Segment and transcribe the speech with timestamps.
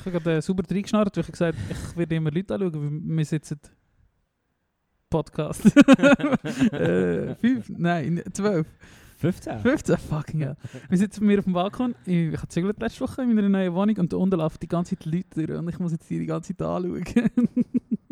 [0.00, 3.16] Ich habe gerade äh, sauber reingeschnarrt, weil ich gesagt ich werde immer Leute anschauen, weil
[3.16, 3.60] wir sitzen...
[5.10, 5.66] Podcast.
[6.72, 7.68] äh, fünf?
[7.68, 8.66] Nein, zwölf.
[9.18, 9.58] 15?
[9.58, 9.98] 15?
[9.98, 10.56] Fucking hell.
[10.88, 11.94] Wir sitzen bei mir auf dem Balkon.
[12.06, 14.68] Ich, ich habe gezügelt letzte Woche in meiner neuen Wohnung und da unten laufen die
[14.68, 17.04] ganze Zeit Leute durch und ich muss jetzt die ganze Zeit anschauen.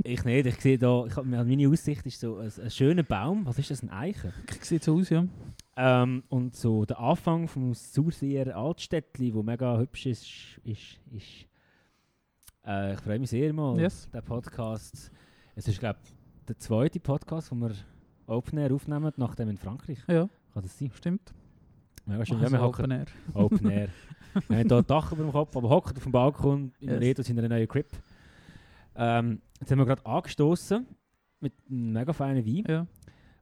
[0.05, 3.45] Ich nicht, ich sehe da, ich hab, meine Aussicht ist so ein, ein schöner Baum,
[3.45, 4.33] was ist das, ein Eichen?
[4.63, 5.27] Sieht so aus, ja.
[5.77, 10.25] Ähm, und so der Anfang vom Surseer Altstädtli, wo mega hübsch ist,
[10.65, 11.48] ist, ist
[12.69, 14.09] äh, ich freue mich sehr mal, Yes.
[14.13, 15.11] der Podcast.
[15.57, 16.15] Es ist, glaube ich,
[16.47, 17.73] der zweite Podcast, den wir
[18.27, 19.99] Open Air aufnehmen, nachdem in Frankreich.
[20.07, 20.91] Ja, Kann das sein?
[20.95, 21.35] stimmt.
[22.05, 22.15] Schön.
[22.15, 23.07] Also ja, wir hocken Open Air.
[23.35, 23.89] Open Air.
[24.49, 27.01] wir haben hier ein Dach über dem Kopf, aber hocken auf dem Balkon in Yes.
[27.01, 27.87] Redo in einer neuen Crib.
[28.97, 30.87] Ähm, jetzt haben wir gerade angestoßen
[31.41, 32.65] mit einem mega feinen Wein.
[32.69, 32.87] Ja.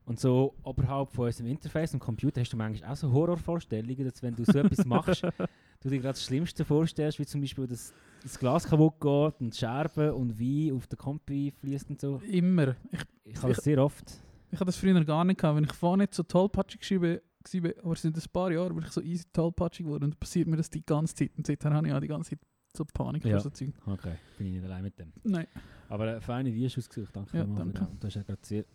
[0.05, 4.21] Und so oberhalb von unserem Interface am Computer hast du manchmal auch so Horrorvorstellungen, dass
[4.23, 5.21] wenn du so etwas machst,
[5.81, 9.55] du dir gerade das Schlimmste vorstellst, wie zum Beispiel, dass das Glas kaputt geht und
[9.55, 12.17] Scherben und Wein auf den Kompi fließt und so.
[12.29, 12.75] Immer.
[12.91, 14.03] Ich, Ich habe das sehr oft.
[14.51, 15.55] ich hatte das früher gar nicht gehabt.
[15.57, 17.19] Wenn ich vorher nicht so tollpatschig geschrieben
[17.53, 20.19] war, aber es sind ein paar Jahre, bin ich so easy tollpatschig geworden und dann
[20.19, 21.31] passiert mir das die ganze Zeit.
[21.37, 22.39] Und seither habe ich auch die ganze Zeit
[22.75, 23.31] so Panik Ja.
[23.31, 23.73] vor so Zeug.
[23.85, 25.13] Okay, bin ich nicht allein mit dem.
[25.23, 25.47] Nein.
[25.89, 27.87] Aber eine feine Wein du ausgesucht, danke Ja, danke.
[27.99, 28.65] Du hast ja gerade sehr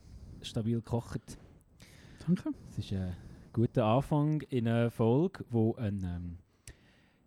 [0.40, 1.38] stabil gekocht.
[2.26, 2.50] Danke.
[2.70, 3.14] Es ist ein
[3.52, 6.38] guter Anfang in einer Folge, wo eine ähm,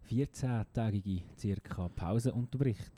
[0.09, 2.93] 14-tägige circa Pause unterbricht.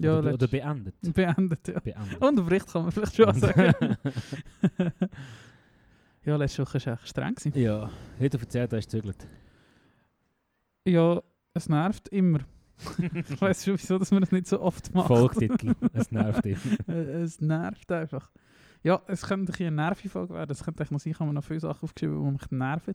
[0.00, 0.94] Ja, oder, oder beendet.
[1.00, 1.80] Beendet, ja.
[1.80, 2.20] beendet.
[2.20, 3.96] Unterbricht kann man vielleicht schon sagen.
[6.24, 7.34] ja, letzte Woche war echt streng.
[7.34, 7.60] Gewesen.
[7.60, 9.26] ja, heute erzählt, du hast gezügelt.
[10.84, 11.20] Ja,
[11.54, 12.40] es nervt immer.
[13.12, 15.08] ich weiß schon, wieso dass man das nicht so oft macht.
[15.08, 16.44] Folgtitel, es nervt.
[16.88, 18.30] Äh, es nervt einfach.
[18.82, 20.52] Ja, es könnte ein eine Nervenfolge werden.
[20.52, 22.94] Es könnte noch sein, ich habe mir noch viele Sachen aufgeschrieben, die mich nerven.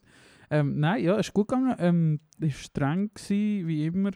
[0.49, 1.75] Ähm, nein, ja, es ist gut gegangen.
[1.79, 4.11] Ähm, es war streng, gewesen, wie immer.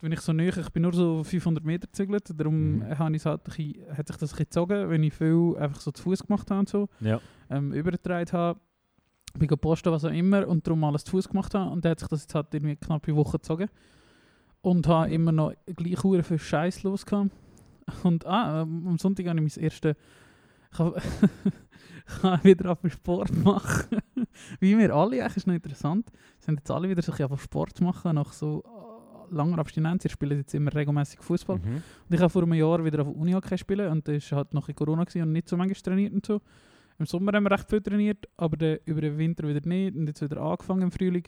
[0.00, 2.98] Wenn ich so näher, ich bin nur so 500 Meter gezügelt, darum Mhm.
[2.98, 6.02] habe ich halt bisschen, hat sich das ein gezogen, wenn ich viel einfach so zu
[6.04, 6.88] Fuß gemacht habe und so.
[7.00, 7.20] Ja,
[7.50, 8.60] ähm, übergetragen habe,
[9.36, 11.70] bin gepostet, was auch immer, und darum alles zu Fuß gemacht habe.
[11.70, 13.68] Und dann hat sich das jetzt halt irgendwie knapp eine Woche gezogen.
[14.60, 17.30] Und habe immer noch gleich viel Scheiß los gehabt.
[18.02, 19.96] Und ah, am Sonntag habe ich mein erstes.
[20.72, 20.78] Ich
[22.22, 23.98] habe wieder auf Sport machen.
[24.60, 26.10] Wie wir alle, eigentlich ist noch interessant.
[26.38, 30.04] Sind jetzt alle wieder bisschen auf Sport machen nach so äh, langer Abstinenz.
[30.04, 31.58] Ihr spielt jetzt immer regelmäßig Fußball.
[31.58, 31.82] mhm.
[32.08, 34.68] Und ich habe vor einem Jahr wieder auf Uni-Hockey spielen und das war halt noch
[34.68, 36.40] in Corona und nicht so manchmal trainiert und so.
[36.98, 40.08] Im Sommer haben wir recht viel trainiert, aber dann über den Winter wieder nicht und
[40.08, 41.24] jetzt wieder angefangen im Frühling.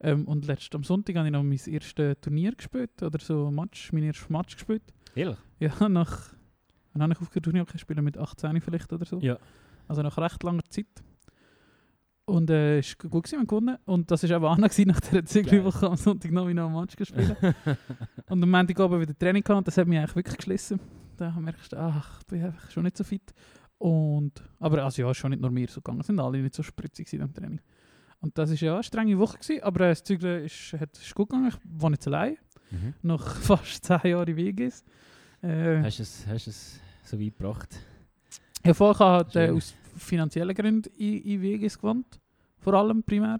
[0.00, 3.92] Ähm, und letzt am Sonntag habe ich noch mein erstes Turnier gespielt oder so Match,
[3.92, 4.82] mein erstes Match gespielt.
[5.14, 5.38] Ehrlich?
[5.58, 6.35] Ja, nach...
[6.96, 8.02] Wann habe ich aufgehört zu spielen?
[8.04, 9.18] Mit 18 vielleicht oder so.
[9.20, 9.38] Ja.
[9.86, 10.86] Also nach recht langer Zeit.
[12.24, 13.76] Und äh, es war gut, gewesen, wir haben gewonnen.
[13.84, 16.96] Und das war auch Anna gewesen, nach dieser Zügelwoche am Sonntag noch noch ein Match
[16.96, 17.36] gespielt.
[18.30, 20.80] Und am Montagabend wieder Training gehabt und das hat mich eigentlich wirklich geschlissen.
[21.18, 23.32] Da merkst du, ach, ich bin einfach schon nicht so fit.
[23.78, 26.54] Und, aber also ja, ist schon nicht nur mir so gegangen, es sind alle nicht
[26.54, 27.60] so spritzig am Training.
[28.20, 31.14] Und das war ja eine strenge Woche, gewesen, aber äh, das Zügeln ist, hat, ist
[31.14, 31.48] gut gegangen.
[31.48, 32.36] Ich wohne jetzt allein,
[32.72, 32.94] Mhm.
[33.02, 34.82] nach fast 10 Jahren Weges.
[35.42, 37.78] Äh, Hast du es, hast es so weit gebracht?
[38.64, 42.20] ja, vorher habe ich halt, äh, aus finanziellen Gründen in, in Weges gewohnt,
[42.58, 43.38] vor allem primär.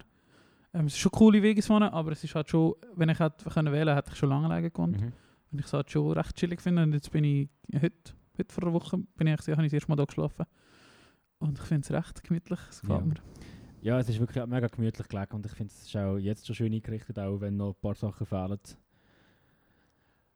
[0.73, 3.49] Ähm, es ist schon coole Weges wohnen, aber es ist halt schon, wenn ich hätte
[3.49, 4.99] können wählen hätte ich schon lange alleine gewohnt.
[4.99, 5.13] Mhm.
[5.51, 6.83] Und ich es halt schon recht chillig finde.
[6.83, 7.93] Und jetzt bin ich, heute,
[8.37, 10.45] heute vor einer Woche, bin ich, habe ich das erste Mal da geschlafen.
[11.39, 12.59] Und ich finde es recht gemütlich.
[12.69, 13.05] Es gefällt Ja.
[13.05, 13.15] mir.
[13.81, 16.55] Ja, es ist wirklich mega gemütlich gelegen und ich finde es ist auch jetzt schon
[16.55, 18.59] schön eingerichtet, auch wenn noch ein paar Sachen fehlen.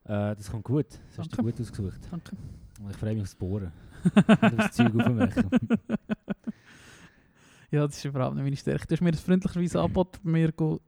[0.06, 0.86] Äh, das kommt gut.
[1.10, 1.52] Das hast du Danke.
[1.52, 2.00] gut ausgesucht.
[2.10, 2.38] Danke.
[2.90, 3.72] Ich freue mich aufs Bohren.
[4.42, 5.50] Und aufs Zeug aufmachen.
[7.72, 8.88] ja, das ist überhaupt nicht meine Stärke.
[8.88, 10.80] Du hast mir das freundlicherweise angeboten, mir Zeug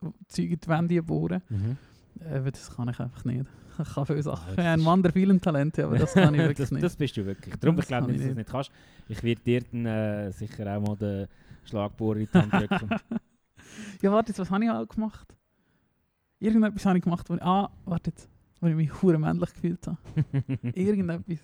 [0.51, 1.42] in die Wände bohren.
[1.50, 1.78] Mhm.
[2.19, 3.45] Äh, aber das kann ich einfach nicht.
[3.75, 4.50] Ich kann viele Sachen.
[4.50, 6.84] Ja, das habe ein ist- Wander vielen Talente, aber das kann ich wirklich das, nicht.
[6.84, 7.56] das bist du wirklich.
[7.56, 8.72] Darum Das ich glaube dass du das nicht kannst.
[9.07, 11.28] Ich werde dir dann äh, sicher auch mal den
[11.63, 12.90] Schlagbohrer in die Hand drücken.
[14.04, 15.28] ja, warte jetzt, was habe ich auch gemacht?
[16.40, 18.30] Irgendetwas habe ich gemacht, wo ich, ah, warte jetzt,
[18.62, 19.98] wo ich mich hure männlich gefühlt habe.
[20.75, 21.40] Irgendetwas.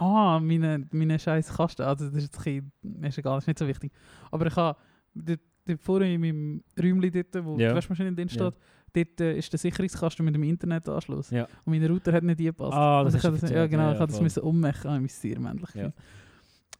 [0.00, 1.82] Ah, meine, meine scheiß Kasten.
[1.82, 3.92] Also das ist, jetzt ein bisschen, ist egal, ist nicht so wichtig.
[4.30, 4.78] Aber ich habe,
[5.14, 5.40] dort,
[5.80, 7.68] vorne in meinem Räumchen dort, wo Ja.
[7.70, 8.52] die Waschmaschine drin steht, Ja.
[8.94, 11.30] dort äh, ist der Sicherungskasten mit dem Internetanschluss.
[11.30, 11.44] Ja.
[11.64, 12.72] Und mein Router hat nicht gepasst.
[12.72, 15.00] Ah, das Und ich hab das, ja, genau, Ja, ich ja, das müssen ummachen, ich
[15.02, 15.92] muss sehr männlich Ja.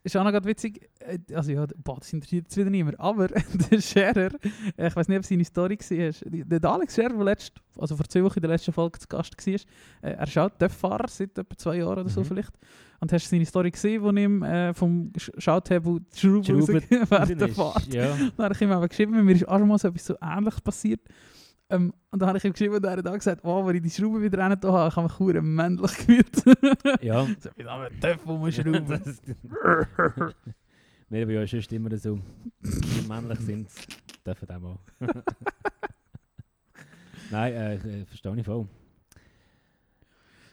[0.03, 3.27] Ist auch noch gerade witzig, äh, also ja, boah, das interessiert jetzt wieder niemand, aber
[3.71, 4.31] der Scherer,
[4.75, 7.95] äh, ich weiß nicht, ob seine Story war, die- der Alex Scherer, der letzt, also
[7.95, 9.59] vor zwei Wochen in der letzten Folge zu Gast war, äh,
[10.01, 12.25] er ist auch TÜV-Fahrer seit etwa zwei Jahren oder so Mhm.
[12.25, 12.53] vielleicht.
[12.99, 16.41] Und hast du seine Story gesehen, wo ihm äh, vom Sch- Schalthebel die Schraube
[16.81, 17.93] Die Ist- Fahrt.
[17.93, 18.15] Ja.
[18.37, 21.01] Dann habe ich ihm aber geschrieben, mir ist auch mal so etwas so ähnliches passiert.
[21.71, 23.81] Ähm, und dann habe ich ihm geschrieben und er hat auch gesagt, oh, wenn ich
[23.81, 26.43] die Schraube wieder rein habe, ich habe mich verdammt männlich gefühlt.
[27.01, 27.25] ja.
[27.39, 28.87] so, wie da mit TÜV rumschrauben.
[29.03, 29.21] Das-
[31.09, 32.19] Wir haben ja sonst immer so
[32.63, 33.67] die männlich sind,
[34.25, 34.77] dürfen auch mal.
[37.31, 38.67] Nein, äh, äh, verstehe ich voll.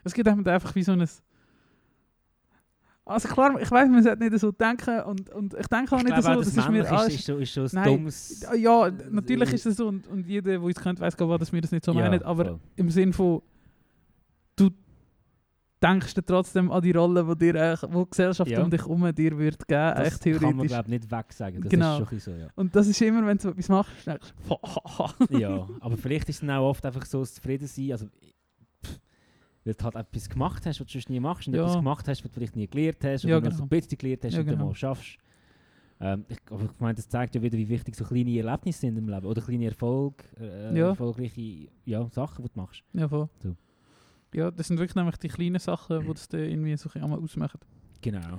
[0.05, 1.09] Es gibt einfach wie so ein...
[3.09, 6.05] Also klar, ich weiß, man sollte nicht so denken und, und ich denke auch Ich
[6.05, 7.15] nicht glaube so, auch, das das ist mir alles...
[7.15, 8.47] ist, ist, ist so ein dummes...
[8.57, 11.61] Ja, natürlich ist es so und, und jeder, der uns kennt, weiß gar dass wir
[11.61, 12.61] das nicht so meinen, aber voll.
[12.77, 13.41] im Sinn von,
[14.57, 14.71] du
[15.83, 18.63] denkst trotzdem an die Rolle, die dir eigentlich, wo die Gesellschaft Ja.
[18.63, 20.69] um dich herum dir wird geben, das echt kann man theoretisch.
[20.73, 21.61] glaube nicht wegsagen.
[21.63, 22.01] Das Genau.
[22.03, 22.49] ist schon so, ja.
[22.57, 24.35] Und das ist immer, wenn du etwas machst, denkst
[25.31, 28.07] du, ja, aber vielleicht ist es dann auch oft einfach so, das zufrieden sein, also
[29.69, 31.63] weil du halt etwas gemacht hast, was du sonst nie machst und Ja.
[31.65, 33.65] etwas gemacht hast, was du vielleicht nie gelernt hast Ja, oder nur so genau.
[33.67, 34.69] ein bisschen gelernt hast Ja, und dann genau.
[34.69, 35.19] mal schaffst.
[36.01, 38.97] Ähm, ich, aber ich meine, das zeigt ja wieder, wie wichtig so kleine Erlebnisse sind
[38.97, 40.89] im Leben oder kleine Erfolg, äh, Ja.
[40.91, 42.83] erfolgreiche ja, Sachen, die du machst.
[42.95, 43.29] ja, voll.
[43.43, 43.57] So.
[44.33, 47.13] Ja, das sind wirklich nämlich die kleinen Sachen, die das dann irgendwie so ein bisschen
[47.25, 47.61] ausmachen.
[48.01, 48.39] Genau.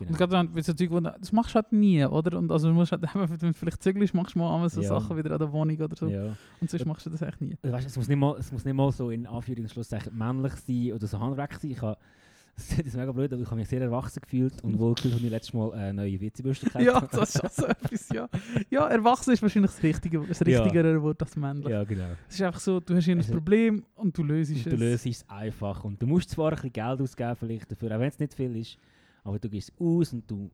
[0.00, 0.18] Und genau.
[0.18, 2.38] gerade dann, wenn so Zeug, wo du- das machst du halt nie, oder?
[2.38, 4.88] Und also du musst halt, wenn du vielleicht zügelst, machst du mal einmal so Ja.
[4.88, 6.08] Sachen wieder an der Wohnung oder so.
[6.08, 6.34] Ja.
[6.60, 7.56] Und sonst machst du das echt nie.
[7.62, 10.16] Also, weißt, es, muss nicht mal, es muss nicht mal so in Anführungs- und Schlusszeichen
[10.16, 11.70] männlich sein oder so handwerk sein.
[11.70, 11.98] Ich habe,
[12.56, 15.22] das ist mega blöd, aber ich habe mich sehr erwachsen gefühlt und wohl gefühlt, als
[15.22, 17.08] ich letztes Mal eine neue WC-Bürste gekauft Ja, habe.
[17.10, 18.28] das ist auch so etwas, ja.
[18.68, 20.60] Ja, erwachsen ist wahrscheinlich das, richtige, das Ja.
[20.62, 21.68] richtigere Wort als männlich.
[21.68, 22.08] Ja, genau.
[22.28, 24.64] Es ist einfach so, du hast ein Also- Problem und du löst Und es.
[24.64, 25.84] du löst es einfach.
[25.84, 28.54] Und du musst zwar ein bisschen Geld ausgeben vielleicht dafür, auch wenn es nicht viel
[28.56, 28.76] ist,
[29.24, 30.50] aber du gehst aus und du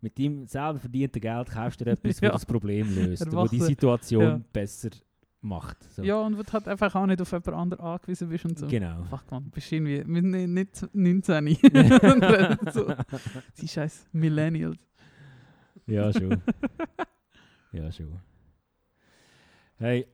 [0.00, 2.30] mit deinem selber verdienten Geld kaufst du etwas, Ja.
[2.30, 3.60] das Problem löst, wo die.
[3.60, 4.40] Situation Ja.
[4.52, 4.90] besser
[5.40, 5.82] macht.
[5.94, 6.02] So.
[6.02, 8.66] Ja, und wo du halt einfach auch nicht auf jemand anderen angewiesen bist und so.
[8.66, 9.04] Genau.
[9.04, 11.46] Fuck man, du bist irgendwie mit ni- nicht 19.
[11.48, 12.92] Und dann so,
[13.60, 14.76] die scheiß Millennials.
[15.86, 16.42] ja, schon.
[17.72, 18.20] ja, schon.
[19.78, 20.06] Hey,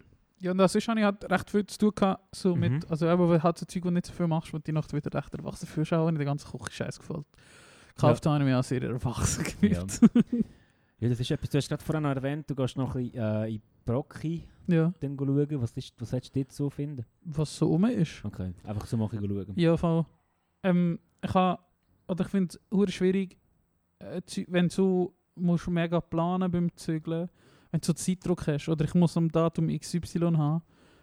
[0.42, 2.60] Ja, und sonst habe ich halt recht viel zu tun gehabt, so Mhm.
[2.60, 4.92] mit, also eben, weil halt so Zeug, wo nicht so viel machst, du die Nacht
[4.92, 7.24] wieder recht erwachsen fühlst, auch wenn der ganze Küche scheiß gefällt.
[7.94, 10.00] Gekauft habe ich mich auch sehr erwachsen gefühlt.
[10.98, 13.22] ja, das ist etwas, du hast gerade vorhin noch erwähnt, du gehst noch ein bisschen
[13.22, 15.62] äh, in Brocki Ja, dann schauen.
[15.62, 17.04] Was, ist, was hättest du dort so finden?
[17.22, 18.24] was so um ist.
[18.24, 19.52] Okay, einfach so mal ein bisschen schauen.
[19.56, 20.04] Ja, voll.
[20.64, 21.62] Ähm, ich habe,
[22.08, 23.36] oder ich finde es schwierig,
[24.00, 27.28] äh, wenn du so musst mega planen beim Zügeln,
[27.72, 30.62] wenn du so Zeitdruck hast, oder ich muss am Datum XY haben,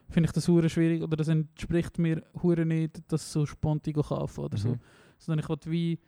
[0.10, 4.40] finde ich das hure schwierig, oder das entspricht mir hure nicht, das so spontan kaufen
[4.46, 4.70] oder so.
[4.70, 4.80] Mhm.
[5.18, 6.00] Sondern ich will wie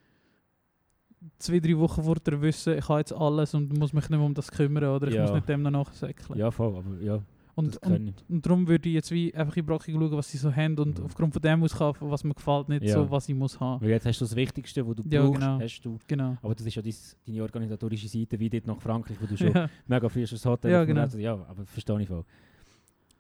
[1.38, 4.34] zwei, drei Wochen vorher wissen, ich habe jetzt alles und muss mich nicht mehr um
[4.34, 5.24] das kümmern, oder ich Ja.
[5.24, 6.40] muss nicht dem noch nachsäckeln.
[6.40, 7.19] Ja, voll, aber ja,
[7.66, 10.54] und, und, und darum würde ich jetzt wie einfach in Brocki schauen, was sie so
[10.56, 11.06] haben und Mhm.
[11.06, 12.94] aufgrund von dem auskaufen, was mir gefällt, nicht Ja.
[12.94, 13.81] so, was ich muss haben.
[13.81, 15.60] Weil jetzt hast du das Wichtigste, was du Ja, brauchst, genau.
[15.60, 15.98] hast du.
[16.08, 16.38] Genau.
[16.42, 16.81] Aber das ist ja
[17.28, 19.69] deine organisatorische Seite, wie dort nach Frankreich, wo du schon Ja.
[19.88, 21.08] mega schon das Hotel Ja, gefunden genau.
[21.08, 21.16] hast.
[21.16, 22.25] Ja, aber verstehe ich voll.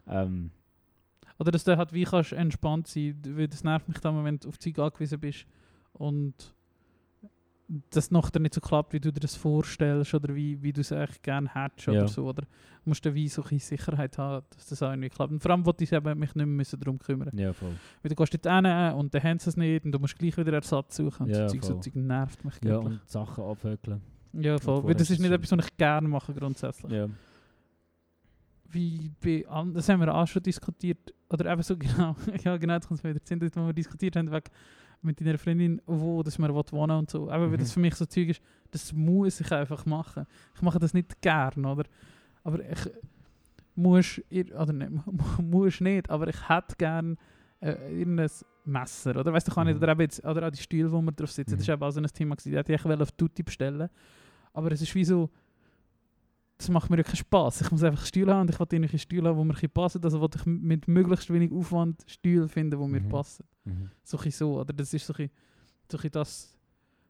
[0.07, 0.51] Ähm,
[1.39, 4.49] Oder dass du halt wie kannst entspannt sein, weil das nervt mich dann, wenn du
[4.49, 5.45] auf Zeug angewiesen bist
[5.93, 6.33] und
[7.89, 10.91] das nachher nicht so klappt, wie du dir das vorstellst oder wie, wie du es
[10.91, 11.93] eigentlich gerne hättest Ja.
[11.93, 12.25] oder so.
[12.27, 12.47] Oder du
[12.89, 15.31] musst dann wie so ein Sicherheit haben, dass das auch irgendwie klappt.
[15.31, 17.29] Und vor allem wollte ich eben mich nicht mehr darum kümmern.
[17.37, 17.73] ja, voll.
[18.01, 20.35] Weil du gehst dort hin und dann haben sie es nicht und du musst gleich
[20.37, 21.27] wieder Ersatz suchen.
[21.27, 21.79] Und Ja, so, Zeug, so.
[21.79, 24.01] Zeug nervt mich Ja, und Sachen abhökeln.
[24.33, 24.83] Ja, voll.
[24.83, 26.91] Weil das ist es nicht etwas, was ich gerne mache grundsätzlich.
[26.91, 27.07] Ja.
[28.73, 32.77] wie bei an- das haben wir auch schon diskutiert, oder eben so genau, ja genau,
[32.77, 34.43] das kommt mir wieder sind, wo wir diskutiert haben, wegen,
[35.01, 37.31] mit deiner Freundin, wo dass man wohnen und so.
[37.31, 37.73] Eben, weil das Mhm.
[37.73, 38.41] für mich so Zeug ist,
[38.71, 40.25] das muss ich einfach machen.
[40.55, 41.85] Ich mache das nicht gern, oder?
[42.43, 42.89] Aber ich
[43.75, 44.21] muss,
[44.53, 44.91] oder nicht,
[45.41, 47.17] muss nicht, aber ich hätte gern
[47.61, 48.29] äh, irgendein
[48.65, 49.33] Messer, oder?
[49.33, 49.77] Weißt du, kann Mhm.
[49.77, 51.61] oder, eben jetzt, oder auch die Stühle, wo wir drauf sitzen, das Mhm.
[51.61, 53.89] ist eben auch so ein Thema gewesen, ich wollte auf Tutti bestellen,
[54.53, 55.29] aber es ist wie so,
[56.61, 57.61] das macht mir keinen Spass.
[57.61, 60.03] Ich muss einfach Stühle haben und ich will irgendwelche Stühle haben, die mir passen.
[60.03, 63.09] Also wollte ich mit möglichst wenig Aufwand Stühle finden, die mir Mhm.
[63.09, 63.45] passen.
[63.65, 63.89] Mhm.
[64.03, 64.71] So ein so, oder?
[64.73, 65.29] Das ist so ein
[65.91, 66.55] so ein das,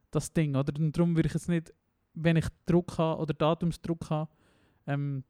[0.10, 0.74] das Ding, oder?
[0.80, 1.74] Und darum würde ich jetzt nicht,
[2.14, 4.30] wenn ich Druck habe oder Datumsdruck habe,
[4.88, 5.24] ähm,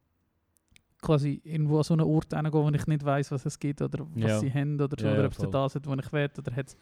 [1.00, 4.06] quasi irgendwo an so einen Ort hingehen, wo ich nicht weiß, was es gibt oder
[4.14, 4.38] was Ja.
[4.38, 5.50] sie haben oder so, Ja, oder ja, ob voll.
[5.50, 6.76] das hat, wo ich will, oder hat es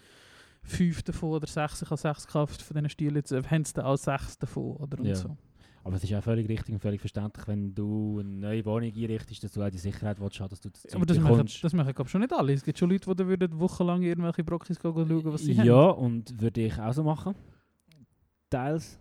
[0.62, 3.86] fünf davon oder sechs, ich habe sechs gekauft von diesen Stühlen, äh, haben sie dann
[3.86, 5.00] auch sechs davon, oder?
[5.00, 5.36] Und so.
[5.82, 9.44] Aber es ist auch völlig richtig und völlig verständlich, wenn du eine neue Wohnung einrichtest,
[9.44, 12.10] dass du auch die Sicherheit willst, dass du das Aber das machen, das machen glaube
[12.10, 12.52] schon nicht alle.
[12.52, 15.66] Es gibt schon Leute, die würden wochenlang irgendwelche Brockis gehen schauen, was sie ja, haben.
[15.66, 17.34] Ja, und würde ich auch so machen.
[18.50, 18.98] Teils.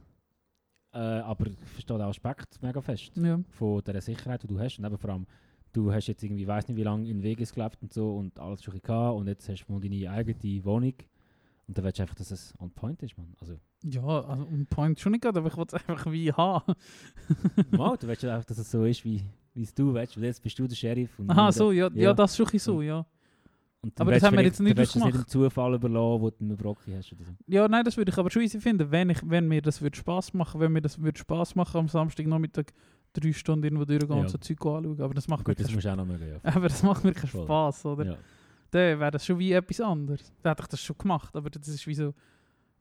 [0.93, 3.11] Äh, aber ich verstehe den Aspekt mega fest.
[3.15, 3.39] Ja.
[3.49, 4.79] Von der Sicherheit, die du hast.
[4.79, 5.27] Und eben vor allem,
[5.73, 8.63] du hast jetzt irgendwie, weiß nicht wie lange in Vegas gelebt und so und alles
[8.63, 10.93] schon gehabt und jetzt hast du mal deine eigene Wohnung.
[11.69, 13.27] Und dann willst du einfach, dass es on point ist, man.
[13.39, 16.73] Also, Ja, also ein Point schon nicht gerade, aber ich will es einfach wie haben.
[17.71, 19.23] mal, du willst einfach, dass es so ist, wie
[19.53, 20.17] wie es du willst.
[20.17, 21.17] Weil jetzt bist du der Sheriff.
[21.19, 22.01] Und Aha, so, ja, ja.
[22.05, 22.13] Ja.
[22.13, 23.05] das ist schon so, ja.
[23.97, 26.57] Aber das haben wir jetzt nicht willst du nicht dem Zufall überlassen, wo du einen
[26.57, 27.31] Brocki hast oder so.
[27.47, 29.95] Ja, nein, das würde ich aber schon easy finden, wenn, ich, wenn mir das würde
[29.97, 32.65] Spaß machen, wenn mir das würde Spaß machen, am Samstagnachmittag
[33.13, 34.21] drei Stunden irgendwo durchgehen Ja.
[34.23, 35.01] und so Zeug anschauen.
[35.01, 36.39] Aber das macht mir Gut, das keinen mögen, ja.
[36.43, 37.29] Aber das macht mir keinen.
[37.29, 38.05] Spaß, oder?
[38.05, 38.17] ja.
[38.71, 40.31] Dann wäre das schon wie etwas anderes.
[40.41, 42.13] Dann hätte ich das schon gemacht, aber das ist wie so,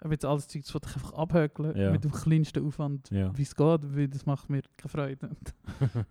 [0.00, 1.90] aber jetzt alles Zeug, das ich einfach abhökeln, Ja.
[1.90, 3.36] mit dem kleinsten Aufwand, Ja.
[3.36, 5.30] wie es geht, weil das macht mir keine Freude.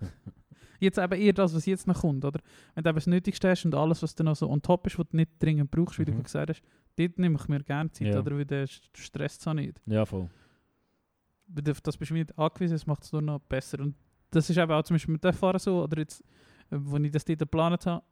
[0.79, 2.39] jetzt eben eher das, was jetzt noch kommt, oder?
[2.75, 4.97] Wenn du eben das Nötigste hast und alles, was dann noch so on top ist,
[4.99, 6.15] was du nicht dringend brauchst, wie du Mhm.
[6.17, 6.61] gerade gesagt hast,
[6.97, 8.19] dort nehme ich mir gerne Zeit, Ja.
[8.19, 8.35] oder?
[8.37, 9.81] Weil der stresst es auch nicht.
[9.85, 10.29] ja, voll.
[11.49, 13.79] Das bist du nicht angewiesen, das macht es nur noch besser.
[13.79, 13.95] Und
[14.31, 16.21] das ist eben auch zum Beispiel mit dem Fahren so, oder jetzt,
[16.69, 18.03] äh, wo ich das dort geplant habe,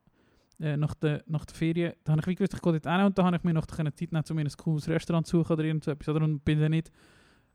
[0.60, 3.06] äh, nach, der, nach der Ferien, da habe ich wie gewusst, ich gehe dort hin
[3.06, 5.40] und da habe ich mir noch können Zeit nehmen, um mir ein cooles Restaurant zu
[5.40, 6.24] suchen oder irgendetwas, oder?
[6.24, 6.92] Und bin dann nicht,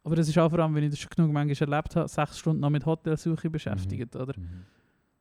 [0.04, 2.38] aber das ist auch vor allem, wenn ich das schon genug manchmal erlebt habe, sechs
[2.38, 4.38] Stunden noch mit Hotelsuche beschäftigt, oder?
[4.38, 4.64] Mhm.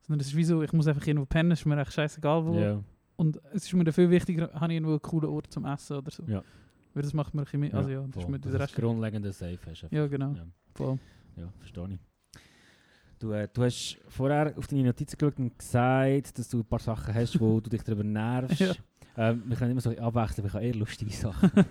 [0.01, 2.59] Sondern es ist wie so, ich muss einfach irgendwo pennen, ist mir echt scheißegal wo.
[2.59, 2.83] Ja.
[3.15, 5.97] Und es ist mir dann viel wichtiger, habe ich irgendwo einen coolen Ort zum Essen
[5.97, 6.23] oder so.
[6.23, 6.41] Ja.
[6.93, 8.75] Weil das macht mir ein bisschen mehr, also ja, das ist mir das Rest.
[8.75, 9.83] grundlegende Safe hast.
[9.83, 9.91] einfach.
[9.91, 10.31] Ja, genau.
[10.33, 10.47] Ja.
[10.73, 10.99] Voll.
[11.35, 12.08] Ja, verstehe ich.
[13.19, 16.79] Du, äh, du hast vorher auf deine Notizen geschaut und gesagt, dass du ein paar
[16.79, 18.59] Sachen hast, wo du dich darüber nervst.
[19.17, 19.31] Ja.
[19.31, 21.51] Ähm, wir können immer so abwechseln, aber ich habe eher lustige Sachen.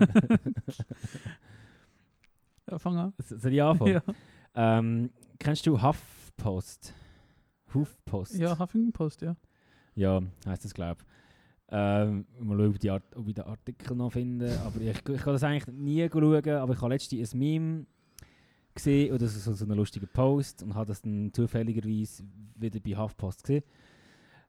[2.70, 3.14] Ja, fang an.
[3.18, 3.94] Soll ich anfangen?
[3.94, 4.02] Ja,
[4.54, 6.92] Ähm, kennst du HuffPost?
[7.72, 8.34] HuffPost?
[8.34, 9.36] ja Huffington Post, ja.
[9.94, 11.06] Ja, heisst das, glaube ich.
[11.70, 14.58] Ähm, mal schauen, ob, ich die Art, ob ich den Artikel noch finde.
[14.66, 17.86] Aber ich, ich kann das eigentlich nie schauen, aber ich habe letztens ein Meme
[18.78, 22.24] gesehen, oder so, so einen lustigen Post, und habe das dann zufälligerweise
[22.56, 23.62] wieder bei HuffPost gesehen.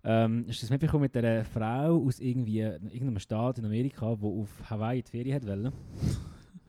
[0.03, 4.69] Ähm, du das mitbekommen mit einer Frau aus irgendwie, irgendeinem Staat in Amerika, die auf
[4.69, 5.73] Hawaii die Ferien hat wollen?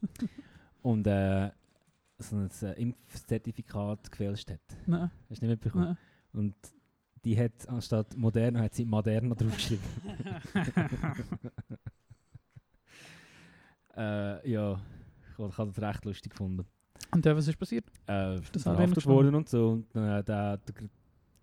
[0.82, 1.50] und äh,
[2.18, 4.60] so ein äh, Impfzertifikat gefälscht hat.
[4.86, 5.84] Nein, Hast du nicht mitbekommen?
[5.84, 5.98] nein.
[6.32, 6.54] Und
[7.24, 9.84] die hat anstatt Moderna hat sie Moderna draufgeschrieben.
[13.96, 14.80] äh, ja,
[15.38, 16.66] ich habe das recht lustig gefunden.
[17.12, 17.84] Und dann, was ist passiert?
[18.06, 19.70] Äh, das verhaftet worden und so.
[19.70, 20.74] Und äh, der, der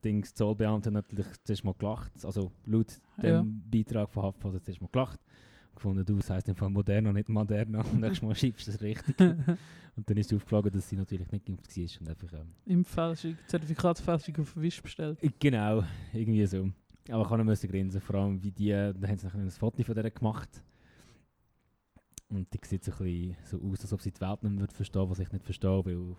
[0.03, 2.11] Dings Zollbeamte hat natürlich zuerst mal gelacht.
[2.23, 2.87] Also laut
[3.21, 3.45] dem Ja.
[3.71, 5.19] Beitrag von HuffPost hat er zuerst mal gelacht.
[5.75, 7.81] Gefunden, du, das heisst einfach Moderna, nicht Moderna.
[7.81, 9.15] Und nächstes Mal schreibst du das richtig.
[9.95, 12.01] und dann ist aufgeflogen, dass sie natürlich nicht geimpft war.
[12.01, 15.19] Und einfach, ähm, Impffälschung, Zertifikatsfälschung auf Wisch bestellt.
[15.39, 15.83] Genau,
[16.13, 16.69] irgendwie so.
[17.09, 19.83] Aber ich kann nicht grinsen, vor allem wie die, da haben sie nachher ein Foto
[19.83, 20.49] von der gemacht.
[22.29, 24.67] Und die sieht so, ein bisschen so aus, als ob sie die Welt nicht mehr
[24.67, 26.15] verstehen was ich nicht verstehe, weil...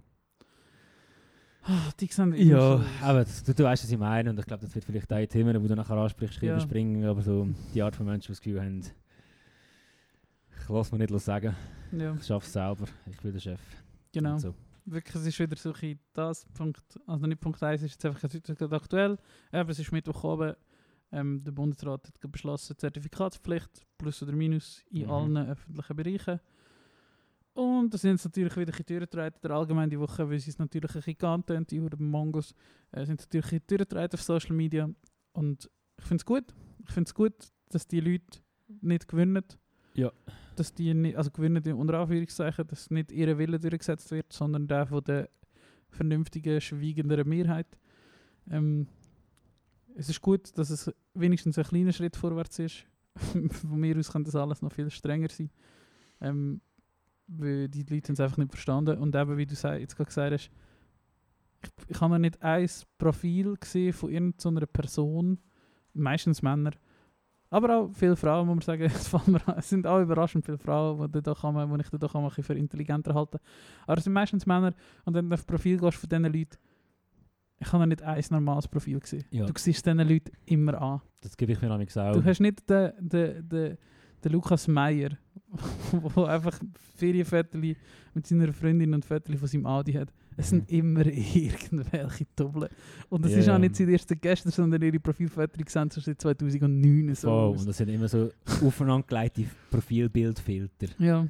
[1.62, 4.74] Ah, die sehen Ja, aber du, du weißt, was ich meine und ich glaube, das
[4.74, 6.52] wird vielleicht auch Themen, die du nachher ansprichst, Ja.
[6.54, 11.20] überspringen, aber so die Art von Menschen, die das Gefühl haben, ich lasse mir nicht
[11.20, 11.54] sagen,
[11.92, 13.60] Ja, ich schaffe es selber, ich bin der Chef.
[14.12, 14.38] genau.
[14.38, 14.54] So.
[14.86, 18.72] Wirklich, es ist wieder so ein das Punkt, also nicht Punkt 1 ist jetzt einfach
[18.72, 19.18] aktuell,
[19.52, 20.54] aber es ist Mittwoch oben,
[21.12, 25.10] ähm, der Bundesrat hat beschlossen, Zertifikatspflicht, plus oder minus in Mhm.
[25.10, 26.40] allen öffentlichen Bereichen.
[27.54, 30.50] Und da sind es natürlich wieder ein Türen getreten, der allgemein die Woche, weil sie
[30.50, 32.54] es natürlich ein bisschen geantönt, die Huren Mongos,
[32.92, 34.88] äh, sind natürlich ein bisschen Türen getreten auf Social Media.
[35.32, 36.44] Und ich finde es gut,
[36.84, 37.34] ich finde es gut,
[37.70, 38.38] dass die Leute
[38.80, 39.42] nicht gewinnen.
[39.94, 40.12] Ja.
[40.54, 44.68] Dass die nicht, also gewinnen in unter Anführungszeichen, dass nicht ihr Wille durchgesetzt wird, sondern
[44.68, 45.28] der von der
[45.88, 47.66] vernünftigen, schweigenden Mehrheit.
[48.50, 48.86] Ähm,
[49.98, 52.86] es ist gut, dass es wenigstens ein kleiner Schritt vorwärts ist.
[53.16, 55.50] Von mir aus kann das alles noch viel strenger sein.
[56.20, 56.60] Ähm,
[57.26, 58.98] weil die Leute es einfach nicht verstanden.
[58.98, 60.50] Und eben, wie du jetzt gerade gesagt hast,
[61.62, 65.38] ich, ich habe noch nicht ein Profil gesehen von irgendeiner Person,
[65.92, 66.70] meistens Männer,
[67.50, 71.10] aber auch viele Frauen, muss man sagen, es, mir, es sind auch überraschend viele Frauen,
[71.10, 73.40] die, da kann die ich ein bisschen für intelligenter halte.
[73.86, 74.74] Aber es sind meistens Männer
[75.04, 76.56] und wenn du auf Profil gehst von diesen Leuten,
[77.60, 79.24] ich habe noch nicht ein normales Profil gesehen.
[79.30, 79.46] Ja.
[79.46, 81.00] Du siehst diesen Leuten immer an.
[81.20, 82.12] Das gebe ich mir nämlich auch.
[82.12, 83.78] Du hast nicht den, den, den,
[84.24, 85.10] den Lukas Meier,
[85.92, 86.58] der einfach
[86.96, 87.60] Ferienfotos
[88.14, 90.12] mit seiner Freundin und Fotos von seinem Audi hat.
[90.36, 92.68] Es sind immer irgendwelche Doppel.
[93.08, 96.20] Und das Ja, ist auch nicht seit ersten gestern, sondern ihre Profilfotos sehen schon seit
[96.20, 97.60] 2009 so aus.
[97.60, 98.30] und das sind immer so
[98.64, 100.88] aufeinandergelegte Profilbildfilter.
[100.98, 101.26] Ja.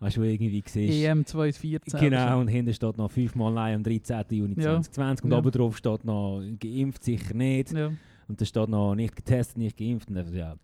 [0.00, 0.94] Weißt du, irgendwie siehst.
[1.04, 2.00] EM 2014.
[2.00, 4.24] Genau, und hinten steht noch fünfmal Nein am 13.
[4.30, 4.80] Juni Ja.
[4.80, 5.38] 2020 und Ja.
[5.38, 7.72] oben drauf steht noch geimpft, sicher nicht.
[7.72, 7.92] Ja.
[8.26, 10.08] Und da steht noch nicht getestet, nicht geimpft.
[10.08, 10.56] Und ja,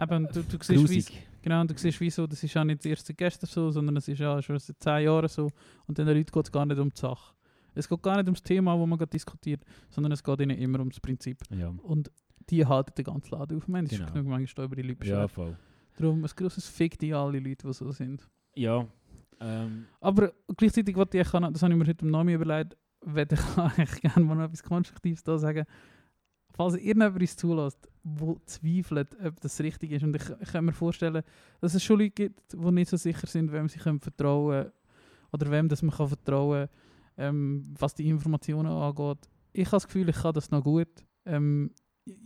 [0.00, 1.18] Eben, du, du siehst, wie.
[1.42, 4.18] Genau, und du siehst, wieso, das ist ja nicht erst gestern so, sondern es ist
[4.18, 5.50] ja schon seit zehn Jahren so.
[5.86, 7.34] Und den Leuten geht es gar nicht um die Sache.
[7.74, 10.78] Es geht gar nicht ums Thema, das man gerade diskutiert, sondern es geht ihnen immer
[10.78, 11.38] ums Prinzip.
[11.50, 12.10] Ja, Und
[12.48, 13.62] die halten den ganzen Laden auf.
[13.68, 14.04] Es Genau.
[14.04, 15.56] ist genug manchmal über die Leute ja voll.
[15.96, 18.26] Darum ein grosses Fick die alle Leute, die so sind.
[18.54, 18.86] Ja,
[19.40, 23.58] ähm, Aber gleichzeitig, was ich das habe ich mir heute im Namen überlegt, würde ich
[23.58, 25.66] eigentlich gerne mal noch etwas Konstruktives da sagen.
[26.52, 30.72] Falls irgendjemand uns zulässt, der zweifelt, ob das richtig ist, und ich, ich kann mir
[30.72, 31.24] vorstellen,
[31.60, 34.70] dass es schon Leute gibt, die nicht so sicher sind, wem sie können vertrauen
[35.32, 36.68] oder wem das man kann vertrauen
[37.16, 39.28] ähm, was die Informationen angeht.
[39.52, 40.88] Ich habe das Gefühl, ich kann das noch gut
[41.26, 41.70] ähm,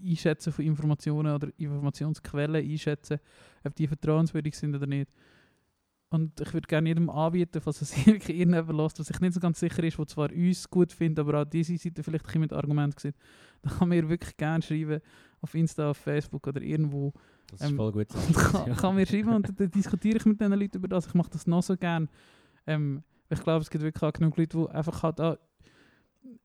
[0.04, 3.18] einschätzen von Informationen oder Informationsquellen einschätzen,
[3.64, 5.10] ob die vertrauenswürdig sind oder nicht.
[6.10, 9.60] Und ich würde gerne jedem anbieten, falls es irgendjemand lässt, was sich nicht so ganz
[9.60, 12.98] sicher ist, der zwar uns gut findet, aber auch diese Seite vielleicht ein mit Argument
[12.98, 13.14] sieht,
[13.62, 15.00] dann kann mir wirklich gerne schreiben
[15.40, 17.12] auf Insta, auf Facebook oder irgendwo.
[17.50, 18.08] das ist Ähm, voll gut.
[18.34, 21.06] kann, kann mir schreiben und dann diskutiere ich mit diesen Leuten über das.
[21.06, 22.08] Ich mache das noch so gerne.
[22.66, 25.36] Ähm, ich glaube, es gibt wirklich auch genug Leute, die einfach halt auch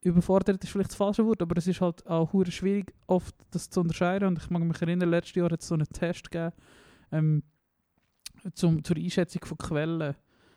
[0.01, 3.79] überfordert ist vielleicht das falsche Wort, aber es ist halt auch schwierig, oft das zu
[3.79, 4.27] unterscheiden.
[4.27, 6.53] Und ich mag mich erinnern, letztes Jahr hat es so einen Test gegeben
[7.11, 7.43] ähm,
[8.53, 10.15] zum, zur Einschätzung von Quellen.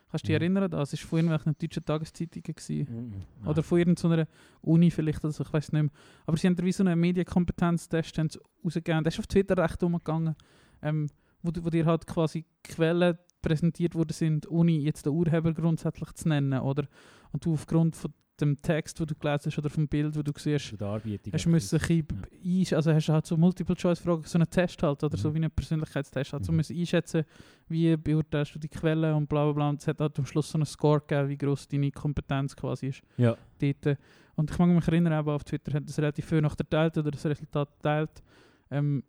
[0.09, 0.41] Kannst du dich Mhm.
[0.57, 0.71] erinnern?
[0.71, 2.43] Das war von irgendwelchen deutschen Tageszeitungen.
[2.55, 3.23] Gewesen.
[3.41, 3.47] Mhm.
[3.47, 4.27] Oder von irgendeiner
[4.61, 5.91] Uni vielleicht, also ich weiß nicht mehr.
[6.25, 9.03] Aber sie haben da wie so einen Medienkompetenztest rausgegeben.
[9.03, 10.35] Der ist auf Twitter recht umgegangen,
[10.81, 11.07] ähm,
[11.41, 16.29] wo, wo dir halt quasi Quellen präsentiert worden sind, ohne jetzt den Urheber grundsätzlich zu
[16.29, 16.59] nennen.
[16.61, 16.87] Oder?
[17.31, 20.31] Und du aufgrund von dem Text, den du gelesen hast, oder vom Bild, wo du
[20.37, 24.49] siehst, hast du müssen ein bisschen einsch- also hast du halt so Multiple-Choice-Fragen, so einen
[24.49, 25.33] Test halt, oder so Mhm.
[25.33, 26.57] wie einen Persönlichkeitstest, halt so Mhm.
[26.57, 27.23] müssen einschätzen,
[27.67, 29.69] wie beurteilst du die Quellen und bla bla bla.
[29.69, 32.87] Und es hat halt am Schluss so einen Score gegeben, wie gross deine Kompetenz quasi
[32.87, 33.35] ist Ja.
[33.59, 33.97] dort.
[34.35, 36.97] Und ich mag mich erinnern, eben auf Twitter hat das relativ viel nach der Teilt
[36.97, 38.21] oder das Resultat geteilt.
[38.69, 39.03] Ähm,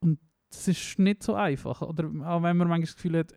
[0.00, 0.18] und
[0.50, 1.82] das ist nicht so einfach.
[1.82, 3.34] Oder auch wenn man manchmal das Gefühl hat,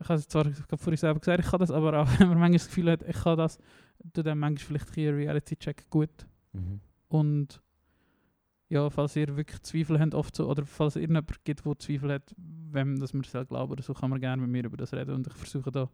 [0.00, 0.44] ich habe es zwar
[0.76, 3.16] vorhin selber gesagt, ich kann das, aber auch wenn man manchmal das Gefühl hat, ich
[3.16, 3.58] kann das,
[4.12, 6.26] tut dann manchmal vielleicht ein Reality-Check gut.
[6.52, 6.80] Mhm.
[7.08, 7.62] Und
[8.68, 12.34] ja, falls ihr wirklich Zweifel habt, oft so, oder falls irgendjemand gibt, der Zweifel hat,
[12.36, 15.14] wem das man soll glauben oder so, kann man gerne mit mir über das reden.
[15.14, 15.88] Und ich versuche da,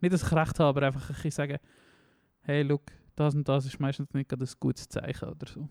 [0.00, 1.58] nicht dass ich recht habe, aber einfach ein bisschen sagen,
[2.40, 2.82] hey, look,
[3.14, 5.68] das und das ist meistens nicht gerade ein gutes Zeichen oder so.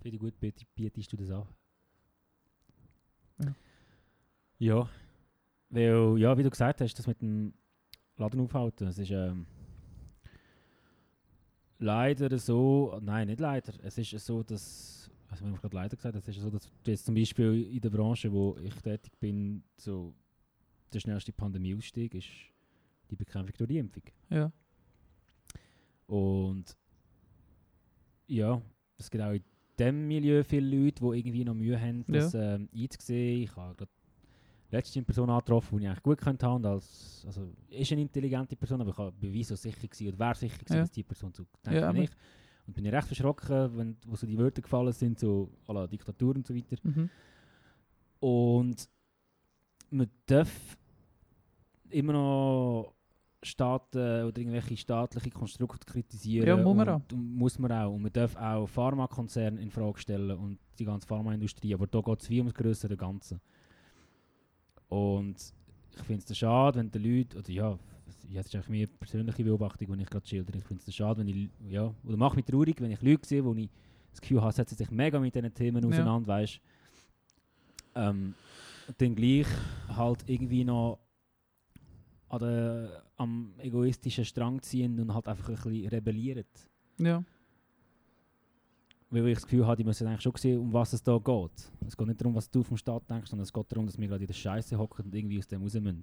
[0.00, 1.46] Finde ich gut, biet- bietest du das an.
[3.38, 3.54] Ja.
[4.58, 4.88] Ja.
[5.74, 7.52] Weil, ja, wie du gesagt hast, das mit dem
[8.16, 9.44] Laden aufhalten, es ist ähm,
[11.78, 16.14] leider so, nein, nicht leider, es ist so, dass, also wir haben gerade leider gesagt,
[16.14, 20.14] es ist so, dass jetzt zum Beispiel in der Branche, wo ich tätig bin, so
[20.92, 22.28] der schnellste Pandemieausstieg ist
[23.10, 24.04] die Bekämpfung durch die Impfung.
[24.30, 24.52] Ja,
[26.06, 26.76] Und
[28.28, 28.62] ja,
[28.96, 29.42] es gibt auch in
[29.76, 33.42] diesem Milieu viele Leute, die irgendwie noch Mühe haben, das ähm, einzusehen.
[33.42, 33.90] Ich habe gerade
[34.74, 36.64] letzte Person angetroffen, die ich eigentlich gut könnte haben.
[36.66, 40.34] Als, also, ist eine intelligente Person, aber ich war wie so sicher gewesen, oder wäre
[40.34, 40.80] sicher gewesen, Ja.
[40.82, 42.10] dass die Person so denkt Ja, ich.
[42.66, 45.86] Und bin ich recht verschrocken, wenn, wo so die Wörter gefallen sind, so à la
[45.86, 46.76] Diktatur und so weiter.
[46.82, 47.10] mhm.
[48.20, 48.88] Und
[49.90, 50.76] man darf
[51.90, 52.94] immer noch
[53.42, 56.46] Staaten oder irgendwelche staatliche Konstrukte kritisieren.
[56.48, 57.92] Ja, muss man und, und muss man auch.
[57.92, 61.74] Und man darf auch Pharmakonzerne in Frage stellen und die ganze Pharmaindustrie.
[61.74, 63.40] Aber da geht es wie ums größere Ganze.
[64.94, 65.36] Und
[65.96, 67.78] ich finde es schade, wenn die Leute, oder ja,
[68.28, 70.58] jetzt ist eigentlich meine persönliche Beobachtung, die ich gerade schildere.
[70.58, 73.44] Ich finde es schade, wenn ich, ja, oder mache mich traurig, wenn ich Leute sehe,
[73.44, 73.68] wo ich
[74.12, 75.88] das Gefühl habe, setzen sich mega mit diesen Themen Ja.
[75.88, 76.60] auseinander, weißt
[77.96, 78.34] ähm,
[78.98, 79.46] dann gleich
[79.88, 81.00] halt irgendwie noch
[82.28, 86.44] an der, am egoistischen Strang ziehen und halt einfach ein bisschen rebellieren.
[86.98, 87.22] ja,
[89.14, 91.70] Weil ich das Gefühl habe, die müssen eigentlich schon sehen, um was es da geht.
[91.86, 94.08] Es geht nicht darum, was du vom Staat denkst, sondern es geht darum, dass wir
[94.08, 96.02] gerade in der Scheiße hocken und irgendwie aus dem raus müssen.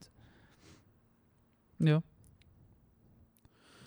[1.80, 2.02] ja,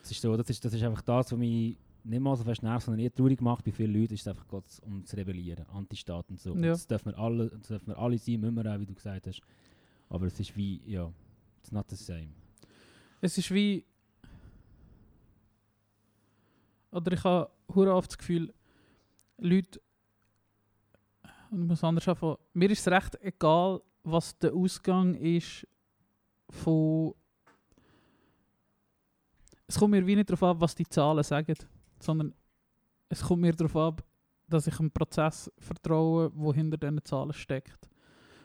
[0.03, 2.63] Das ist, so, das, ist, das ist einfach das, was mich nicht mal so fest
[2.63, 5.65] nervt, sondern eher traurig macht bei vielen Leuten, ist es einfach geht's um zu rebellieren,
[5.71, 6.55] Antistaat und so.
[6.57, 6.73] Ja.
[6.73, 9.27] Das, dürfen wir alle, das dürfen wir alle sein, müssen wir auch, wie du gesagt
[9.27, 9.41] hast.
[10.11, 11.11] Aber es ist wie, ja,
[11.61, 12.29] it's not the same.
[13.23, 13.87] Es ist wie.
[16.91, 18.53] Oder ich habe oft das Gefühl,
[19.39, 19.81] Leute.
[21.51, 22.37] Ich muss anders anfangen.
[22.53, 25.67] Mir ist es recht egal, was der Ausgang ist
[26.51, 27.15] von.
[29.67, 31.55] Es kommt mir wie nicht darauf ab, was die Zahlen sagen,
[32.01, 32.35] sondern
[33.09, 34.05] es kommt mir darauf ab,
[34.49, 37.89] dass ich einem Prozess vertraue, wo hinter diesen Zahlen steckt.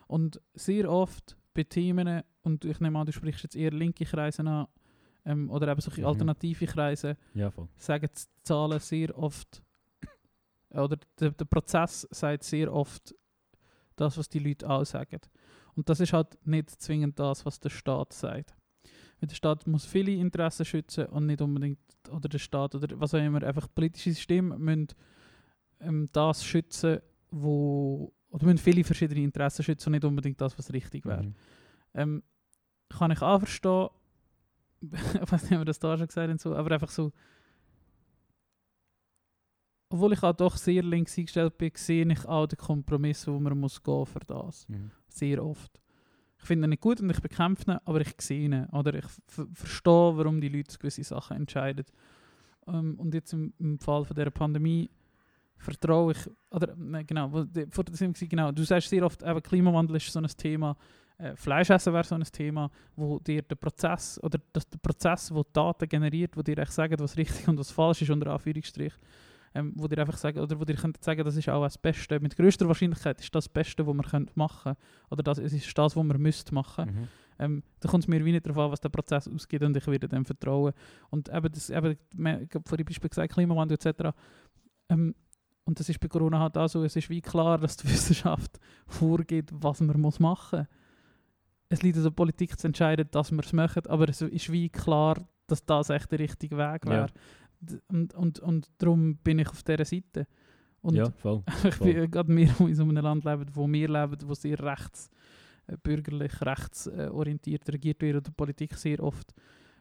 [0.08, 4.44] Und sehr oft bei Themen, und ich nehme an, du sprichst jetzt eher linke Kreise
[4.46, 4.68] an,
[5.26, 6.08] ähm, oder eben solche Mhm.
[6.08, 9.62] alternative Kreise, Ja, sagen die Zahlen sehr oft,
[10.72, 13.16] oder der, der Prozess sagt sehr oft
[13.96, 15.20] das, was die Leute auch sagen.
[15.76, 18.56] Und das ist halt nicht zwingend das, was der Staat sagt.
[19.20, 21.80] Weil der Staat muss viele Interessen schützen und nicht unbedingt,
[22.10, 24.88] oder der Staat, oder was auch immer, einfach politische Systeme müssen
[25.80, 27.00] ähm, das schützen,
[27.32, 31.24] wo, oder müssen viele verschiedene Interessen schützen und nicht unbedingt das, was richtig wäre.
[31.24, 31.36] Mhm.
[31.94, 32.24] Ähm,
[32.90, 33.90] kann ich auch verstehen,
[34.82, 37.12] ich weiß nicht, ob wir das da schon gesagt haben, so, aber einfach so,
[39.90, 43.58] obwohl ich auch doch sehr links eingestellt bin, sehe ich auch den Kompromiss, wo man
[43.58, 44.68] muss gehen für das.
[44.70, 44.92] Mhm.
[45.08, 45.82] Sehr oft.
[46.38, 48.66] Ich finde ihn nicht gut und ich bekämpfe ihn, aber ich sehe ihn.
[48.68, 51.86] Oder ich ver- verstehe, warum die Leute gewisse Sachen entscheiden.
[52.68, 54.90] Ähm, und jetzt im, im Fall von dieser Pandemie
[55.58, 57.46] vertraue ich, oder nein, genau, vor
[57.84, 60.78] der genau, du sagst sehr oft, eben, Klimawandel ist so ein Thema,
[61.18, 65.90] äh, Fleischessen wäre so ein Thema, wo dir der Prozess, oder der Prozess, wo Daten
[65.90, 68.94] generiert, wo dir echt sagen, was richtig und was falsch ist, unter Anführungsstrich,
[69.56, 72.20] ähm, wo dir einfach sagen, oder wo dir könnt sagen, das ist auch das Beste,
[72.20, 74.76] mit größter Wahrscheinlichkeit ist das das Beste, was man könnt machen
[75.10, 76.86] oder das es ist das, was man müsste machen.
[76.94, 77.08] Mhm.
[77.42, 79.88] Ähm, da kommt es mir wie nicht darauf an, was der Prozess ausgeht und ich
[79.88, 80.74] werde dem vertrauen.
[81.10, 82.20] Und eben, das, eben ich
[82.54, 84.10] habe vorhin Beispiel gesagt, Klimawandel etc.
[84.90, 85.16] Ähm,
[85.64, 88.60] und das ist bei Corona halt auch so, es ist wie klar, dass die Wissenschaft
[88.88, 90.68] vorgeht, was man muss machen muss.
[91.70, 94.70] Es liegt an der Politik zu entscheiden, dass wir es machen, aber es ist wie
[94.70, 95.16] klar,
[95.48, 96.90] dass das echt der richtige Weg Ja.
[96.92, 97.08] wäre.
[97.08, 97.14] D-
[97.88, 100.28] Und, und, und darum bin ich auf dieser Seite.
[100.82, 101.44] Und ja, voll.
[101.68, 104.60] ich bin gerade wir, die in so einem Land leben, wo wir leben, wo sehr
[104.60, 105.10] rechts,
[105.68, 109.34] äh, bürgerlich, rechtsorientiert äh, regiert wird und die Politik sehr oft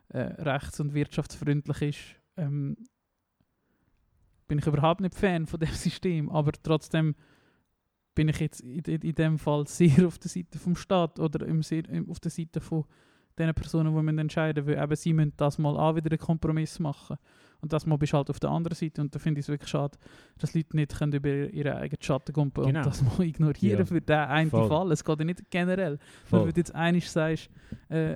[0.09, 1.99] äh, rechts- und wirtschaftsfreundlich ist,
[2.37, 2.77] ähm,
[4.49, 6.31] bin ich überhaupt nicht Fan von dem System.
[6.31, 7.14] Aber trotzdem
[8.14, 11.47] bin ich jetzt in, in, in dem Fall sehr auf der Seite vom Staat oder
[11.47, 12.85] im, sehr, im, auf der Seite von
[13.38, 16.18] den Personen, die müssen entscheiden müssen, weil eben sie müssen das mal auch wieder einen
[16.18, 17.16] Kompromiss machen.
[17.61, 19.01] Und das mal bist halt auf der anderen Seite.
[19.01, 19.98] Und da finde ich es wirklich schade,
[20.38, 22.79] dass Leute nicht können über ihren eigenen Schatten kumpen Genau.
[22.81, 23.85] und das mal ignorieren Ja.
[23.85, 24.68] für den einen Voll.
[24.68, 24.92] Fall.
[24.92, 25.92] Es geht ja nicht generell.
[25.92, 26.46] Nur Voll.
[26.46, 27.51] wenn du jetzt einig sagst,
[27.88, 28.14] äh,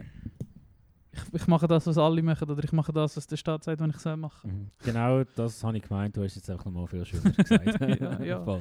[1.15, 3.81] ich, ich mache das, was alle machen, oder ich mache das, was der Staat sagt,
[3.81, 4.51] wenn ich es soll machen.
[4.51, 4.71] Mhm.
[4.85, 8.01] Genau das habe ich gemeint, du hast jetzt einfach nochmal viel schöner gesagt.
[8.01, 8.41] Ja, ja.
[8.45, 8.61] Voll.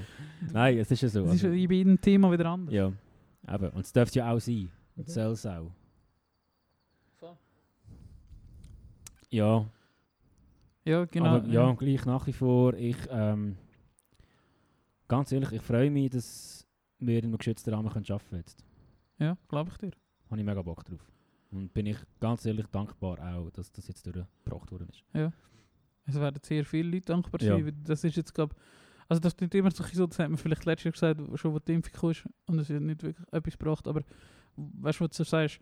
[0.52, 1.26] Nein, es ist ja so.
[1.26, 2.74] Das ist Also, bei jedem Thema wieder anders.
[2.74, 2.92] ja,
[3.54, 3.70] eben.
[3.70, 4.70] Und es dürfte ja auch sein.
[4.98, 5.72] Und soll es auch.
[9.32, 9.66] Ja,
[10.86, 11.38] Ja, genau.
[11.38, 13.56] aber ja, gleich nach wie vor, ich, ähm,
[15.08, 16.68] ganz ehrlich, ich freue mich, dass
[17.00, 18.64] wir in einem geschützten Rahmen arbeiten können jetzt.
[19.20, 19.92] Ja, glaube ich dir.
[20.30, 21.00] Habe ich mega Bock drauf.
[21.52, 25.04] Und bin ich ganz ehrlich dankbar auch, dass das jetzt durchgebracht worden ist.
[26.06, 27.56] Es werden sehr viele Leute dankbar Ja.
[27.56, 27.66] sein.
[27.66, 28.56] weil Das ist jetzt, glaube
[29.08, 31.60] also das klingt immer so, so, das hat man vielleicht letztes Jahr gesagt, schon wo
[31.60, 34.04] die Impfung kam und es hat nicht wirklich etwas gebracht, aber
[34.56, 35.60] weißt du, was du sagst,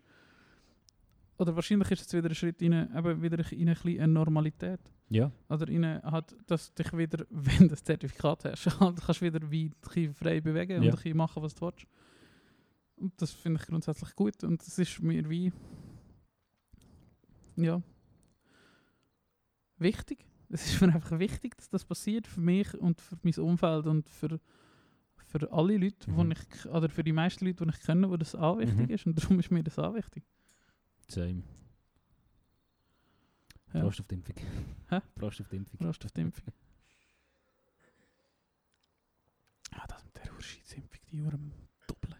[1.40, 4.80] oder wahrscheinlich ist es wieder ein Schritt in eine, eben wieder in eine kleine Normalität.
[5.08, 5.32] Ja.
[5.48, 9.24] Oder in eine, halt, dass dich wieder, wenn du das Zertifikat hast, halt, kannst du
[9.26, 10.90] wieder wie ein frei bewegen und Ja.
[10.90, 11.86] ein bisschen machen, was du willst.
[12.96, 15.50] Und das finde ich grundsätzlich gut und es ist mir wie,
[17.56, 17.80] ja,
[19.78, 20.26] wichtig.
[20.52, 24.08] Es ist mir einfach wichtig, dass das passiert für mich und für mein Umfeld und
[24.08, 24.40] für,
[25.24, 26.32] für alle Leute, Mhm.
[26.32, 28.94] ich, oder für die meisten Leute, die ich kenne, wo das auch wichtig Mhm.
[28.94, 30.24] ist und darum ist mir das auch wichtig.
[31.10, 31.42] Same.
[33.72, 33.80] Ja.
[33.80, 34.36] Prost auf die Impfung.
[34.88, 35.00] Hä?
[35.14, 35.78] Prost auf die Impfung.
[35.78, 36.52] Prost auf die Impfung.
[39.72, 41.52] Ah, das mit der Urscheitsimpfung, die Uhren
[41.86, 42.16] doppeln.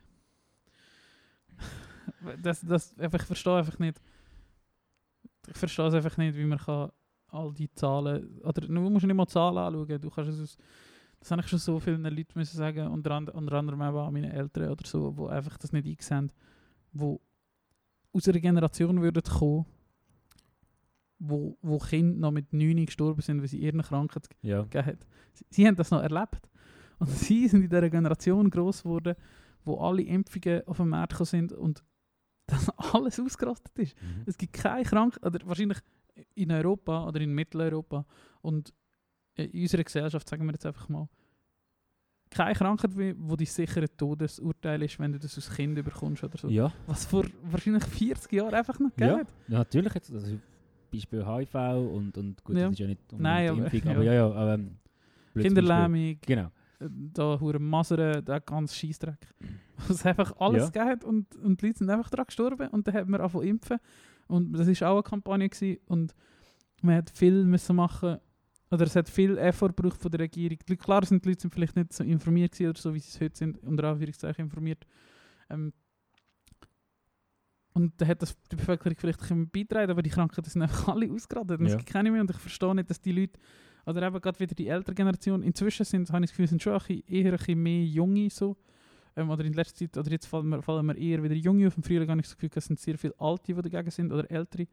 [2.42, 4.00] das, das, einfach, ich verstehe einfach nicht.
[5.48, 6.92] Ich verstehe es einfach nicht, wie man kann
[7.29, 8.38] all die Zahlen.
[8.40, 10.00] Oder du musst nicht mal Zahlen anschauen.
[10.00, 10.57] Du kannst es aus,
[11.18, 14.12] das habe ich schon so vielen Leuten müssen sagen, unter, and, unter anderem auch an
[14.12, 16.33] meine Eltern oder so, die einfach das nicht eingesehen
[16.92, 17.20] wo
[18.12, 19.66] aus einer Generation würden kommen,
[21.18, 24.62] wo, wo Kinder noch mit 9 gestorben sind, weil sie ihre Krankheit Ja.
[24.62, 25.06] gegeben hat.
[25.34, 26.48] Sie, sie haben das noch erlebt.
[26.98, 29.14] Und sie sind in dieser Generation groß geworden,
[29.64, 31.84] wo alle Impfungen auf den Markt sind und
[32.46, 33.94] das alles ausgerastet ist.
[34.02, 34.22] Mhm.
[34.26, 35.78] Es gibt keine Krankheit, oder wahrscheinlich
[36.34, 38.04] in Europa oder in Mitteleuropa
[38.42, 38.72] und
[39.34, 41.08] in unserer Gesellschaft, sagen wir jetzt einfach mal,
[42.30, 46.48] keine Krankheit, wo die sichere Todesurteil ist, wenn du das als Kind bekommst oder so.
[46.48, 46.72] Ja.
[46.86, 49.06] Was vor wahrscheinlich 40 Jahren einfach noch Ja.
[49.16, 49.28] gegeben hat.
[49.48, 50.12] ja, natürlich jetzt.
[50.12, 50.38] Also
[50.92, 51.54] Beispiel HIV
[51.92, 52.62] und, und gut, Ja.
[52.64, 53.90] das ist ja nicht unbedingt Nein, aber- Impfung, ja.
[53.96, 54.26] aber ja, ja.
[54.30, 54.76] Aber, ähm,
[55.38, 56.16] Kinderlähmung.
[56.26, 56.46] Genau.
[56.80, 59.18] äh, da hure Masern, der ganz Scheissdreck.
[59.88, 60.84] Was einfach alles Ja.
[60.84, 63.78] gegeben und, und die Leute sind einfach daran gestorben und dann hat man angefangen impfen.
[64.28, 66.14] Und das war auch eine Kampagne gewesen und
[66.82, 68.18] man hat viel müssen machen
[68.70, 70.59] oder es hat viel Effort gebraucht von der Regierung.
[70.78, 73.20] Klar sind die Leute sind vielleicht nicht so informiert gewesen oder so, wie sie es
[73.20, 74.87] heute sind, unter Anführungszeichen informiert.
[75.48, 75.72] Ähm,
[77.72, 81.11] Und dann hat das die Bevölkerung vielleicht ein beitragen, aber die Krankheiten sind einfach alle
[81.11, 81.61] ausgeradet.
[81.61, 81.72] Und Ja.
[81.72, 83.38] Es gibt keine mehr und ich verstehe nicht, dass die Leute,
[83.87, 86.72] oder eben gerade wieder die ältere Generation, inzwischen sind, habe ich das Gefühl, sind schon
[86.74, 88.56] ein bisschen, eher ein bisschen mehr Junge so.
[89.16, 91.76] Ähm, oder in letzter Zeit, oder jetzt fallen mir, fallen mir eher wieder Junge auf.
[91.76, 94.30] Im Frühling habe ich das Gefühl, es sind sehr viele Alte, die dagegen sind, oder
[94.30, 94.66] Ältere.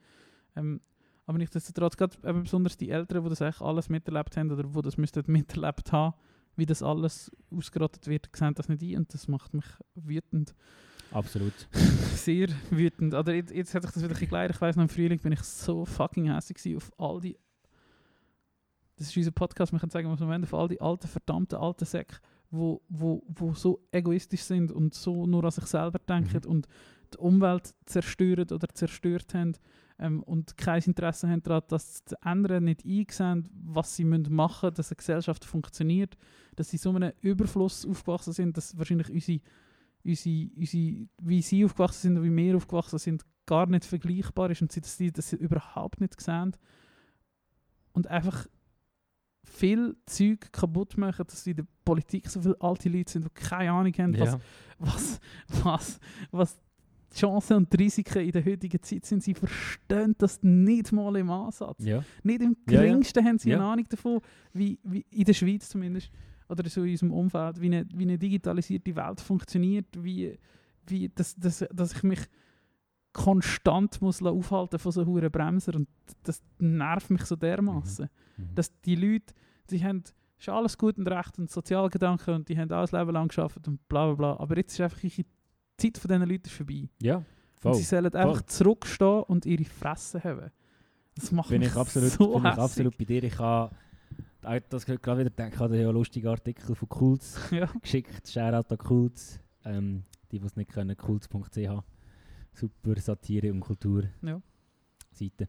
[0.55, 0.81] Ähm,
[1.27, 4.81] aber nichtsdestotrotz, gerade eben besonders die Älteren, die das eigentlich alles miterlebt haben, oder die
[4.81, 6.15] das müssten miterlebt haben,
[6.55, 10.55] wie das alles ausgerottet wird, sehen das nicht ein und das macht mich wütend.
[11.11, 11.53] Absolut.
[12.15, 13.13] Sehr wütend.
[13.13, 14.49] Oder jetzt, jetzt hat sich das wieder ein bisschen.
[14.51, 17.37] Ich weiss noch, im Frühling bin ich so fucking hässlich auf all die.
[18.95, 21.59] Das ist unser Podcast, wir können sagen, was wir wollen, auf all die alten, verdammten
[21.59, 22.17] alten Säcke,
[22.49, 26.49] wo, wo, wo so egoistisch sind und so nur an sich selber denken Mhm.
[26.49, 26.67] und
[27.13, 29.53] die Umwelt zerstören oder zerstört haben
[29.99, 34.67] ähm, und kein Interesse haben daran, das zu ändern, nicht einsehen, was sie müssen machen
[34.67, 36.15] müssen, dass eine Gesellschaft funktioniert,
[36.55, 39.41] dass sie so einem Überfluss aufgewachsen sind, dass wahrscheinlich unsere
[40.03, 44.61] unsere, unsere, wie sie aufgewachsen sind und wie wir aufgewachsen sind, gar nicht vergleichbar ist
[44.61, 46.55] und sie das, das sie überhaupt nicht sehen.
[47.93, 48.47] Und einfach
[49.43, 53.71] viel Zeug kaputt machen, dass in der Politik so viele alte Leute sind, die keine
[53.71, 54.39] Ahnung haben, was, Ja.
[54.79, 55.19] was,
[55.63, 55.99] was,
[56.31, 56.57] was
[57.13, 59.23] die Chancen und die Risiken in der heutigen Zeit sind.
[59.23, 61.83] Sie verstehen das nicht mal im Ansatz.
[61.83, 62.03] ja.
[62.23, 62.81] Nicht im Ja, ja.
[62.81, 63.63] geringsten haben sie eine.
[63.63, 64.19] Ahnung davon,
[64.53, 66.11] wie, wie in der Schweiz zumindest,
[66.49, 70.37] oder so in unserem Umfeld, wie eine, wie eine digitalisierte Welt funktioniert, wie,
[70.85, 72.19] wie dass, dass, dass ich mich
[73.13, 75.87] konstant muss aufhalten von so hohen Bremser und
[76.23, 78.53] das nervt mich so dermaßen, Mhm.
[78.53, 79.33] dass die Leute,
[79.71, 80.03] die haben
[80.39, 83.87] ist alles gut und recht und Sozialgedanken und die haben alles Leben lang geschafft und
[83.89, 84.99] bla bla bla, aber jetzt ist einfach
[85.79, 86.89] die Zeit von diesen Leuten ist vorbei.
[87.01, 87.25] ja, Und
[87.59, 87.73] voll.
[87.75, 90.51] sie sollen einfach zurückstehen und ihre Fresse haben.
[91.15, 93.23] Das macht bin mich ich absolut, so bin ich absolut bei dir.
[93.23, 93.75] Ich habe
[94.43, 97.65] auch das gerade wieder gedacht, ich habe einen lustigen Artikel von Kults Ja.
[97.81, 98.27] geschickt.
[98.29, 99.39] Shoutout an Kults.
[99.65, 101.57] Ähm, die, die es nicht können, kults.ch.
[102.53, 104.03] Super Satire und Kultur.
[104.21, 104.41] Ja.
[105.11, 105.47] Seite.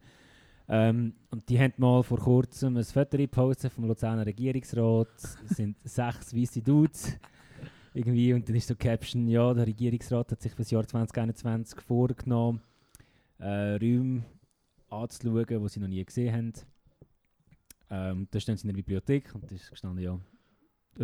[0.69, 5.09] Ähm, und die haben mal vor kurzem ein Foto gepostet vom Luzerner Regierungsrat.
[5.49, 7.17] Es sind sechs weiße Dudes.
[7.99, 11.81] Irgendwie, und dann ist so Caption, ja, der Regierungsrat hat sich für das Jahr 2021
[11.81, 12.61] vorgenommen,
[13.41, 14.23] äh, Räume
[14.89, 16.53] anzuschauen, die sie noch nie gesehen haben.
[17.91, 20.17] Ähm, da stehen sie in der Bibliothek und da ist gestanden, ja,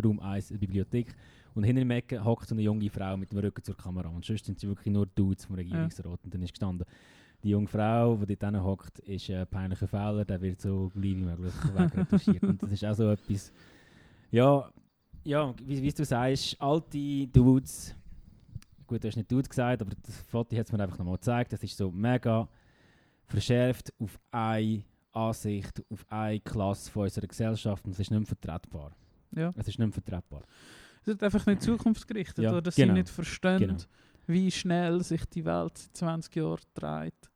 [0.01, 1.13] Raum 1, eine Bibliothek.
[1.53, 4.07] Und hinter dem Ecke hockt so eine junge Frau mit dem Rücken zur Kamera.
[4.07, 6.23] Und sonst sind sie wirklich nur Dudes vom Regierungsrat.
[6.23, 6.87] Und dann ist gestanden,
[7.43, 11.17] die junge Frau, die dort hinten hockt, ist ein peinlicher Fehler, der wird so gleich
[11.17, 12.43] wie möglich wegretuschiert.
[12.43, 13.51] und das ist auch so etwas,
[14.31, 14.71] ja,
[15.25, 17.95] ja, wie, wie du sagst, alte Dudes,
[18.87, 21.51] gut, du hast nicht Dudes gesagt, aber das Foto hat es mir einfach nochmal gezeigt,
[21.51, 22.47] das ist so mega
[23.25, 28.27] verschärft auf eine Ansicht, auf eine Klasse von unserer Gesellschaft und es ist nicht mehr
[28.27, 28.91] vertretbar.
[29.31, 29.49] Ja.
[29.57, 30.43] Es ist nicht mehr vertretbar.
[31.01, 32.93] Es ist einfach nicht zukunftsgerichtet, Ja, oder dass genau.
[32.93, 33.77] sie nicht verstehen, Genau.
[34.27, 37.31] wie schnell sich die Welt seit 20 Jahren dreht.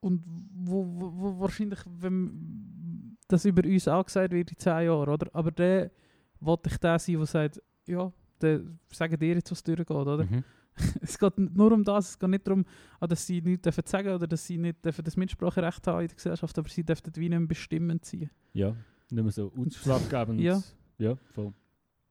[0.00, 0.22] Und
[0.54, 5.28] wo, wo, wo wahrscheinlich, wenn das über uns angesagt wird in 10 Jahren, oder?
[5.32, 5.90] Aber der
[6.40, 8.60] wollte ich der sein, der sagt, ja, der
[8.92, 10.24] sagen dir jetzt, was durchgeht, oder?
[10.24, 10.44] Mhm.
[11.00, 12.64] Es geht nur um das, es geht nicht darum,
[13.00, 16.08] ah, dass sie nichts dürfen sagen oder dass sie nicht dürfen das Mitspracherecht haben in
[16.08, 18.30] der Gesellschaft, aber sie dürfen wie nicht bestimmend sein.
[18.52, 18.76] Ja,
[19.10, 20.38] nicht mehr so ausschlaggebend.
[20.42, 20.62] Ja.
[20.98, 21.54] ja, voll.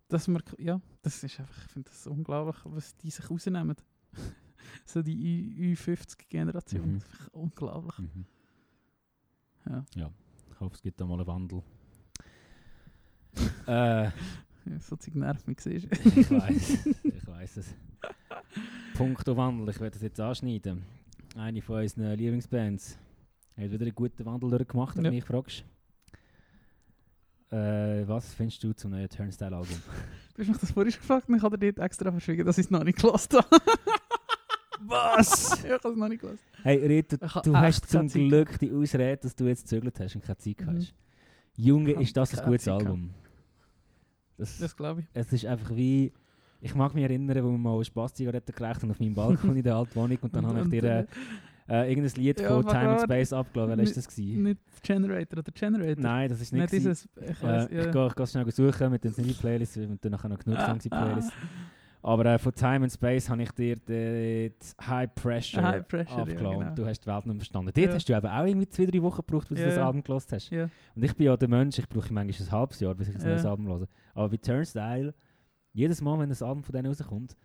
[0.07, 3.75] dass man, ja, das ist einfach, ich finde das unglaublich, was die sich rausnehmen.
[4.85, 7.01] so die Ü50-Generation, Mhm.
[7.33, 7.99] unglaublich.
[7.99, 8.25] Mhm.
[9.69, 9.85] Ja.
[9.95, 10.11] ja,
[10.51, 11.61] ich hoffe, es gibt da mal einen Wandel.
[13.67, 14.09] Äh,
[14.79, 17.73] so Zeug nervt mich, siehst ich weiß, ich weiß es.
[18.95, 20.83] Punkt Wandel, ich werde das jetzt anschneiden.
[21.35, 22.97] Eine von unseren Lieblingsbands
[23.57, 25.11] hat wieder einen guten Wandel durchgemacht, wenn Ja.
[25.11, 25.63] mich fragst.
[27.51, 29.77] Äh, was findest du zum neuen Turnstile-Album?
[30.33, 32.65] Du hast mich das vorhin gefragt und ich habe dir dort extra verschwiegen, dass ich
[32.65, 33.47] es noch nicht gelassen habe.
[34.87, 35.63] Was?
[35.63, 36.39] ich habe es noch nicht gelassen.
[36.63, 40.37] Hey Rita, du hast zum Glück die Ausrede, dass du jetzt gezögert hast und keine
[40.37, 40.77] Zeit Mhm.
[40.77, 40.93] hast.
[41.55, 43.11] Junge, ist das ein gutes Album.
[44.37, 45.07] Das, Das glaube ich.
[45.13, 46.11] es ist einfach wie...
[46.61, 49.63] Ich mag mich erinnern, wo wir mal eine Spaßzigarette geraucht haben auf meinem Balkon in
[49.63, 51.05] der alten Wohnung und dann habe ich dir äh,
[51.67, 53.01] äh, irgendein Lied Ja, von Time and.
[53.01, 53.77] Space abgeladen.
[53.77, 54.15] Welches war das?
[54.15, 54.43] gewesen?
[54.43, 56.01] Nicht Generator oder Generator.
[56.03, 56.61] Nein, das ist nicht.
[56.61, 57.91] Nicht dieses, ich Äh, weiß, ich ja.
[57.91, 60.85] gehe ich gehe schnell suchen mit den Single-Playlist und dann nachher noch genug Ah, Songs
[60.85, 61.31] in die Playlist.
[62.07, 66.21] Aber äh, von Time and Space habe ich dir dort High Pressure, High Pressure, ja,
[66.21, 66.69] abgeladen genau.
[66.69, 67.71] und du hast die Welt nicht verstanden.
[67.73, 67.93] Dort Ja.
[67.95, 69.87] hast du eben auch irgendwie zwei, drei Wochen gebraucht, bis Ja, du das ja.
[69.87, 70.49] Album gelost hast.
[70.51, 70.69] Ja.
[70.95, 73.21] Und ich bin ja der Mensch, ich brauche manchmal ein halbes Jahr, bis ich ein
[73.21, 73.27] Ja.
[73.29, 73.87] neues Album höre.
[74.13, 75.15] Aber bei Turnstile,
[75.73, 77.35] jedes Mal, wenn ein Album von denen rauskommt,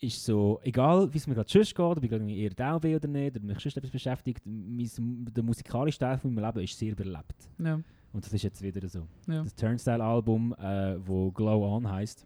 [0.00, 2.94] ist so, egal wie es mir gerade sonst geht, ob ich gerade eher down bin
[2.94, 4.88] oder nicht, oder mich sonst etwas beschäftigt, mein,
[5.34, 7.48] der musikalische Teil von meinem Leben ist sehr überlebt.
[7.58, 7.80] Ja.
[8.12, 9.00] Und das ist jetzt wieder so.
[9.26, 9.42] Ja.
[9.42, 12.24] Das Turnstile-Album, äh, wo Glow On heißt,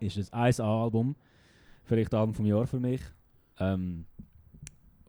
[0.00, 1.14] ist ein 1A-Album.
[1.84, 3.00] Vielleicht Album vom Jahr für mich.
[3.58, 4.04] Ähm,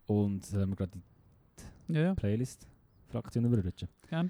[0.08, 0.92] und sollen wir gerade
[1.88, 3.88] die Ja, ja, Playlist-Fraktion überrutschen?
[4.10, 4.30] gerne.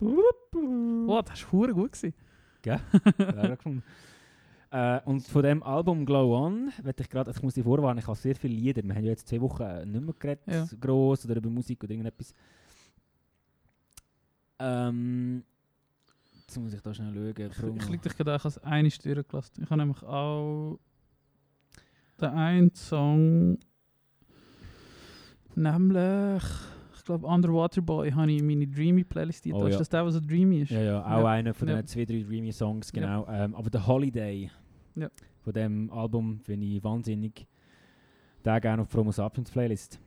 [0.00, 1.92] Oh, das war hure gut.
[1.92, 2.14] Gewesen.
[2.66, 2.78] Ja,
[3.56, 3.82] gefunden.
[4.70, 6.70] Äh, und von dem Album Glow On,
[7.02, 8.82] ich gerade, ich muss dich vorwarnen, ich habe sehr viele Lieder.
[8.84, 10.66] Wir haben ja jetzt zwei Wochen äh, nicht mehr geredet, Ja.
[10.78, 12.34] gross oder über Musik oder irgendetwas.
[14.58, 15.42] Ähm,
[16.50, 17.50] jetzt muss ich da schnell schauen.
[17.50, 17.76] Ich, Bruno.
[17.76, 19.62] ich liege dich gerade auch als eine Stüre gelassen.
[19.62, 20.78] Ich habe nämlich auch
[22.20, 23.58] den einen Song,
[25.54, 26.42] nämlich,
[26.96, 29.78] ich glaube, Underwater Boy, habe ich in meine Dreamy Playlist Oh, Ist ja.
[29.78, 30.70] das der, was so dreamy ist?
[30.70, 31.26] Ja, ja, auch Ja.
[31.30, 31.76] einer von Ja.
[31.76, 33.00] den zwei, drei Dreamy Songs, Ja.
[33.00, 33.26] genau.
[33.28, 34.50] Ähm, aber der Holiday
[35.42, 37.46] von dem Album finde ich wahnsinnig.
[38.44, 40.00] Der gerne auf die Promo Sapiens Playlist.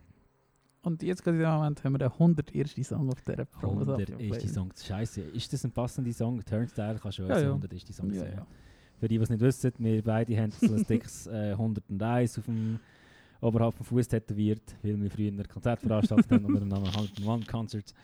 [0.84, 2.74] Und jetzt gerade in dem Moment haben wir den 101.
[2.86, 4.54] Song auf dieser Promo 100 Sapiens ist die Playlist.
[4.54, 4.70] Song.
[4.76, 6.44] Scheiße, ist das ein passender Song?
[6.44, 7.46] Turnstile kann schon Ja, ja.
[7.48, 8.12] 100 ist die Song.
[8.12, 8.46] Ja, ja.
[9.00, 12.44] Für die, die es nicht wissen, wir beide haben so ein dickes äh, 101 auf
[12.44, 12.78] dem
[13.40, 17.46] oberhalb vom Fuß tätowiert, weil wir früher ein Konzert veranstaltet haben unter dem Namen 101
[17.46, 17.94] Concerts.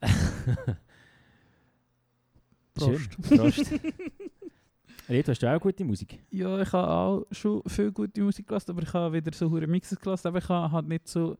[2.74, 3.10] Prost.
[3.28, 3.38] Schön.
[3.38, 3.72] Prost.
[5.08, 6.18] Reto, hast du auch gute Musik?
[6.30, 9.66] Ja, ich habe auch schon viel gute Musik gelassen, aber ich habe wieder so hure
[9.66, 11.38] Mixes gelassen, aber ich habe halt nicht so...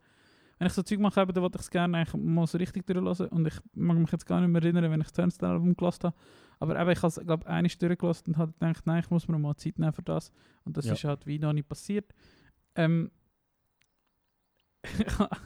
[0.60, 2.86] Wenn ich so Zeug mache, eben, dann wollte ich es gerne eigentlich mal so richtig
[2.86, 6.04] durchlassen und ich mag mich jetzt gar nicht mehr erinnern, wenn ich das Turnstile-Album gelassen
[6.04, 6.16] habe.
[6.58, 9.08] Aber eben, ich habe es, glaube ich, eine Stunde gelassen und habe gedacht, nein, ich
[9.10, 10.30] muss mir mal Zeit nehmen für das.
[10.64, 10.92] Und das Ja.
[10.92, 12.12] ist halt wie noch nicht passiert.
[12.74, 13.10] Ähm,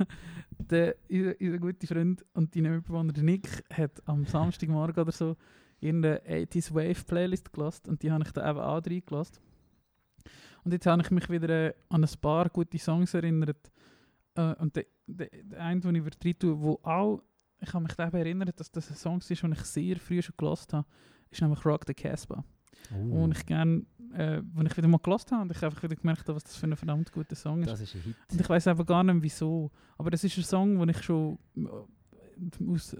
[0.58, 5.36] der, unser, unser guter Freund und dein Mitbewohner Nick hat am Samstagmorgen oder so
[5.80, 9.38] irgendeine 80s Wave Playlist gelassen und die habe ich da eben auch reingelassen.
[10.64, 13.70] Und jetzt habe ich mich wieder äh, an ein paar gute Songs erinnert.
[14.34, 17.22] Äh, und der, der, der eine, den ich rein tue, wo auch,
[17.60, 20.34] ich habe mich daran erinnert, dass das ein Song ist, den ich sehr früh schon
[20.36, 20.86] gelassen habe,
[21.30, 22.44] ist nämlich Rock the Casbah.
[22.92, 25.96] Oh, Und ich gerne, äh, wenn ich wieder mal gelassen habe und ich einfach wieder
[25.96, 27.70] gemerkt habe, was das für ein verdammt guter Song ist.
[27.70, 28.16] das ist ein Hit.
[28.30, 29.70] Und ich weiß einfach gar nicht wieso.
[29.96, 32.96] Aber das ist ein Song, den ich schon äh, aus,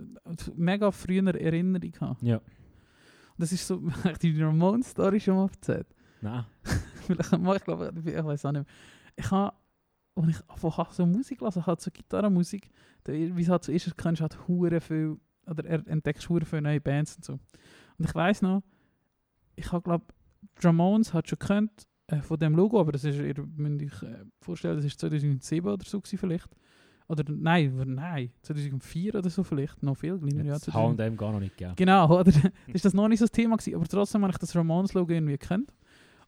[0.57, 2.27] mega früher Erinnerung habe.
[2.27, 2.41] Ja.
[3.37, 5.89] Das ist so, habe ich die Ramones-Story schon mal erzählt.
[6.21, 6.45] Nein.
[7.07, 8.75] Vielleicht mal, ich glaube, ich weiß auch nicht mehr.
[9.17, 9.55] Ich habe,
[10.17, 12.71] als ich einfach so Musik lasse, halt so Gitarrenmusik,
[13.07, 16.63] wie es halt so ist, kannst du halt hure viel, oder er entdeckst hure viele
[16.63, 17.33] neue Bands und so.
[17.99, 18.63] Und ich weiß noch,
[19.57, 20.05] ich habe glaube,
[20.63, 24.25] Ramones hat schon gekannt äh, von dem Logo, aber das ist, ihr müsst euch äh,
[24.41, 26.49] vorstellen, das ist 2007 oder so gewesen vielleicht.
[27.07, 30.45] Oder nein, nein, 2004 oder so vielleicht, noch viel kleiner.
[30.45, 31.01] Ja, 2000.
[31.01, 31.77] H&M gar noch nicht gegeben.
[31.77, 32.25] Genau, oder?
[32.25, 35.13] das ist das noch nicht so das Thema gewesen, aber trotzdem habe ich das Ramones-Logo
[35.13, 35.73] irgendwie gekannt.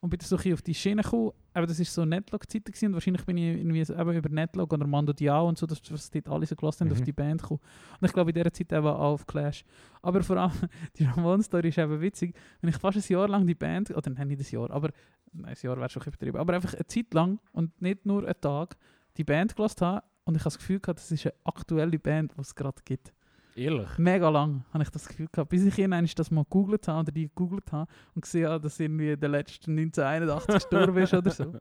[0.01, 1.33] Und bin so ein auf die Schiene gekommen.
[1.55, 4.73] Aber das war so Netlog-Zeiten gewesen und wahrscheinlich bin ich irgendwie so eben über Netlog
[4.73, 6.93] oder Mando Diao und so, dass was dort alle so gelassen haben, Mhm.
[6.93, 7.61] auf die Band gekommen.
[8.01, 9.65] Und ich glaube in dieser Zeit eben auch auf Clash.
[10.03, 10.53] Aber vor allem,
[10.99, 12.35] die Ramones-Story ist eben witzig.
[12.61, 14.91] Wenn ich fast ein Jahr lang die Band, oder nein, nicht ein Jahr, aber
[15.33, 18.41] nein, ein Jahr wäre schon übertrieben, aber einfach eine Zeit lang und nicht nur einen
[18.41, 18.77] Tag
[19.17, 22.35] die Band gelassen habe und ich habe das Gefühl gehabt, das ist eine aktuelle Band,
[22.37, 23.13] die es gerade gibt.
[23.57, 23.89] Ehrlich?
[23.97, 27.13] Mega lang habe ich das Gefühl gehabt, bis ich irgendwann das mal gegoogelt habe oder
[27.13, 31.55] die gegoogelt habe und gesehen habe, dass irgendwie der letzte 1981 gestorben ist oder so.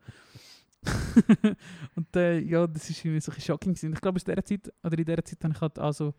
[1.95, 3.93] und äh, ja, das ist irgendwie so ein shocking gewesen.
[3.93, 6.13] Ich glaube, aus dieser Zeit, oder in dieser Zeit habe ich halt also,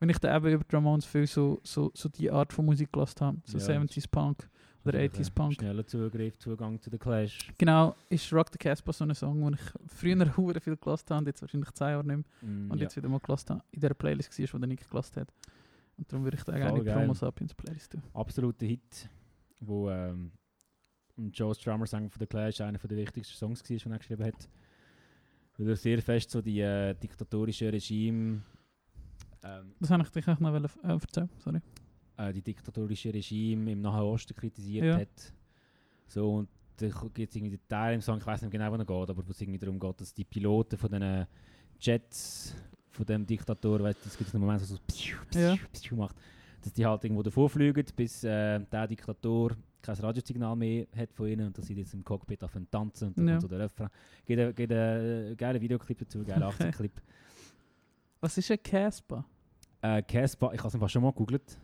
[0.00, 3.20] wenn ich da eben über Ramones viel so, so, so die Art von Musik gelassen
[3.20, 4.48] habe, so Ja, 70s Punk
[4.84, 5.54] oder Also 80s ein Punk.
[5.54, 7.38] Schneller Zugriff, Zugang zu The Clash.
[7.58, 11.18] Genau, ist Rock the Casbah so ein Song, den ich früher hure viel gelassen habe
[11.20, 12.50] und jetzt wahrscheinlich 10 Jahre nicht mehr.
[12.50, 12.82] Mm, Und ja.
[12.84, 15.32] jetzt wieder mal gelassen habe, in dieser Playlist war, die der Nick gelassen hat.
[15.96, 16.82] Und darum würde ich da gerne.
[16.82, 18.02] Promo Sapiens Playlist tun.
[18.14, 19.08] absoluter Hit,
[19.60, 20.32] wo ähm,
[21.32, 24.48] Joe Strummer Song von The Clash einer der wichtigsten Songs war, den er geschrieben hat.
[25.58, 28.42] Weil er sehr fest so die äh, diktatorische Regime
[29.44, 31.60] ähm, Das habe ich dich auch noch äh, erzählen, sorry.
[32.16, 34.96] Äh, die diktatorische Regime im Nahen Osten kritisiert Ja.
[34.98, 35.32] hat.
[36.08, 38.76] So, und da gibt es irgendwie den Teil im Song, ich weiß nicht genau, wo
[38.76, 41.26] er geht, aber wo es irgendwie darum geht, dass die Piloten von diesen
[41.80, 42.54] Jets
[42.90, 45.56] von dem Diktator, weißt du, es gibt einen Moment, wo so psiu, psiu, Ja.
[45.72, 46.16] psiu macht,
[46.60, 51.26] dass die halt irgendwo davor fliegen, bis äh, der Diktator kein Radiosignal mehr hat von
[51.26, 53.32] ihnen und dass sie jetzt im Cockpit anfangen zu tanzen und dann Ja.
[53.34, 53.88] kommt so der Refrain.
[54.24, 56.64] Gibt ein- gibt einen geilen Videoclip dazu, geiler Okay.
[56.68, 56.92] 80-Clip.
[58.20, 59.24] Was ist ein Casbah?
[59.80, 61.58] Äh, Casbah, ich habe es einfach schon mal gegoogelt.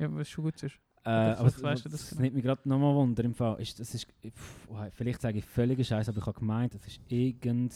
[0.00, 0.76] Ja, was schon gut ist.
[1.04, 2.22] Äh, aber das, weißt du das, das genau.
[2.22, 3.60] nimmt mich gerade nochmal Wunder im Fall.
[3.60, 6.86] Ist, das ist, pff, oh, vielleicht sage ich völliger Scheiß, aber ich habe gemeint, es
[6.86, 7.74] ist irgend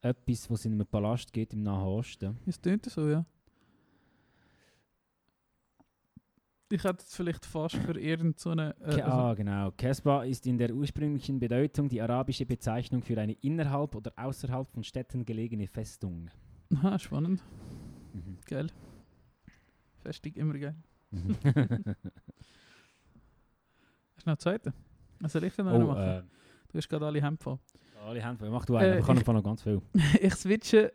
[0.00, 2.38] etwas, was in einem Palast gibt im Nahen Osten.
[2.46, 3.26] Es tönt so, ja.
[6.70, 8.74] Ich hätte es vielleicht fast für irgend so eine...
[8.80, 9.70] Äh, also, ah, genau.
[9.72, 14.82] Casbah ist in der ursprünglichen Bedeutung die arabische Bezeichnung für eine innerhalb oder außerhalb von
[14.82, 16.30] Städten gelegene Festung.
[16.74, 17.42] aha, spannend.
[18.14, 18.38] Mhm.
[18.46, 18.68] Geil.
[20.02, 20.74] Festig, immer geil.
[21.12, 21.94] Hast du
[24.20, 24.72] noch einen zweiten?
[25.22, 26.02] Also ich kann noch oh, machen.
[26.02, 26.22] äh,
[26.72, 27.58] Du hast gerade alle Hemd voll.
[28.04, 29.80] Alle haben von, mach du einen, Äh, ich kann ich- einfach noch ganz viel.
[30.20, 30.92] ich switche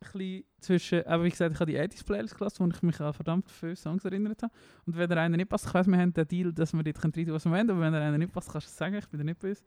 [0.00, 3.00] ein bisschen zwischen, aber wie gesagt, ich habe die 80s Playlist gelassen, wo ich mich
[3.00, 4.52] an verdammt viele Songs erinnert habe.
[4.86, 7.02] Und wenn der eine nicht passt, ich weiss, wir haben den Deal, dass wir dort
[7.02, 8.96] rein tun, was wir wollen, aber wenn der eine nicht passt, kannst du es sagen,
[8.96, 9.62] ich bin dir nicht böse.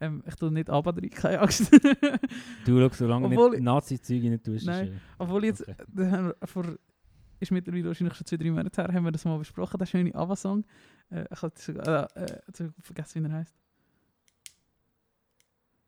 [0.00, 1.72] Ähm, ich tue nicht aber rein, keine Angst.
[2.64, 4.66] Du schau, solange du Obwohl nicht ich- Nazi-Züge nicht tust.
[4.66, 5.00] Nein.
[5.18, 5.74] Obwohl jetzt, okay.
[5.94, 6.64] da vor,
[7.40, 10.14] ist mittlerweile wahrscheinlich schon zwei, drei Monate her, haben wir das mal besprochen, der schöne
[10.14, 10.64] ABBA-Song.
[11.10, 13.54] Äh, ich habe sogar, äh, äh, jetzt hab ich vergessen, wie er heißt.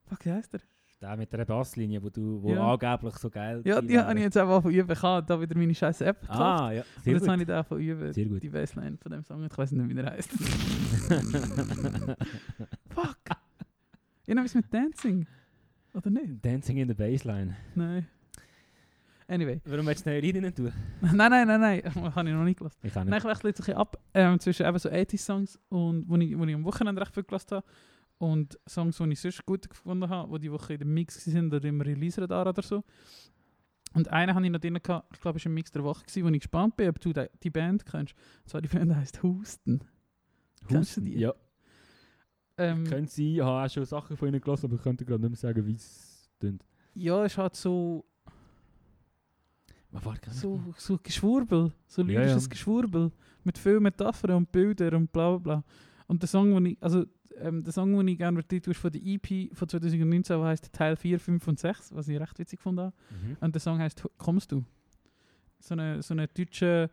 [0.06, 0.60] Fuck, wie heißt er?
[1.00, 2.72] Der mit der Basslinie, wo du wo Ja.
[2.72, 4.90] angeblich so geil Ja, die habe ich jetzt auch von üben.
[4.90, 6.40] Ich habe da wieder meine scheiß App gekauft.
[6.40, 6.80] Ah, ja.
[6.96, 7.30] und Sehr jetzt gut.
[7.30, 8.42] habe ich da von üben, Sehr gut.
[8.42, 9.44] die Bassline von dem Song.
[9.44, 10.28] Ich weiß nicht, wie er heißt.
[12.90, 13.16] Fuck!
[14.26, 15.26] Ich habe es mit Dancing.
[15.94, 16.44] Oder nicht?
[16.44, 17.54] Dancing in the Bassline.
[17.76, 18.08] Nein.
[19.30, 19.60] Anyway.
[19.66, 20.72] Warum willst du nicht rein tun?
[21.02, 21.82] nein, nein, nein, nein.
[22.14, 22.78] Habe ich noch nicht gelassen.
[22.82, 23.24] Ich kann Nein, nicht.
[23.24, 26.44] ich wechsle jetzt ein bisschen ab ähm, zwischen eben so 80s-Songs, und wo ich, wo
[26.44, 27.66] ich am Wochenende recht viel gelassen habe
[28.18, 31.52] und Songs, die ich sonst gut gefunden habe, die die Woche in dem Mix sind
[31.52, 32.82] oder im Release-Radar oder so.
[33.94, 36.04] Und einen habe ich noch drin gehabt, ich glaube, es war ein Mix der Woche,
[36.04, 38.14] gewesen, wo ich gespannt bin, ob du die, Band kennst.
[38.42, 39.80] Und zwar die Band heisst Houston.
[40.68, 41.18] Kennst du die?
[41.18, 41.34] Ja,
[42.56, 43.26] Ähm, könnte sein.
[43.26, 45.66] Ich habe auch schon Sachen von ihnen gelassen, aber ich könnte gerade nicht mehr sagen,
[45.66, 46.64] wie es tönt.
[46.94, 48.04] ja, es hat so,
[50.30, 52.48] so, so Geschwurbel, so Ja, lyrisches ja.
[52.50, 53.10] Geschwurbel,
[53.44, 55.64] mit viel Metaphern und Bildern und bla bla bla.
[56.06, 57.04] Und der Song, den ich, also
[57.40, 60.96] ähm, der Song, den ich gerne ist von der EP von 2019, der heißt Teil
[60.96, 62.76] 4, 5 und 6, was ich recht witzig fand.
[62.76, 62.92] Mhm.
[63.40, 64.64] Und der Song heißt Kommst du?
[65.60, 66.90] So eine, so eine deutsche,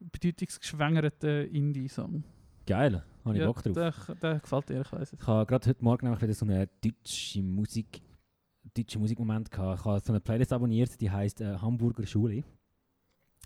[0.00, 2.24] bedeutungsgeschwängerte Indie-Song.
[2.66, 3.74] Geil, habe ich Ja, Bock drauf.
[3.74, 5.20] Der, der gefällt dir, ich weiß es.
[5.20, 8.02] Ich habe gerade heute Morgen nämlich wieder so eine deutsche Musik,
[8.76, 9.80] deutsche Musikmoment gehabt.
[9.80, 12.44] Ich habe so eine Playlist abonniert, die heißt äh, Hamburger Schule.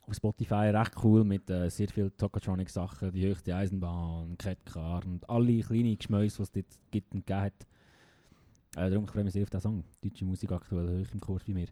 [0.06, 5.04] Auf Spotify recht cool mit äh, sehr viel Tokatronic Sachen, die höchste Eisenbahn, Cat Car
[5.04, 7.66] und alle kleine Geschmäuse, die es dort gibt und gegeben hat.
[8.76, 9.84] Äh, darum ich freue mich sehr auf diesen Song.
[10.00, 11.68] Deutsche Musik aktuell hoch im Kurs bei mir.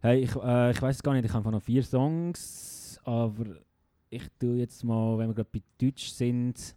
[0.00, 3.46] Hey, ich, äh, ich weiß es gar nicht, ich habe noch vier Songs, aber
[4.10, 6.76] ich tue jetzt mal, wenn wir gerade bei Deutsch sind,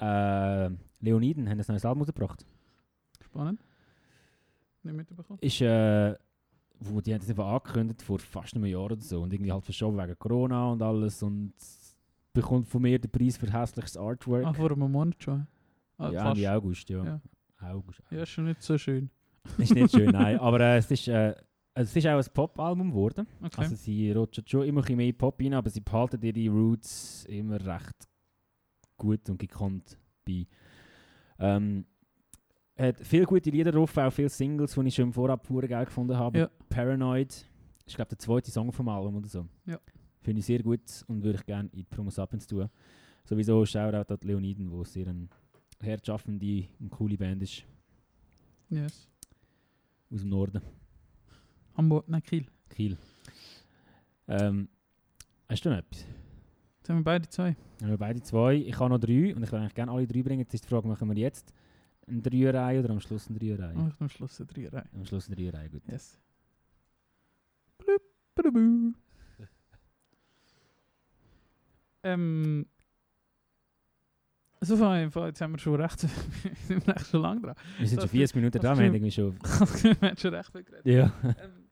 [0.00, 2.46] äh, Leoniden haben ein neues Album rausgebracht.
[3.22, 3.60] Spannend.
[4.82, 5.38] Nicht mitbekommen.
[5.42, 6.14] Ist, äh,
[6.80, 9.64] wo die haben das einfach angekündigt vor fast einem Jahr oder so und irgendwie halt
[9.64, 11.52] verschoben wegen Corona und alles und
[12.32, 14.46] bekommt von mir den Preis für hässliches Artwork.
[14.46, 15.46] Ah, vor einem Monat schon.
[15.98, 16.30] Ah, ja.
[16.30, 17.04] Ende August, ja.
[17.04, 17.20] Ja.
[17.60, 18.02] August.
[18.10, 19.10] Ja, ist schon nicht so schön.
[19.58, 20.38] Ist nicht schön, nein.
[20.40, 21.34] Aber äh, es, ist, äh,
[21.74, 23.26] es ist auch ein Pop-Album geworden.
[23.42, 23.60] Okay.
[23.62, 27.60] Also sie rutschen schon immer ein mehr Pop rein, aber sie behalten ihre Roots immer
[27.64, 28.08] recht
[28.96, 30.46] gut und gekonnt bei.
[31.38, 31.86] Ähm,
[32.80, 35.84] hat viele gute Lieder drauf, auch viele Singles, die ich schon im Vorab pure geil
[35.84, 36.38] gefunden habe.
[36.38, 36.50] Ja.
[36.68, 37.46] Paranoid
[37.86, 39.46] ist glaube der zweite Song vom Album oder so.
[39.66, 39.78] Ja.
[40.22, 42.68] Finde ich sehr gut und würde ich gerne in die Promos Sapiens tun.
[43.24, 45.28] Sowieso Shoutout an Leoniden, wo sehr eine
[45.80, 47.64] herzschaffende und coole Band ist
[48.68, 49.08] yes.
[50.12, 50.60] aus dem Norden.
[51.76, 52.46] Hamburg, nein, Kiel.
[52.68, 52.96] Kiel.
[54.28, 54.68] Ähm,
[55.48, 56.04] hast du noch etwas?
[56.78, 57.56] Jetzt haben wir beide zwei.
[57.80, 58.54] Haben wir beide zwei.
[58.54, 60.40] Ich habe noch drei und ich würde eigentlich gerne alle drei bringen.
[60.40, 61.52] Jetzt ist die Frage, machen wir jetzt
[62.10, 63.28] eine Dreierreihe oder am Schluss?
[63.30, 63.60] Oh, ich
[64.00, 64.82] am Schluss eine Dreierei.
[64.94, 65.82] Am Schluss eine Dreierreihe, gut.
[65.86, 66.18] Yes.
[67.78, 68.02] Blub,
[68.34, 68.54] blub.
[72.02, 72.66] ähm.
[74.62, 76.00] So viel, jetzt haben wir schon recht,
[76.68, 77.54] sind wir echt schon lang dran.
[77.78, 79.34] Wir sind schon 40 Minuten da, wir haben irgendwie schon...
[79.42, 80.84] wir haben schon recht viel geredet.
[80.84, 81.10] Ja.
[81.24, 81.64] ähm,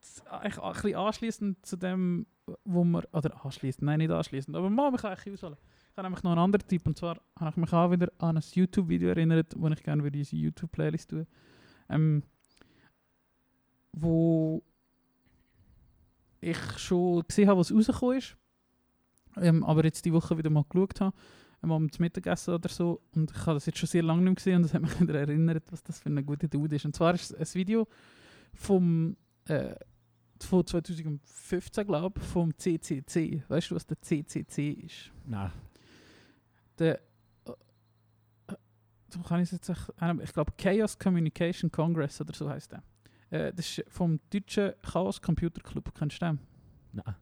[0.00, 2.26] z- eigentlich ein bisschen anschließend zu dem,
[2.64, 5.56] wo wir, oder anschließend, nein, nicht anschließend, aber mal mich eigentlich ausholen.
[5.92, 8.38] Ich habe nämlich noch einen anderen Tipp, und zwar habe ich mich auch wieder an
[8.38, 11.26] ein YouTube-Video erinnert, wo ich gerne würde unsere YouTube-Playlist tun.
[11.90, 12.22] Ähm,
[13.92, 14.62] wo
[16.40, 18.38] ich schon gesehen habe, was rausgekommen ist,
[19.36, 21.14] ähm, aber jetzt die Woche wieder mal geschaut habe,
[21.60, 24.34] einmal zum Mittagessen oder so, und ich habe das jetzt schon sehr lange nicht mehr
[24.36, 26.86] gesehen und das hat mich wieder erinnert, was das für ein guter Dude ist.
[26.86, 27.86] Und zwar ist es ein Video
[28.54, 29.14] vom,
[29.44, 29.74] äh,
[30.40, 33.44] von 2015, glaube ich, vom CCC.
[33.46, 35.12] Weißt du, was der CCC ist?
[35.26, 35.52] Nein.
[36.78, 37.00] Der,
[37.46, 39.74] äh, kann ich jetzt äh,
[40.22, 42.82] ich glaube Chaos Communication Congress oder so heißt der.
[43.30, 45.92] Äh, das ist vom deutschen Chaos Computer Club.
[45.94, 46.38] Kennst du den?
[46.92, 47.14] Nein.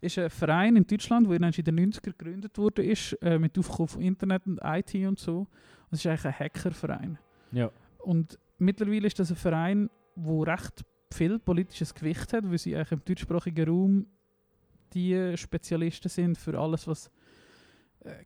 [0.00, 3.88] ist ein Verein in Deutschland, der in den 90er gegründet wurde, ist, äh, mit Aufkommen
[3.88, 5.40] von Internet und IT und so.
[5.40, 5.48] Und
[5.90, 7.18] es ist eigentlich ein Hackerverein.
[7.52, 7.70] Ja.
[7.98, 12.92] Und mittlerweile ist das ein Verein, wo recht viel politisches Gewicht hat, weil sie eigentlich
[12.92, 14.06] im deutschsprachigen Raum
[14.92, 17.10] die Spezialisten sind für alles, was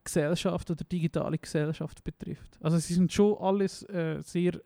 [0.03, 2.59] Gesellschaft oder digitale Gesellschaft betrifft.
[2.61, 4.61] Also sie sind schon alles äh, sehr,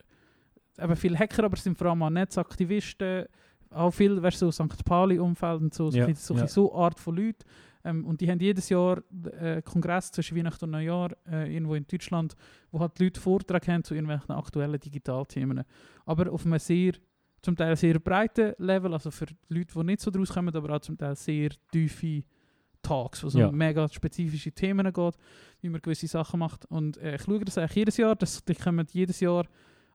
[0.78, 3.26] eben viele Hacker, aber es sind vor allem auch Netzaktivisten,
[3.70, 4.84] auch viel, weißt du, so St.
[4.84, 6.46] Pauli-Umfeld und so, so, Ja, so, ja.
[6.46, 7.44] so Art von Leuten.
[7.84, 9.02] Ähm, und die haben jedes Jahr
[9.40, 12.34] äh, Kongress zwischen Weihnachten und Neujahr äh, irgendwo in Deutschland,
[12.70, 15.64] wo halt Leute Vorträge haben zu irgendwelchen aktuellen Digitalthemen.
[16.06, 16.92] Aber auf einem sehr,
[17.40, 20.80] zum Teil sehr breiten Level, also für Leute, die nicht so draus kommen, aber auch
[20.80, 22.22] zum Teil sehr tiefe
[22.82, 23.48] Talks, wo es Ja.
[23.48, 25.14] um mega spezifische Themen geht,
[25.60, 26.64] wie man gewisse Sachen macht.
[26.66, 29.46] Und äh, ich schaue das eigentlich jedes Jahr, das, die kommen jedes Jahr,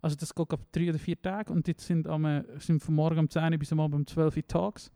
[0.01, 2.95] also das geht ab drei oder vier Tage und die sind, am, äh, sind von
[2.95, 4.91] morgen um 10 Uhr bis am Abend um 12 Uhr Tags.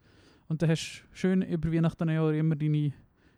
[0.48, 2.94] Und dann hast du schön über Weihnachten und Jahr immer deine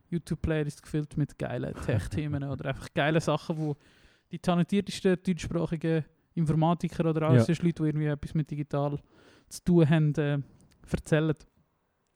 [0.10, 3.76] YouTube-Playlist gefüllt mit geilen Tech-Themen oder einfach geile Sachen, wo
[4.32, 7.46] die talentiertesten deutschsprachigen Informatiker oder auch Ja.
[7.48, 9.00] Leute, die irgendwie etwas mit digital
[9.50, 10.40] zu tun haben, äh,
[10.92, 11.36] erzählen.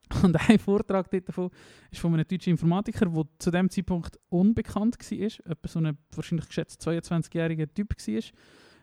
[0.24, 1.50] Und ein Vortrag davon
[1.92, 6.48] ist von einem deutschen Informatiker, der zu dem Zeitpunkt unbekannt war, etwa so ein wahrscheinlich
[6.48, 8.24] geschätzt 22-jähriger Typ war,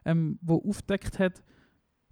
[0.05, 1.43] ähm, der aufgedeckt hat,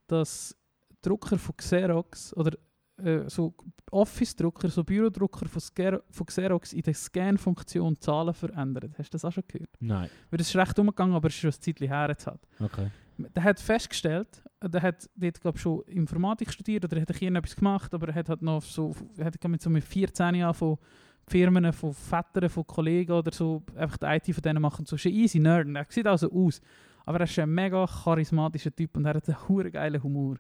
[0.07, 0.57] dass
[1.03, 2.57] Drucker von Xerox oder
[2.99, 3.55] äh, so
[3.91, 8.95] Office-Drucker, so Bürodrucker von, von Xerox in der Scan-Funktion Zahlen verändern.
[8.97, 9.71] Hast du das auch schon gehört?
[9.81, 10.09] Nein.
[10.31, 12.41] Weil das ist recht umgegangen, aber es ist schon ein Zeitchen her jetzt halt.
[12.61, 12.91] Okay.
[13.35, 17.57] Der hat festgestellt, der hat dort glaub, schon Informatik studiert oder hat ein bisschen etwas
[17.57, 20.79] gemacht, aber er hat halt noch so, hat mit so mit 14 Jahren von
[21.27, 25.13] Firmen, von Vätern, von Kollegen oder so, einfach die IT von denen machen, so ein
[25.13, 25.69] easy Nerd.
[25.75, 26.61] Er sieht auch so aus,
[27.05, 30.37] aber er ist ein mega charismatischer Typ und er hat einen hure geilen Humor.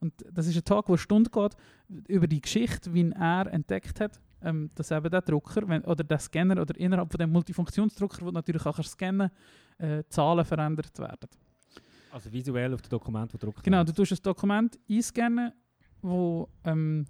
[0.00, 1.56] Und das ist ein Tag, wo eine Stunde geht
[2.08, 6.18] über die Geschichte, wie er entdeckt hat, ähm, dass eben der Drucker wenn, oder der
[6.18, 9.30] Scanner oder innerhalb von dem Multifunktionsdrucker, wo natürlich auch scannen
[9.78, 11.28] äh, Zahlen verändert werden.
[12.14, 15.52] Also visuell auf dem Dokument, das gedruckt Genau, du tust ein Dokument einscannen,
[16.00, 17.06] wo ähm,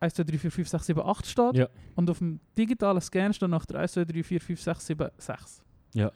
[0.00, 1.54] 1, 2, 3, 4, 5, 6, 7, 8 steht.
[1.54, 1.68] Ja.
[1.94, 5.10] Und auf dem digitalen Scan steht nach der 1, 2, 3, 4, 5, 6, 7,
[5.16, 5.62] 6.
[5.94, 6.10] Ja.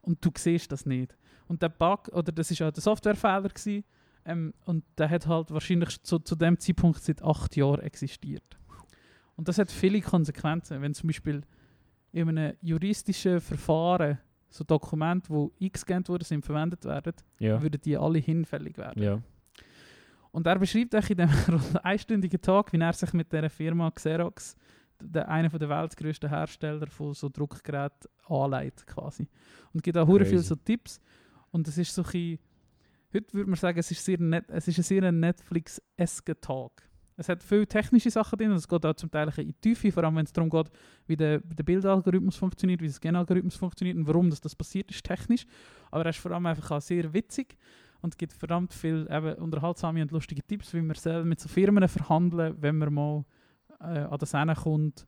[0.00, 1.16] Und du siehst das nicht.
[1.48, 3.82] Und der Bug, oder das war auch der Softwarefehler, gewesen,
[4.24, 8.56] ähm, und der hat halt wahrscheinlich zu, zu dem Zeitpunkt seit 8 Jahren existiert.
[9.34, 10.80] Und das hat viele Konsequenzen.
[10.82, 11.42] Wenn zum Beispiel
[12.12, 14.20] in einem juristischen Verfahren
[14.50, 17.62] so Dokumente, die eingescannt worden sind, verwendet werden, Ja.
[17.62, 19.02] würden die alle hinfällig werden.
[19.02, 19.22] Ja.
[20.32, 24.56] Und er beschreibt euch in rund einstündigen Tag, wie er sich mit der Firma Xerox,
[25.00, 29.28] der, einer der weltgrößten Hersteller von so Druckgeräten, anleitet quasi.
[29.72, 31.00] Und gibt auch hure viele so Tipps.
[31.50, 32.38] Und es ist so ein bisschen,
[33.14, 36.82] heute würde man sagen, es ist, sehr net, es ist ein sehr Netflix-esker Tag.
[37.20, 39.92] Es hat viele technische Sachen drin, und es geht auch zum Teil in die Tiefe,
[39.92, 40.70] vor allem wenn es darum geht,
[41.06, 45.04] wie der, der Bildalgorithmus funktioniert, wie der Scan-Algorithmus funktioniert und warum das, das passiert ist
[45.04, 45.44] technisch.
[45.90, 47.58] Aber er ist vor allem einfach auch sehr witzig
[48.00, 51.86] und gibt verdammt viel eben, unterhaltsame und lustige Tipps, wie man selber mit so Firmen
[51.88, 53.24] verhandeln, wenn man mal
[53.80, 55.06] äh, an das Ende kommt.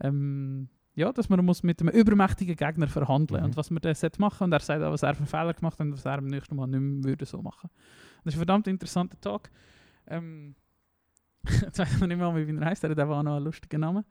[0.00, 3.46] Ähm, ja, dass man muss mit einem übermächtigen Gegner verhandeln Mhm.
[3.50, 5.86] und was man dann machen und er sagt auch, was er für Fehler gemacht hat
[5.86, 7.70] und was er beim nächsten Mal nicht mehr würde so machen.
[8.24, 9.48] Das ist ein verdammt interessanter Tag.
[10.08, 10.56] Ähm,
[11.62, 14.04] jetzt weiß man nicht mehr, wie er heißt, er hat auch noch einen lustigen Namen.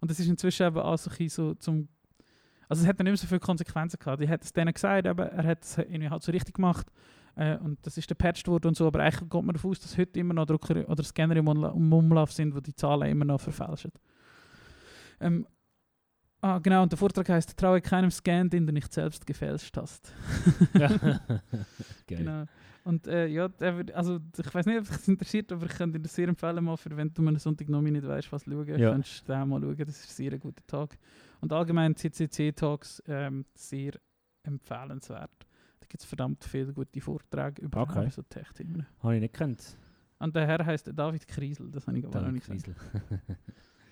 [0.00, 1.88] Und das ist inzwischen eben auch so, so zum
[2.70, 4.22] also es hat dann nicht mehr so viele Konsequenzen gehabt.
[4.22, 6.86] Ich hätte es denen gesagt, aber er hat es irgendwie halt so richtig gemacht.
[7.34, 9.98] Äh, und das ist gepatcht worden und so, aber eigentlich geht man davon aus, dass
[9.98, 11.48] heute immer noch Drucker oder Scanner im
[11.92, 13.90] Umlauf sind, die die Zahlen immer noch verfälschen.
[15.20, 15.48] Ähm,
[16.40, 20.12] ah, genau, und der Vortrag heißt Traue keinem Scan, den du nicht selbst gefälscht hast.
[20.72, 21.20] Geil.
[22.06, 22.44] Genau.
[22.84, 23.48] Und äh, ja,
[23.94, 26.64] also ich weiß nicht, ob dich das interessiert, aber ich könnte dir das sehr empfehlen,
[26.64, 28.92] mal für, wenn du am Sonntag noch nicht weißt, was schauen, Ja.
[28.92, 29.76] kannst du den mal schauen.
[29.76, 30.98] Das ist ein sehr guter Tag.
[31.40, 33.92] Und allgemein CCC-Talks ähm, sehr
[34.42, 35.30] empfehlenswert.
[35.80, 38.08] Da gibt es verdammt viele gute Vorträge über Okay.
[38.10, 38.86] so Tech-Themen.
[39.02, 39.76] Habe ich nicht gekannt.
[40.18, 42.48] Und der Herr heißt David Kriesel, das habe ich aber noch nicht.
[42.48, 42.74] Riesel.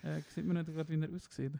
[0.05, 1.53] Äh, sieht man nicht gerade, wie er aussieht?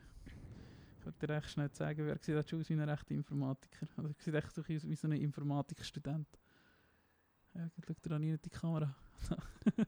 [1.09, 3.87] Ich wollte dir echt schnell zeigen, wer sieht schon aus wie ein echter Informatiker.
[3.97, 6.29] Also er sieht echt so aus wie so ein Informatikstudent.
[7.55, 8.95] Ja, schaut er an in die Kamera.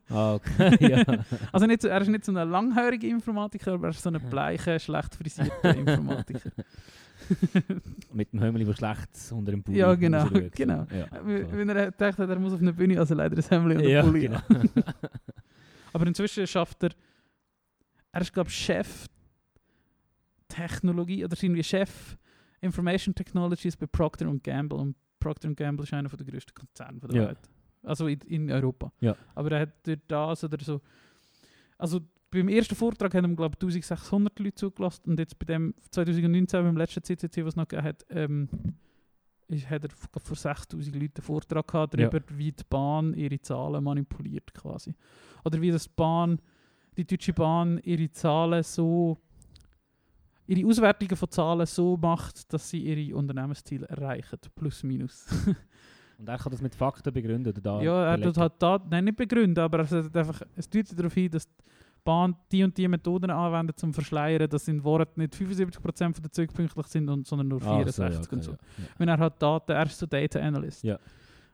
[0.09, 0.77] Ah, okay.
[0.91, 1.05] ja.
[1.53, 4.21] Also nicht so, er ist nicht so ein langhaariger Informatiker, aber er ist so ein
[4.29, 6.51] bleicher, schlecht frisierter Informatiker.
[8.13, 10.87] Mit dem Hömmeli, der schlecht unter dem Pulli Ja, genau, genau.
[10.91, 11.07] Ja.
[11.25, 13.89] Wenn er gedacht hat, er muss auf eine Bühne, also leider ein Hemd und ein
[13.89, 14.21] ja, Pulli.
[14.21, 14.41] genau.
[15.93, 16.91] Aber inzwischen schafft er,
[18.13, 19.07] er ist glaube ich Chef
[20.69, 22.17] Technologie oder irgendwie Chef
[22.61, 27.29] Information Technologies bei Procter Gamble und Procter Gamble ist einer der größten Konzerne der Ja.
[27.29, 27.39] Welt.
[27.83, 28.93] Also in, in Europa.
[29.01, 29.17] Ja.
[29.35, 30.81] Aber er hat durch das oder so,
[31.79, 32.01] also
[32.31, 36.63] beim ersten Vortrag haben ihm glaube ich 1600 Leute zugelassen und jetzt bei dem 2019
[36.63, 38.49] beim letzten CCC, was es noch gegeben hat, ähm,
[39.49, 39.91] ist, hat er
[40.21, 42.09] vor 6000 Leuten einen Vortrag gehabt Ja.
[42.09, 44.95] darüber, wie die Bahn ihre Zahlen manipuliert quasi.
[45.45, 46.39] Oder wie das die Bahn,
[46.97, 49.19] die Deutsche Bahn ihre Zahlen so,
[50.51, 55.27] ihre Auswertungen von Zahlen so macht, dass sie ihre Unternehmensziele erreichen, plus minus.
[56.19, 57.81] Und er kann das mit Fakten begründen, oder da?
[57.81, 58.33] ja, er belegen?
[58.35, 61.47] tut halt da, nein nicht begründen, aber er sagt einfach, es deutet darauf hin, dass
[61.47, 61.63] die
[62.05, 66.53] Bahn die und die Methoden anwendet zum Verschleiern, dass in Worten nicht 75% der Züge
[66.53, 68.51] pünktlich sind, und, sondern nur Ah, 64 so, ja, und okay, so.
[68.53, 68.85] ja, ja.
[68.99, 70.83] Wenn er hat Daten, er ist so Data Analyst.
[70.85, 70.99] Ja.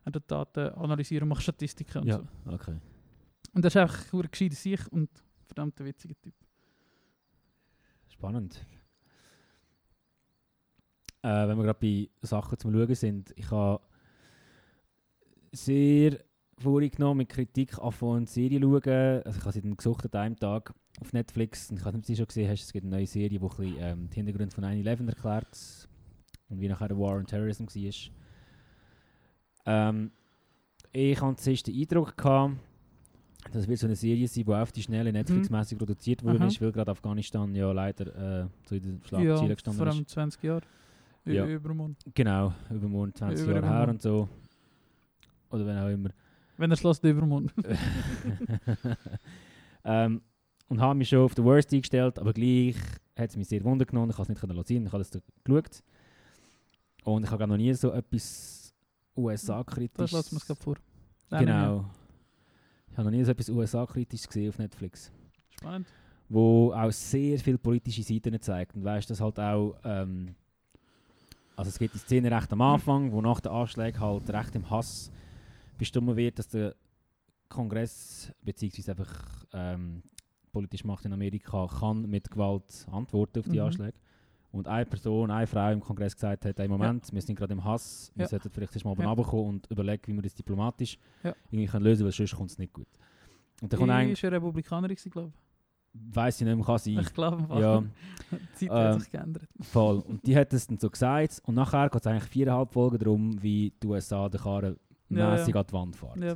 [0.04, 2.52] Er hat Daten analysieren, macht Statistiken und Ja, so.
[2.52, 2.76] okay.
[3.54, 5.10] Und das ist einfach ein gescheiter sich und
[5.46, 6.34] verdammt ein witziger Typ.
[8.08, 8.64] Spannend.
[11.26, 13.82] Äh, wenn wir gerade bei Sachen zum Schauen sind, ich habe
[15.50, 16.20] sehr
[16.58, 19.22] vorgenommen mit Kritik anfangen, eine Serie zu schauen.
[19.24, 22.14] Also ich habe sie dann gesucht an einem Tag auf Netflix und ich habe sie
[22.14, 24.64] schon gesehen, hast, es gibt eine neue Serie, die ein bisschen, ähm, die Hintergründe von
[24.64, 25.88] 9-11 erklärt
[26.48, 28.12] und wie nachher der War on Terrorism war.
[29.66, 30.12] Ähm,
[30.92, 32.54] ich hatte zuerst den Eindruck, gehabt,
[33.50, 36.46] das wird so eine Serie sein, die auf die Schnelle Netflix-mäßig produziert worden Aha.
[36.46, 39.94] ist, weil gerade Afghanistan ja leider äh, so in den Ja, Schlagzeilen vor gestanden ist.
[39.96, 40.62] allem 20 Jahre.
[41.34, 41.46] Ja.
[41.46, 41.96] Übermorgen.
[42.14, 44.28] Genau, übermorgen 20 Über- Jahre her und so.
[45.50, 46.10] Oder wenn auch immer.
[46.56, 47.50] Wenn er schloss, übermorgen.
[49.84, 50.22] ähm,
[50.68, 52.76] und habe mich schon auf den Worst eingestellt, aber gleich
[53.16, 54.10] hat es mich sehr wundern genommen.
[54.10, 55.10] Ich habe es nicht lassen, ich habe es
[55.44, 55.82] geschaut.
[57.04, 58.74] Und ich habe noch nie so etwas
[59.14, 60.10] Das USA-kritisch.
[60.12, 60.76] lassen wir es gerade vor.
[61.30, 61.90] Nein, nein, Genau.
[62.90, 65.12] Ich habe noch nie so etwas USA-kritisch gesehen auf Netflix.
[65.50, 65.86] Spannend.
[66.28, 68.74] wo auch sehr viele politische Seiten zeigt.
[68.74, 70.34] Und weißt das halt auch, ähm,
[71.56, 74.68] also es gibt die Szene recht am Anfang, wo nach den Anschlägen halt recht im
[74.70, 75.10] Hass
[75.78, 76.74] bestimmt wird, dass der
[77.48, 80.02] Kongress beziehungsweise einfach ähm,
[80.52, 83.64] politische Macht in Amerika kann mit Gewalt antworten auf die Mhm.
[83.66, 83.94] Anschläge.
[84.52, 87.62] Und eine Person, eine Frau im Kongress gesagt hat, hey, Moment, wir sind gerade im
[87.62, 88.28] Hass, wir Ja.
[88.28, 89.08] sollten vielleicht erst mal oben Ja.
[89.08, 91.34] runterkommen und überlegen, wie wir das diplomatisch Ja.
[91.50, 92.86] irgendwie können lösen können, weil sonst kommt es nicht gut.
[93.60, 95.32] Und dann kommt Ich eigentlich, war eine Republikanerin, glaube
[96.12, 96.98] weiss ich nicht mehr, kann sein.
[96.98, 97.12] ich.
[97.14, 97.60] Glaube.
[97.60, 97.82] Ja,
[98.60, 99.48] Die Zeit hat ähm, sich geändert.
[99.60, 99.98] voll.
[100.00, 101.40] Und die hat es dann so gesagt.
[101.44, 104.76] Und nachher geht es eigentlich viereinhalb Folgen darum, wie die USA den Karren
[105.08, 105.60] Ja, mässig ja.
[105.60, 106.22] an die Wand fahren.
[106.22, 106.34] Ja.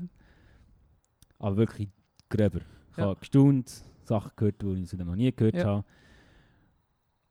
[1.38, 1.88] Aber wirklich
[2.28, 2.60] gröber.
[2.92, 3.06] Ich Ja.
[3.06, 5.84] habe gestaunt, Sachen gehört, die ich noch nie gehört habe.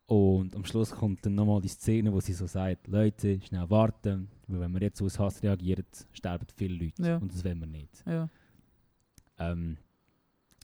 [0.07, 4.27] Und am Schluss kommt dann nochmal die Szene, wo sie so sagt, Leute, schnell warten,
[4.47, 7.19] weil wenn wir jetzt aus Hass reagieren, sterben viele Leute.
[7.19, 8.03] Und das wollen wir nicht.
[9.37, 9.77] Ähm,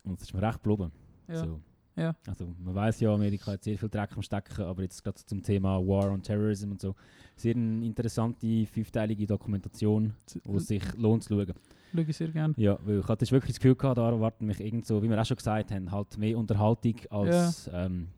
[0.03, 0.91] und das ist mir recht geblieben.
[1.28, 1.45] Ja.
[1.45, 1.59] So.
[1.97, 2.13] Ja.
[2.28, 5.41] Also man weiß ja, Amerika hat sehr viel Dreck am Stecken, aber jetzt gerade zum
[5.41, 6.93] Thema War on Terrorism und so,
[7.38, 10.13] sehr eine interessante fünfteilige Dokumentation,
[10.43, 11.53] wo es sich lohnt zu schauen.
[11.93, 12.53] Schaue ich sehr gerne.
[12.57, 15.19] Ja, weil ich hatte wirklich das Gefühl gehabt, da erwarten mich irgend so, wie wir
[15.21, 18.09] auch schon gesagt haben, halt mehr Unterhaltung als ähm,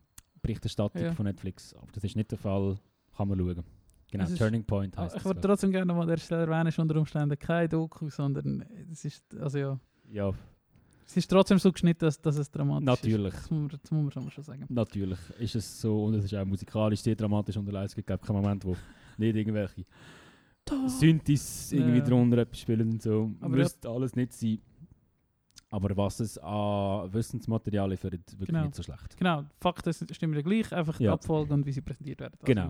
[0.41, 1.13] Berichterstattung Ja.
[1.13, 1.75] von Netflix.
[1.75, 2.77] Aber das ist nicht der Fall,
[3.15, 3.63] kann man schauen.
[4.09, 5.25] Genau, Es ist- Turning Point Ah, heißt ich das.
[5.29, 8.65] würde trotzdem gerne mal an der Stelle erwähnen, es ist unter Umständen kein Doku, sondern
[8.91, 10.15] es ist, also ja, ich.
[10.15, 10.31] Ja,
[11.07, 13.33] es ist trotzdem so geschnitten, dass, dass es dramatisch Natürlich.
[13.33, 13.49] ist.
[13.51, 14.65] Man, das muss man schon sagen.
[14.69, 17.85] natürlich ist es so und es ist auch musikalisch sehr dramatisch unterlegt.
[17.85, 18.75] Es gibt keinen Moment, wo
[19.17, 19.85] nicht irgendwelche
[20.87, 22.03] Synthes irgendwie Ja.
[22.03, 23.31] drunter etwas spielen und so.
[23.39, 24.59] Aber Müsste alles nicht sein.
[25.69, 28.63] Aber was es an Wissensmaterial liefert, wirklich Genau.
[28.63, 29.17] nicht so schlecht.
[29.17, 31.13] Genau, Fakten stimmen ja gleich, einfach die Ja.
[31.13, 32.35] Abfolge und wie sie präsentiert werden.
[32.39, 32.69] Das Genau.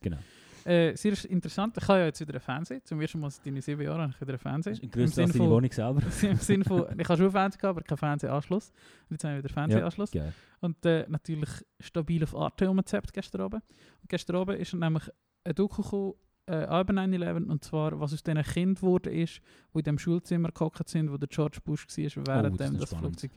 [0.00, 0.18] Genau.
[0.66, 3.60] Äh, sehr interessant, ich habe ja jetzt wieder einen Fernseher, zum ersten Mal seit deinen
[3.60, 4.74] sieben Jahren habe ich wieder einen Fernseher.
[4.74, 6.02] Sinne als deine Wohnung selber.
[6.22, 8.72] Im Sinne von, ich habe schon einen Fernseher gehabt, aber keinen Fernsehanschluss.
[9.08, 10.10] Und jetzt habe ich wieder einen Fernsehanschluss.
[10.10, 10.32] Geil.
[10.60, 13.62] Und äh, natürlich stabil auf Arte umgezappt gestern Abend.
[14.02, 15.04] Und gestern Abend ist nämlich
[15.44, 16.14] ein Doku gekommen,
[16.46, 19.40] äh, über 9-11, und zwar, was aus diesen Kindern geworden ist,
[19.72, 22.78] die in dem Schulzimmer gehockt sind, wo der George Bush war, während Oh, das dem
[22.80, 22.92] das.
[22.94, 23.30] Flugzeug...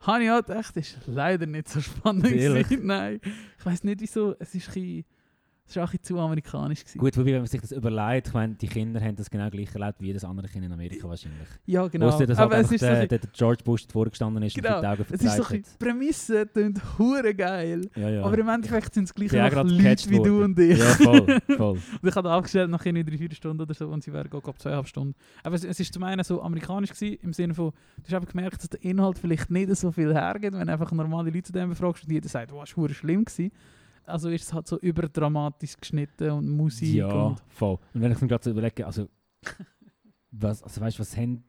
[0.00, 2.86] Habe ich auch gedacht, ist leider nicht so spannend gewesen.
[2.86, 3.20] Nein,
[3.58, 5.04] ich weiß nicht wieso, es ist ein
[5.70, 6.98] ist auch ein zu amerikanisch gewesen.
[6.98, 9.74] Gut, wobei, wenn man sich das überlegt, ich meine, die Kinder haben das genau gleich
[9.74, 11.48] erlebt wie jedes andere Kind in Amerika wahrscheinlich.
[11.66, 12.08] Ja, genau.
[12.08, 14.76] Ausser, dass Aber halt es ist so der, der, der George Bush vorgestanden ist Genau,
[14.76, 17.88] und die Augen es ist so ein die Prämisse klingt hure geil.
[17.96, 18.24] Ja, ja.
[18.24, 20.78] Aber im Endeffekt sind es gleich auch noch Leute wie du und ich.
[20.78, 21.78] Ja, voll, voll.
[22.02, 24.38] Und ich habe abgestellt nach irgendwie drei, vier Stunden oder so und sie wären go
[24.38, 25.14] ab zweieinhalb Stunden.
[25.42, 28.28] Aber es, es ist zum einen so amerikanisch gewesen, im Sinne von, du hast einfach
[28.28, 31.70] gemerkt, dass der Inhalt vielleicht nicht so viel hergeht, wenn einfach normale Leute zu dem
[31.70, 33.52] befragst und jeder sagt, wow, es war schlimm gewesen.
[34.10, 37.40] Also ist es halt so überdramatisch geschnitten und Musik Ja, und...
[37.48, 37.78] voll.
[37.94, 39.08] Und wenn ich mir gerade so überlege, also,
[40.30, 41.44] was, also weißt du, was haben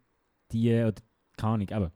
[0.51, 1.01] die, oder
[1.37, 1.91] keine Ahnung, eben,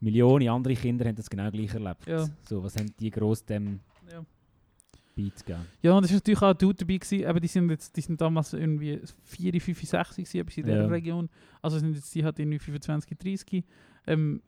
[0.00, 2.06] Millionen andere Kinder haben das genau gleich erlebt.
[2.06, 2.28] Ja.
[2.46, 3.80] So, was haben die gross dem
[4.12, 4.22] Ja.
[5.16, 5.66] beizugeben?
[5.80, 8.20] Ja, und es war natürlich auch Dude dabei, gewesen, aber die sind, jetzt, die sind
[8.20, 10.86] damals irgendwie 4, 5, 6 gewesen, etwas in dieser Ja.
[10.86, 11.30] Region.
[11.62, 13.64] Also sind jetzt, die hat irgendwie 25, 30,
[14.06, 14.42] ähm,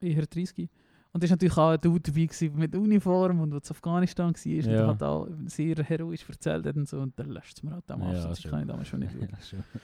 [0.00, 0.70] eher 30.
[1.12, 4.26] Und es war natürlich auch ein Dude dabei gewesen mit Uniform und der zu Afghanistan
[4.26, 4.60] war und Ja.
[4.62, 8.02] der hat auch sehr heroisch erzählt und so und dann löscht es mir halt am
[8.02, 8.50] Arsch, Ja, das schon.
[8.50, 9.28] kann ich damals schon nicht schauen.
[9.52, 9.80] Ja.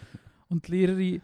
[0.49, 1.23] Und die Lehrerin,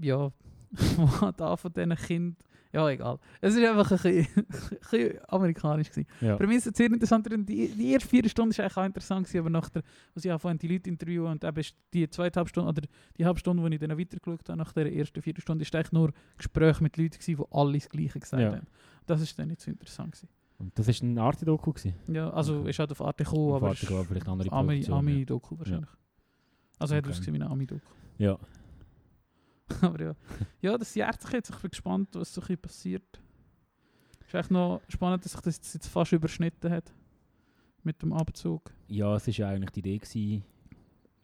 [0.00, 0.32] ja,
[0.72, 2.36] die hat auch von diesen Kindern
[2.72, 3.18] Ja, egal.
[3.40, 4.44] Es war einfach ein bisschen, ein
[4.80, 5.90] bisschen amerikanisch.
[5.90, 6.06] Gewesen.
[6.20, 6.36] Ja.
[6.36, 7.26] Für mich ist es sehr interessant.
[7.48, 9.82] Die, die erste vier Stunden war eigentlich auch interessant, gewesen, aber nach der,
[10.14, 11.64] was ich angefangen die Leute interviewen und eben
[11.94, 12.82] die zweite Halbstunde, oder
[13.16, 16.12] die Halbstunde, wo ich dann weitergeschaut habe, nach der ersten vier Stunden, ist eigentlich nur
[16.36, 18.52] Gespräch mit Leuten, gewesen, die alle das Gleiche gesagt Ja.
[18.52, 18.66] haben.
[19.06, 20.12] Das ist dann nicht so interessant.
[20.12, 20.28] Gewesen.
[20.58, 21.72] Und das war ein Arte-Doku?
[22.12, 22.70] Ja, also Okay.
[22.70, 25.88] ist halt auf Arte gekommen, aber Arte ist vielleicht andere Ami- Ami-Doku wahrscheinlich.
[26.80, 27.10] Also hat Okay.
[27.12, 27.80] ausgesehen wie eine Ami-Doku.
[28.18, 28.36] Ja.
[29.70, 29.76] Ja.
[29.88, 30.14] Aber ja.
[30.60, 31.50] Ja, das jährt sich jetzt.
[31.50, 33.20] Ich bin gespannt, was so ein passiert.
[34.26, 36.92] Ist echt noch spannend, dass sich das jetzt fast überschnitten hat.
[37.82, 38.70] Mit dem Abzug.
[38.88, 40.44] Ja, es war ja eigentlich die Idee gewesen,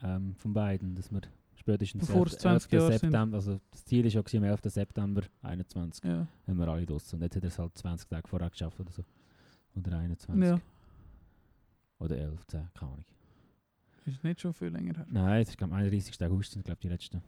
[0.03, 1.21] ähm, von beiden, dass wir
[1.57, 3.01] spätestens Bevor es 20 Jahre sind.
[3.01, 4.61] September, also das Ziel ist ja gewesen, am 11.
[4.67, 6.27] September 21, Ja.
[6.47, 7.17] haben wir alle draussen.
[7.17, 9.05] Und jetzt hat er es halt 20 Tage vorher geschafft oder so.
[9.75, 10.43] Oder 21.
[10.43, 10.61] ja.
[11.99, 13.05] Oder 11, 10, keine Ahnung.
[14.07, 15.07] Ist nicht schon viel länger her.
[15.11, 16.23] Nein, es ist glaube 31.
[16.25, 17.23] August sind glaube die letzten.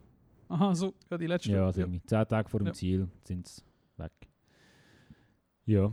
[0.49, 0.95] Aha, so.
[1.11, 1.51] Ja, die letzte.
[1.53, 1.87] Ja, also ja.
[1.87, 2.73] irgendwie 10 Tage vor dem Ja.
[2.73, 3.63] Ziel sind sie
[3.97, 4.13] weg.
[5.65, 5.93] Ja.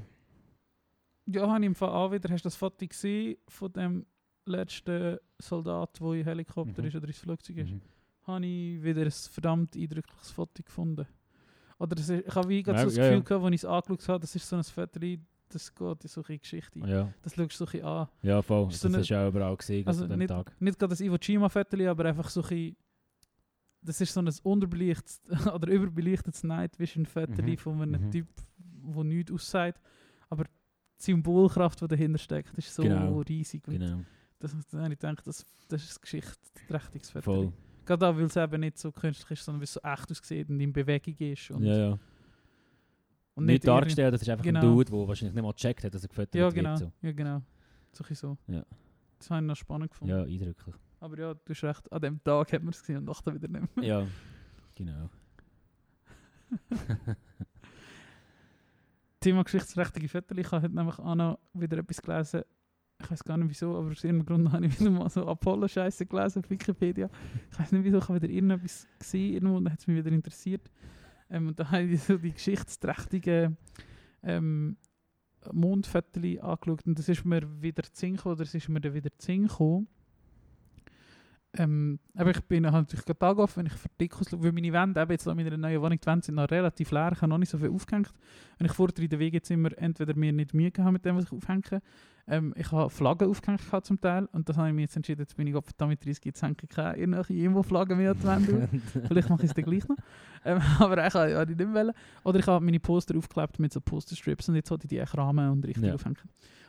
[1.26, 2.30] ja habe ich im Fall auch wieder.
[2.30, 4.06] Hast du das Foto gesehen von dem
[4.46, 6.88] letzten Soldat, der im Helikopter Mhm.
[6.88, 7.72] ist oder ins Flugzeug ist?
[7.72, 7.82] Mhm.
[8.24, 11.06] Habe ich wieder ein verdammt eindrückliches Foto gefunden.
[11.80, 13.20] Oder das ist, ich habe wie gerade Ja, so das Gefühl ja.
[13.20, 15.00] gehabt, als ich es angeschaut habe, das ist so ein Foto,
[15.50, 16.80] das geht in so eine Geschichte.
[16.80, 17.14] Ja.
[17.22, 18.08] Das schaust du so ein an.
[18.22, 18.68] ja, voll.
[18.68, 20.54] Ist Das so eine- hast du auch überall gesehen Also an dem nicht, Tag.
[20.62, 22.76] nicht gerade das Iwo Jima Foto, aber einfach so ein
[23.84, 25.22] das ist so ein unterbelichtes
[25.54, 27.58] oder überbelichtetes Night Vision Foto Mhm.
[27.58, 28.12] von einem Mhm.
[28.12, 28.28] Typ,
[28.58, 29.82] der nichts aussagt.
[30.30, 30.50] Aber die
[30.98, 33.20] Symbolkraft, die dahinter steckt, ist so Genau.
[33.22, 33.64] riesig.
[33.64, 34.02] Genau,
[34.40, 37.22] Das, das ich gedacht, das, das ist ein geschichtsträchtiges Foto.
[37.24, 37.54] voll.
[37.86, 40.50] Gerade auch, weil es eben nicht so künstlich ist, sondern weil es so echt aussieht
[40.50, 41.52] und in Bewegung ist.
[41.52, 42.00] Und, ja, ja.
[43.36, 44.60] und nicht irgendwie- dargestellt, das ist einfach Genau.
[44.62, 46.56] ein Dude, der wahrscheinlich nicht mal gecheckt hat, dass er gefüttert Ja, wird.
[46.56, 46.76] genau.
[46.78, 46.92] So.
[47.02, 47.42] Ja, genau.
[47.92, 48.38] So.
[48.48, 48.66] Ja.
[49.20, 50.14] Das habe ich noch spannend gefunden.
[50.16, 50.76] ja, eindrücklich.
[51.04, 53.50] Aber ja, du hast recht, an dem Tag hat man es gesehen und dachte wieder
[53.50, 53.86] nicht mehr.
[53.86, 54.08] ja,
[54.76, 55.10] genau.
[59.20, 60.38] Thema geschichtsträchtige Fotos.
[60.38, 62.44] Ich habe nämlich auch noch wieder etwas gelesen.
[63.02, 66.06] Ich weiß gar nicht wieso, aber aus irgendeinem Grund habe ich wieder mal so Apollo-Scheiße
[66.06, 67.10] gelesen auf Wikipedia.
[67.52, 69.98] Ich weiß nicht wieso, ich habe wieder irgendetwas gesehen irgendwo und dann hat es mich
[69.98, 70.72] wieder interessiert.
[71.30, 73.58] Ähm, und da habe ich so die geschichtsträchtigen
[74.22, 74.78] ähm,
[75.52, 79.26] Mondfotos angeschaut und das ist mir wieder gekommen, oder es ist mir dann wieder zu
[79.26, 79.90] Sinn gekommen.
[81.56, 84.52] Ähm, aber ich bin halt natürlich gerade Tag auf, wenn ich für Dickus schaue, weil
[84.52, 87.22] meine Wände, eben jetzt in meiner neuen Wohnung, die Wände sind noch relativ leer, ich
[87.22, 88.12] habe noch nicht so viel aufgehängt.
[88.58, 91.32] Wenn ich vorher in den Wegezimmer entweder mir nicht Mühe gehabt mit dem, was ich
[91.32, 91.82] aufhänge,
[92.26, 95.22] ähm, ich habe Flaggen aufgehängt gehabt zum Teil und das habe ich mir jetzt entschieden,
[95.22, 98.28] jetzt bin ich Gott mit 30, jetzt hänge ich keine irgendwelche Info-Flaggen mehr an die
[98.28, 98.70] Wände.
[99.08, 99.98] Vielleicht mache ich es dann gleich noch.
[100.46, 101.92] Ähm, aber eigentlich habe ich nicht wollen.
[102.24, 105.16] Oder ich habe meine Poster aufgeklebt mit so Posterstrips und jetzt wollte ich die echt
[105.16, 105.94] rahmen und richtig Ja.
[105.94, 106.18] aufhängen.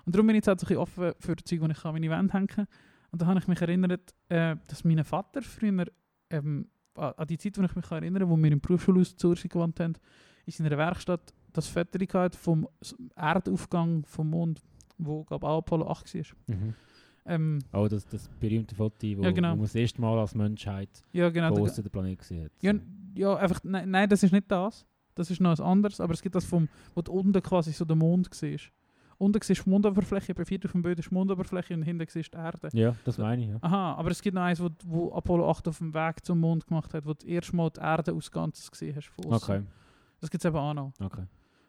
[0.04, 1.92] Und darum bin ich jetzt halt so ein bisschen offen für Zeug, die ich an
[1.94, 2.66] meine Wände hängen kann.
[3.14, 5.86] Und da habe ich mich erinnert, äh, dass mein Vater früher,
[6.30, 9.92] ähm, an die Zeit, wo ich mich kann, wo wir im Berufsschulhaus Zürich gewohnt haben,
[10.46, 12.66] in seiner Werkstatt das Foto gehabt vom
[13.14, 14.60] Erdaufgang vom Mond,
[14.98, 16.22] wo glaube auch Apollo 8 war.
[16.48, 16.74] mhm.
[17.26, 19.52] Ähm, Oh, das, das berühmte Foto, wo, Ja, genau.
[19.52, 21.54] wo man das erste Mal als Menschheit ja, genau.
[21.54, 22.52] da- den Planet gesehen hat.
[22.62, 22.74] Ja,
[23.14, 24.84] ja einfach, nein, nein, das ist nicht das.
[25.14, 27.84] Das ist noch was anderes, aber es gibt das vom, wo du unten quasi so
[27.84, 28.72] der Mond siehst.
[29.18, 32.06] Unten siehst du die Mondoberfläche, etwa vier auf dem Bild ist die Mondoberfläche und hinten
[32.08, 32.68] siehst du die Erde.
[32.72, 33.58] Ja, das meine ich, ja.
[33.60, 36.66] Aha, aber es gibt noch eins, wo, wo Apollo 8 auf dem Weg zum Mond
[36.66, 39.06] gemacht hat, wo du erst mal die Erde aus Ganzes gesehen hast.
[39.08, 39.32] Von.
[39.32, 39.62] Okay,
[40.20, 40.92] Das gibt es eben auch noch.
[41.00, 41.24] okay.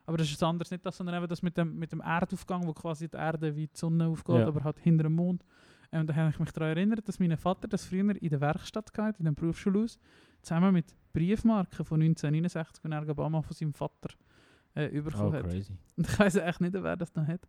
[0.08, 2.68] Aber das ist das anderes, nicht das, sondern eben das mit dem, mit dem Erdaufgang,
[2.68, 4.48] wo quasi die Erde wie die Sonne aufgeht, Ja.
[4.48, 5.43] aber halt hinter dem Mond.
[5.91, 8.93] Und da habe ich mich daran erinnert, dass mein Vater das früher in der Werkstatt
[8.93, 9.98] gehabt, in dem Berufsschulhaus,
[10.41, 14.10] zusammen mit Briefmarken von 1969, die er Obama von seinem Vater
[14.76, 15.43] äh, Oh, bekommen hat.
[15.43, 15.73] crazy.
[15.97, 17.41] Und ich weiß echt nicht, wer das noch hat.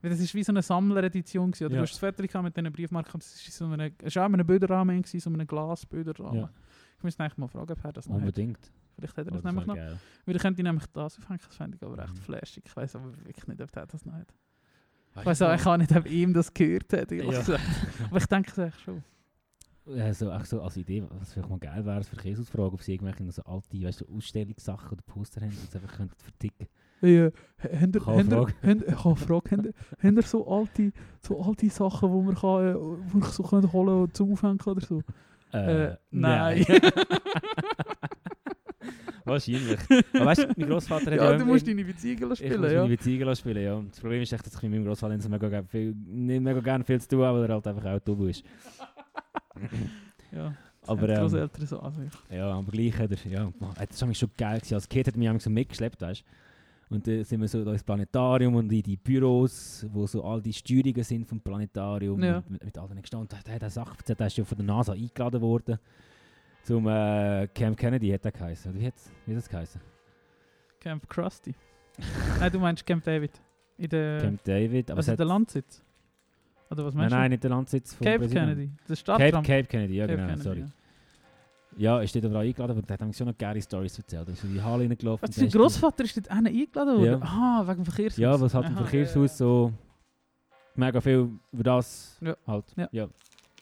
[0.00, 1.64] Weil das ist wie so eine Sammleredition gewesen.
[1.66, 1.80] Oder Ja.
[1.82, 4.46] Du hast das gehabt mit diesen Briefmarken, das ist so eine, es war auch ein
[4.46, 6.40] Bilderrahmen, gewesen, so ein Glasbilderrahmen.
[6.42, 6.50] Ja.
[6.98, 8.20] Ich muss eigentlich mal fragen, ob er das noch hat.
[8.22, 8.72] Unbedingt.
[8.96, 9.74] Vielleicht hat er Oh, das das nämlich noch.
[9.76, 9.98] geil.
[10.24, 12.18] Weil ich könnte nämlich das aufhängen, das fände ich aber echt Mhm.
[12.22, 12.64] flashig.
[12.66, 14.34] Ich weiß aber wirklich nicht, ob der das noch hat.
[15.10, 17.24] Ich Weißt weiß du auch, ich kann nicht, ob ihm das gehört hat, Ja.
[18.08, 19.02] Aber ich denke es echt schon.
[19.94, 22.82] Ja, so, auch so als Idee, was vielleicht mal geil wäre, für Käse ausfragen, ob
[22.82, 26.66] sie irgendwelche so alte weißt, Ausstellungssachen oder Poster haben, die sie einfach könnten verticken
[27.00, 28.26] Ja, habt ihr, Kann ich
[28.88, 29.72] ich kann ihr,
[30.02, 33.72] habt ihr so alte, so alte Sachen, die man kann, äh, wo ich so kann
[33.72, 35.02] holen zum Aufhängen oder so?
[35.52, 36.66] Äh, nein.
[39.24, 39.78] Wahrscheinlich.
[40.14, 42.72] Aber weißt du, mein Großvater hat ja, ja du musst deine Beziehungen Ich spielen, muss
[42.72, 42.82] ja.
[42.82, 43.82] meine Beziehungen spielen, ja.
[43.88, 46.84] Das Problem ist echt, dass ich mit meinem Großvater nicht mega, viel, nicht mega gerne
[46.84, 48.42] viel zu tun habe, weil er halt einfach auch dumm ist.
[50.32, 50.54] ja.
[50.86, 52.12] Aber, ähm, Großeltern so an sich.
[52.30, 53.52] Ja, aber gleich hat er, ja,
[53.88, 54.58] das war schon geil.
[54.58, 54.74] Gewesen.
[54.74, 56.24] Als Kind hat er mich so mitgeschleppt, weißt
[56.88, 60.40] Und dann sind wir so da ins Planetarium und in die Büros, wo so all
[60.40, 62.22] die Steuerungen sind vom Planetarium.
[62.22, 62.42] Ja.
[62.48, 63.28] Mit, mit all den gestanden.
[63.44, 65.78] Da hat er Sachen erzählt, der ist ja von der NASA eingeladen worden.
[66.62, 68.74] Zum äh, Camp Kennedy hat er geheißen.
[68.74, 68.94] Wie hat
[69.26, 69.80] wie hat das geheißen?
[70.80, 71.54] Camp Krusty.
[72.40, 73.32] Nein, du meinst Camp David.
[73.76, 74.90] In der, Camp David.
[74.90, 75.82] Aber es also der Landsitz.
[76.70, 77.96] Oder was nein, meinst nein, nicht der Landsitz du?
[77.96, 78.48] vom Cape Präsidenten.
[78.56, 78.72] Kennedy.
[78.88, 78.96] Der
[79.30, 79.42] Cape.
[79.46, 80.60] Cape Kennedy, ja Cape genau, Kennedy, sorry.
[80.60, 80.66] ja.
[81.76, 82.86] Ja, ist dort aber auch eingeladen worden.
[82.86, 84.26] Der hat nämlich schon noch geile Stories erzählt.
[84.26, 85.28] Er ist in die Halle reingelaufen.
[85.28, 87.04] Was, und sein Großvater ist dort einen eingeladen worden?
[87.04, 87.18] Ja.
[87.22, 88.18] Ah, wegen dem Verkehrshaus.
[88.18, 89.72] Ja, was halt im Verkehrshaus so
[90.74, 92.36] mega viel über das Ja.
[92.46, 93.08] halt Ja.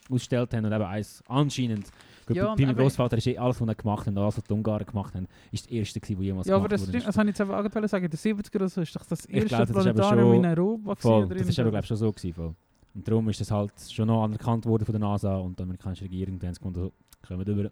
[0.08, 1.90] ausgestellt haben und eben eins anscheinend.
[2.26, 4.44] Gut, Ja, bei meinem Großvater ist eh alles, was er gemacht hat, und alles, was
[4.44, 6.90] die Ungarn gemacht haben, ist der erste der jemals Ja, aber gemacht das, wurde.
[6.92, 8.08] stimmt, das habe ich jetzt eben angefangen sagen.
[8.10, 10.94] Den 70er oder so ist doch das erste glaube, das Planetarium in Europa.
[10.96, 12.32] Voll, das ist aber glaube ich schon so gewesen.
[12.34, 12.54] Voll.
[12.96, 16.04] Und darum ist das halt schon noch anerkannt worden von der NASA und der amerikanischen
[16.04, 16.38] Regierung.
[16.38, 16.92] Die haben gefunden, so,
[17.26, 17.70] kommen wir rüber.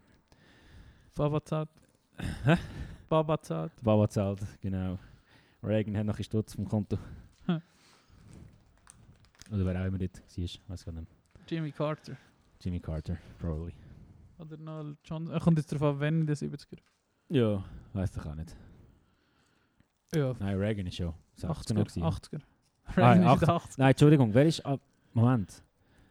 [1.14, 1.70] Babazat.
[2.44, 2.56] Hä?
[3.08, 3.72] Babazat.
[3.82, 4.98] Baba zahlt, genau.
[5.62, 6.98] Reagan hat noch ein Stutz vom Konto.
[7.46, 7.62] Hm.
[9.50, 11.08] Oder wer auch immer dort war, weiß gar nicht.
[11.48, 12.18] Jimmy Carter.
[12.60, 13.72] Jimmy Carter, probably.
[14.38, 15.30] Oder noch John.
[15.30, 16.80] Er kommt jetzt darauf an, wenn in den 70er.
[17.30, 17.64] Ja,
[17.94, 18.54] weiß doch auch nicht.
[20.14, 21.74] Ja, Nein, Reagan ist schon 60er 80er.
[21.74, 22.02] noch gewesen.
[22.02, 22.40] 80er.
[22.84, 23.40] Ah, Reagan ist 80.
[23.40, 23.74] in den 80er.
[23.78, 24.66] Nein, Entschuldigung, wer ist...
[24.66, 24.78] Ah,
[25.14, 25.62] Moment.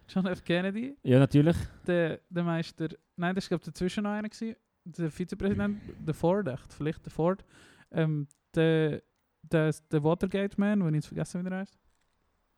[0.08, 0.44] John F.
[0.44, 0.96] Kennedy.
[1.04, 1.58] Ja, natürlich.
[1.86, 2.88] Der, der Meister.
[3.16, 4.30] Nein, das war dazwischen noch einer.
[4.30, 4.56] Gewesen.
[4.86, 7.46] Der Vizepräsident, der Ford, echt, vielleicht der Ford.
[7.92, 9.02] Ähm, der,
[9.42, 11.78] der, der Watergate-Man, den ich jetzt vergessen wie der heißt.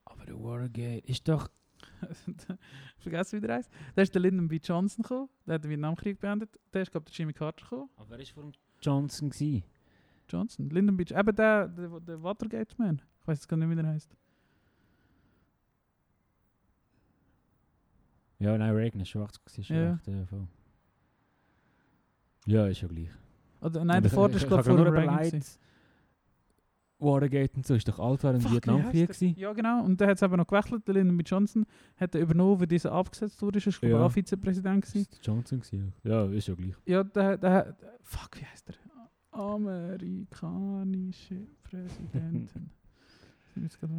[0.05, 1.49] Aber der Watergate ist doch...
[2.97, 3.71] vergessen wie der heißt.
[3.95, 4.59] Da ist der Lyndon B.
[4.63, 5.29] Johnson gekommen.
[5.45, 6.49] Der hat den Vietnamkrieg beendet.
[6.73, 7.89] Der ist glaube ich der Jimmy Carter gekommen.
[7.95, 9.63] Aber wer ist vor dem Johnson gewesen?
[10.27, 10.69] Johnson.
[10.69, 11.03] Lyndon B.
[11.03, 13.01] Eben der, der, der Watergate-Man.
[13.21, 14.15] Ich weiß jetzt gar nicht, wie der heißt.
[18.39, 19.63] Ja, nein, Reagan ist schon 80 gewesen.
[19.63, 19.91] Schon Ja.
[19.93, 20.47] recht, ja, voll.
[22.45, 23.09] Ja, ist schon gleich.
[23.61, 25.41] Oder, nein, ich- Ford ich- ist ich glaube habe vor Reagan.
[26.97, 29.35] Watergate und so ist doch alt Fuck, wie Vietnamkrieg gewesen.
[29.37, 29.83] Ja, genau.
[29.83, 30.87] Und der hat es eben noch gewechselt.
[30.87, 31.23] Der Lyndon B.
[31.25, 31.65] Johnson
[31.97, 33.57] hat er übernommen, wie dieser abgesetzt wurde.
[33.57, 34.05] Ist glaube ich Ja.
[34.05, 35.07] auch Vizepräsident gewesen.
[35.11, 35.93] Ist Johnson gewesen?
[36.03, 36.75] Ja, Ja, ist ja gleich.
[36.85, 38.75] Ja, der, der, der fuck, wie heißt der?
[39.31, 42.69] Amerikanische Präsidentin.
[43.57, 43.93] Ich jetzt gerade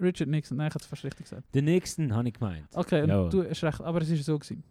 [0.00, 1.54] Richard Nixon, nein, ich habe es fast richtig gesagt.
[1.54, 2.68] Den nächsten habe ich gemeint.
[2.74, 3.28] Okay, Ja.
[3.28, 4.62] du hast recht, aber es ist so gewesen.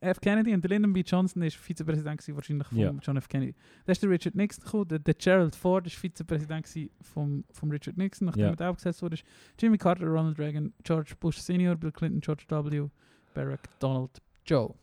[0.00, 0.20] F.
[0.20, 1.00] Kennedy und der Lyndon B.
[1.06, 2.92] Johnson ist Vizepräsident gewesen, wahrscheinlich von Ja.
[3.02, 3.28] John F.
[3.28, 3.54] Kennedy.
[3.84, 7.70] Da ist der Richard Nixon gekommen, der, der Gerald Ford ist Vizepräsident gewesen vom, vom
[7.70, 8.54] Richard Nixon, nachdem Ja.
[8.58, 9.18] er abgesetzt wurde.
[9.58, 12.88] Jimmy Carter, Ronald Reagan, George Bush Senior, Bill Clinton, George W.,
[13.34, 14.74] Barack, Donald, Joe.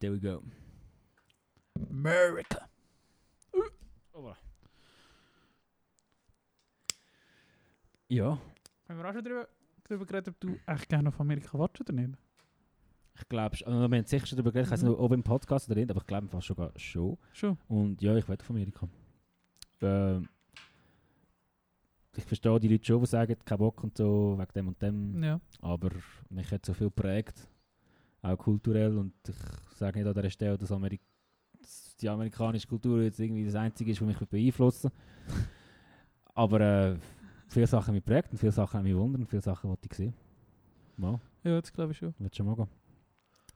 [0.00, 0.42] There we go.
[1.90, 2.68] America.
[8.08, 8.38] Ja,
[8.88, 9.48] Haben wir auch schon darüber,
[9.84, 12.18] darüber geredet, ob du echt gerne auf Amerika wartest oder nicht?
[13.20, 14.88] ich glaube, also, wir haben sicher schon darüber geredet, ich weiß Mhm.
[14.90, 17.18] nicht, ob im Podcast oder nicht, aber ich glaube fast sogar schon.
[17.32, 17.58] Schon.
[17.68, 18.88] Und ja, ich werde von Amerika.
[19.82, 20.28] Ähm,
[22.16, 25.22] ich verstehe die Leute schon, die sagen, kein Bock und so, wegen dem und dem.
[25.22, 25.40] Ja.
[25.60, 25.90] Aber
[26.30, 27.48] mich hat so viel geprägt,
[28.22, 28.96] auch kulturell.
[28.96, 29.36] Und ich
[29.76, 31.00] sage nicht an dieser Stelle, dass, Amerik
[32.00, 34.92] die amerikanische Kultur jetzt irgendwie das Einzige ist, was mich beeinflussen
[36.34, 36.96] Aber äh,
[37.48, 39.88] viele Sachen haben mich geprägt und viele Sachen haben mich wundern und viele Sachen wollte
[39.90, 40.14] ich sehen.
[40.96, 42.14] Mal, Ja, das glaube ich schon.
[42.18, 42.68] willst du schon mal gehen?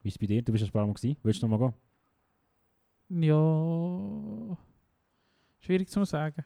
[0.02, 0.42] Wie ist es bei dir?
[0.42, 1.16] Du bist ein paar Mal gewesen.
[1.22, 3.22] Willst du noch mal gehen?
[3.22, 4.56] Ja.
[5.60, 6.44] Schwierig zu sagen.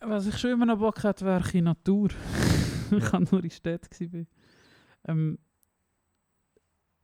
[0.00, 2.10] Was ich schon immer noch Bock hätte, wäre in Natur.
[2.90, 3.10] ich Ja.
[3.10, 4.28] kann nur in Städten gewesen.
[5.04, 5.38] Ähm,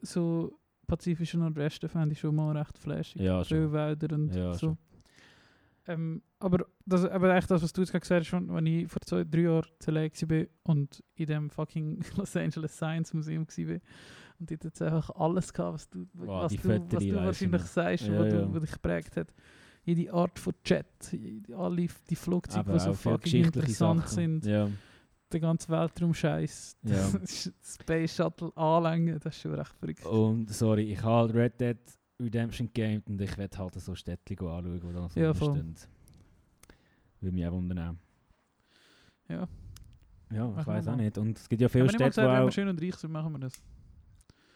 [0.01, 3.21] so pazifischer Nordwesten fände ich schon mal recht flashig.
[3.21, 4.59] Ja, Wälder und Ja, so.
[4.69, 4.79] schon.
[5.87, 8.89] Ähm, aber das, aber eigentlich das, was du jetzt gerade gesagt hast, schon, als ich
[8.89, 13.47] vor zwei, drei Jahren zu LA war und in dem fucking Los Angeles Science Museum
[13.47, 13.79] war.
[14.41, 17.63] Und dort hat es einfach alles gehabt, was du, Wow, was du, was du wahrscheinlich
[17.63, 18.55] sagst, Ja, was, ja.
[18.55, 19.33] was dich geprägt hat.
[19.85, 20.55] Jede Art von
[21.13, 24.41] jede- alle die Flugzeuge, die so fucking interessant Sachen.
[24.41, 24.47] sind.
[24.47, 24.71] Ja.
[25.33, 26.77] Der ganze Weltraum-Scheiß.
[26.85, 27.11] Ja.
[27.63, 30.07] Space Shuttle anlängen, das ist schon recht verrückt.
[30.07, 31.79] Und sorry, ich habe Red Dead
[32.21, 35.75] Redemption gegamed und ich werde halt so Städtchen anschauen, die da so Ja, stehen.
[37.21, 37.99] Würde mich auch wundern.
[39.29, 39.49] Ja.
[40.31, 41.19] Ja, Machen ich wir weiß auch nicht.
[41.19, 43.13] Und es gibt ja viele Städte, gesagt, wenn die wir auch schön und reich sind,
[43.13, 43.53] machen wir das.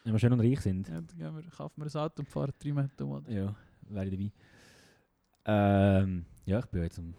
[0.05, 0.87] immer schön und reich sind.
[0.87, 3.23] Ja, dann wir, kaufen wir ein Auto und fahren drei Meter um.
[3.27, 3.55] Ja,
[3.89, 4.31] wäre ich dabei.
[6.01, 7.13] Ähm, ja, ich bin jetzt am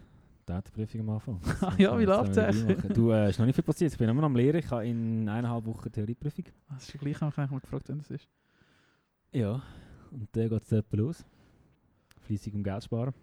[0.47, 1.41] Datenprüfung am Anfang.
[1.61, 2.93] Ah ja, wie wir die machen.
[2.95, 3.93] Du, äh, ist noch nicht viel passiert.
[3.93, 4.57] Ich bin immer noch am Lehren.
[4.59, 6.45] Ich habe in eineinhalb Wochen Theorieprüfung.
[6.69, 8.29] Das ist ja gleich, habe ich mal gefragt, wenn das ist.
[9.33, 9.63] Ja.
[10.11, 11.25] Und dann geht es etwa los.
[12.23, 13.15] Fleissig um Geld sparen.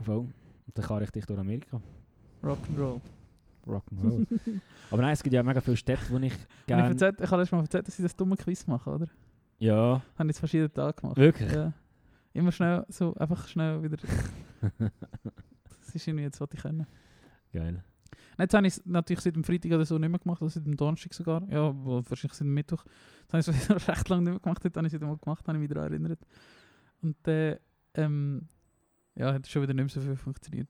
[0.00, 0.18] Voll.
[0.18, 0.32] Und
[0.74, 1.80] dann kann ich dich durch Amerika.
[2.42, 3.00] Rock'n'Roll.
[3.66, 4.26] Rock'n'Roll.
[4.90, 6.88] Aber nein, es gibt ja mega viele Städte, wo ich Ich, gerne...
[6.88, 9.06] erzählt, ich habe letztes Mal erzählt, dass ich das dumme Quiz mache, oder?
[9.58, 11.16] Ja, Habe ich jetzt fast jeden Tag gemacht.
[11.18, 11.52] wirklich?
[11.52, 11.72] Ja.
[12.32, 13.98] Immer schnell, so einfach schnell wieder.
[15.80, 16.86] Das ist irgendwie jetzt, was ich können.
[17.52, 17.82] Geil.
[18.38, 20.66] Jetzt habe ich es natürlich seit dem Freitag oder so nicht mehr gemacht, also seit
[20.66, 21.42] dem Donnerstag sogar.
[21.50, 22.84] Ja, wahrscheinlich seit dem Mittwoch.
[23.28, 25.18] Das habe ich es recht lange nicht mehr gemacht, jetzt habe ich es wieder mal
[25.18, 26.20] gemacht, habe ich mich daran erinnert.
[27.02, 27.58] Und äh,
[27.94, 28.48] ähm,
[29.14, 30.68] ja, hat schon wieder nicht mehr so viel funktioniert.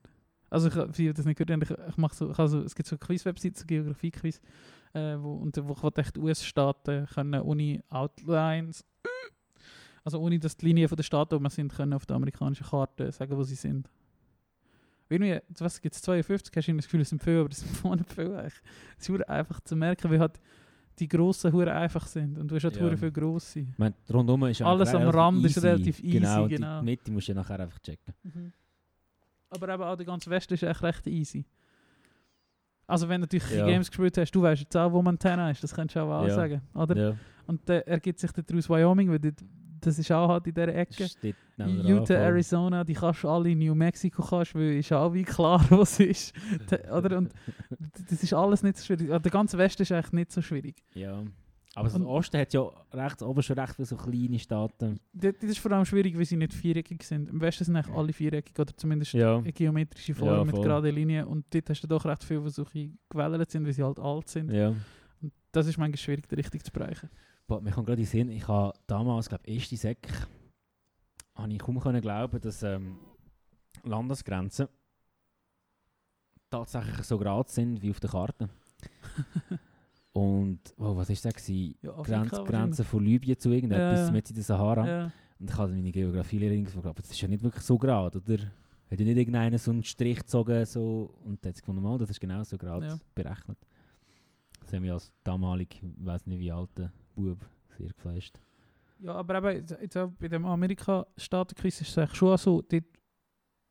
[0.49, 2.87] Also ich, die das nicht gehört ich, ich mache so, ich habe so, es gibt
[2.87, 4.41] so Quiz-Websites, so Geografie-Quiz,
[4.93, 8.85] äh, wo, und wo ich echt US-Staaten können ohne Outlines,
[10.03, 13.11] also ohne dass die Linien der Staaten, wo wir sind, können auf der amerikanischen Karte
[13.11, 13.89] sagen, wo sie sind.
[15.11, 17.69] Irgendwie, was gibt es 52, hast du das Gefühl, es sind viel, aber das sind
[17.77, 18.61] vorne viel eigentlich.
[18.97, 20.39] Es ist einfach zu merken, wie halt
[20.99, 22.83] die grossen Huren einfach sind und du hast halt Ja.
[22.83, 23.59] hure viel grosse.
[23.61, 26.79] Ich meine, rundum ist Alles am Rand ist relativ easy, Genau, genau.
[26.79, 28.13] die Mitte musst du nachher einfach checken.
[29.49, 31.45] Aber eben auch der ganze Westen ist echt recht easy.
[32.87, 33.65] Also wenn du natürlich Ja.
[33.65, 36.27] Games gespielt hast, du weißt jetzt auch, wo Montana ist, das kannst du auch, auch
[36.27, 36.35] Ja.
[36.35, 36.61] sagen.
[36.73, 36.97] Oder?
[37.09, 37.15] Ja,
[37.47, 39.43] Und dann ergibt sich daraus Wyoming, weil dort-
[39.81, 41.07] das ist auch halt in dieser Ecke.
[41.57, 42.13] Utah.
[42.15, 46.33] Arizona, die kannst du alle, New Mexico kannst, weil ist auch wie klar, was ist.
[46.91, 47.17] Oder?
[47.17, 47.31] Und
[48.09, 49.09] das ist alles nicht so schwierig.
[49.21, 50.75] Der ganze Westen ist eigentlich nicht so schwierig.
[50.93, 51.23] Ja.
[51.73, 54.99] Aber Und- Osten hat ja rechts oben schon recht viele so kleine Staaten.
[55.13, 57.29] Das das ist vor allem schwierig, weil sie nicht viereckig sind.
[57.29, 59.37] Im Westen sind eigentlich alle viereckig oder zumindest Ja.
[59.37, 60.65] eine geometrische Form Ja, mit voll.
[60.65, 61.25] gerade Linien.
[61.27, 64.27] Und dort hast du doch recht viele, die so gewählt sind, weil sie halt alt
[64.27, 64.51] sind.
[64.51, 64.73] Ja.
[65.21, 67.09] Und das ist manchmal schwierig, die Richtung zu bereichen.
[67.51, 70.07] Boah, mir kommt gerade in den Sinn, ich habe damals, glaube ich, erste Sek,
[71.35, 72.97] habe ich kaum können glauben, dass ähm,
[73.83, 74.69] Landesgrenzen
[76.49, 78.47] tatsächlich so gerade sind wie auf der Karte.
[80.13, 81.33] Und oh, was ist das?
[81.33, 81.75] gewesen?
[81.81, 82.51] Ja, Afrika Grenz, wahrscheinlich.
[82.51, 84.87] Grenze von Libyen zu irgendetwas, Ja, mit in der Sahara.
[84.87, 85.11] Ja.
[85.37, 88.43] Und ich habe meine Geografielehrerin gefragt, das ist ja nicht wirklich so gerade, oder?
[88.89, 92.11] Hat ja nicht irgendeiner so einen Strich gezogen so, und dann hat gefunden, mal, das
[92.11, 92.99] ist genau so gerade Ja.
[93.13, 93.57] berechnet.
[94.61, 97.45] Das haben wir als damalig, ich weiß nicht wie alter Bub,
[97.77, 98.39] sehr gefleischt.
[98.99, 102.83] ja, aber eben, jetzt- auch bei dem Amerika-Staatenquiz ist es eigentlich schon so, dort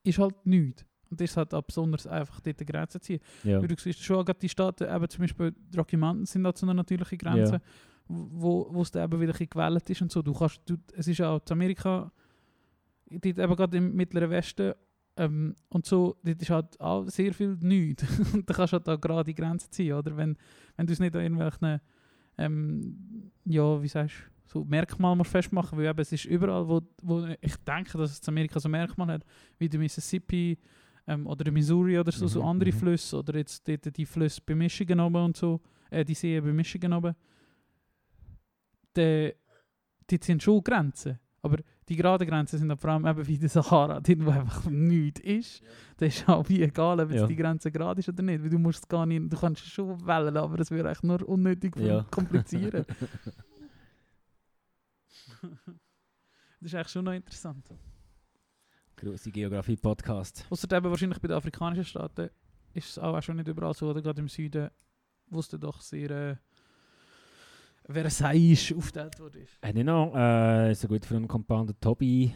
[0.05, 0.85] ist halt nichts.
[1.11, 3.21] Und das ist halt auch besonders einfach, dort eine Grenze zu ziehen.
[3.43, 6.57] Ja, Wie du siehst, schon die Staaten, eben zum Beispiel die Rocky Mountains sind halt
[6.57, 7.61] so eine natürliche Grenze, Ja.
[8.07, 10.23] wo, wo es dann eben wieder ein gewählt ist und so.
[10.23, 12.13] Du kannst, du, es ist auch in Amerika,
[13.11, 14.73] dort eben gerade im Mittleren Westen
[15.17, 18.05] ähm, und so, dort ist halt auch sehr viel nichts.
[18.33, 20.17] und da kannst du halt auch gerade die Grenze ziehen, oder?
[20.17, 20.37] Wenn,
[20.77, 21.81] wenn du es nicht an irgendwelchen,
[22.41, 24.17] ähm, ja, wie sagst
[24.47, 28.13] du, so Merkmal musst festmachen, weil eben es ist überall, wo, wo ich denke, dass
[28.13, 29.25] es in Amerika so Merkmal hat,
[29.59, 30.59] wie der Mississippi
[31.07, 32.79] ähm, oder der Missouri oder so, so Mhm, andere mhm.
[32.79, 35.61] Flüsse oder jetzt dort die Flüsse bei Michigan oben und so,
[35.91, 37.15] äh, die Seen bei Michigan oben,
[38.97, 39.35] die,
[40.09, 41.59] die sind schon Grenzen, aber
[41.91, 45.21] die geraden Grenzen sind dann vor allem eben wie der Sahara, dort wo einfach nichts
[45.21, 45.63] ist.
[45.99, 47.27] Das ist auch wie egal, ob Ja.
[47.27, 49.69] die Grenze gerade ist oder nicht, weil du musst es gar nicht, du kannst es
[49.71, 52.03] schon wählen, aber es würde eigentlich nur unnötig Ja.
[52.11, 52.87] komplizieren.
[55.43, 55.47] das
[56.61, 57.67] ist eigentlich schon noch interessant.
[58.97, 60.47] Grosse Geografie-Podcast.
[60.51, 62.31] Außer eben wahrscheinlich bei den afrikanischen Staaten
[62.75, 64.71] ist es auch schon nicht überall so, oder gerade im Süden,
[65.29, 66.37] wo es doch sehr äh,
[67.93, 69.45] Versailles aufgeteilt wurde.
[69.63, 72.33] Hat nicht noch äh, so gut für einen Compounder Tobi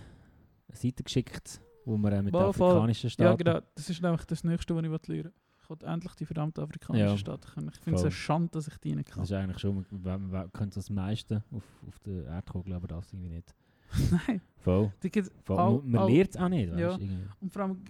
[0.69, 2.45] eine Seite geschickt, wo wir äh, mit voll.
[2.45, 3.31] afrikanischen Staaten...
[3.47, 5.33] Ja, genau, das ist nämlich das Nächste, was ich lernen will.
[5.63, 7.17] Ich will endlich die verdammten afrikanischen Ja.
[7.17, 7.71] Staaten können.
[7.73, 9.25] Ich finde es eine Schande, dass ich die nicht Das kann.
[9.25, 13.31] ist eigentlich schon, wer, wer könnte das meiste auf, auf der Erdkugel, aber das irgendwie
[13.31, 13.55] nicht.
[14.27, 14.93] Nein, Voll.
[15.03, 15.59] die Voll.
[15.59, 16.99] Au- man au- lernt es auch nicht, Ja.
[17.41, 17.83] Und vor allem,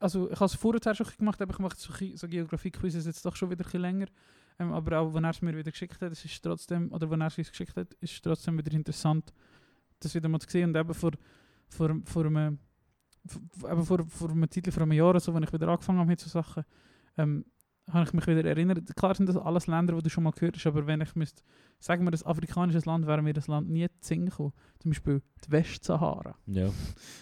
[0.00, 3.36] also ich habe es vorher schon gemacht, aber ich mache so, so Geografie-Quizzes jetzt doch
[3.36, 4.06] schon wieder ein bisschen länger.
[4.58, 7.20] Ähm, aber auch wenn er es mir wieder geschickt hat, es ist trotzdem, oder wenn
[7.20, 9.32] er es geschickt hat, ist es trotzdem wieder interessant,
[10.00, 10.70] das wieder mal zu sehen.
[10.70, 11.12] Und eben vor,
[11.68, 12.58] vor, vor einem,
[13.64, 16.20] eben vor, vor einem Titel, vor einem Jahr so, wenn ich wieder angefangen habe mit
[16.20, 16.64] so Sachen,
[17.18, 17.44] ähm,
[17.90, 18.96] habe ich mich wieder erinnert.
[18.96, 21.42] Klar sind das alles Länder, die du schon mal gehört hast, aber wenn ich müsste,
[21.78, 24.52] sagen wir, das afrikanisches Land, wäre mir das Land nie zu Sinn gekommen.
[24.80, 26.36] Zum Beispiel die Westsahara.
[26.46, 26.70] Ja.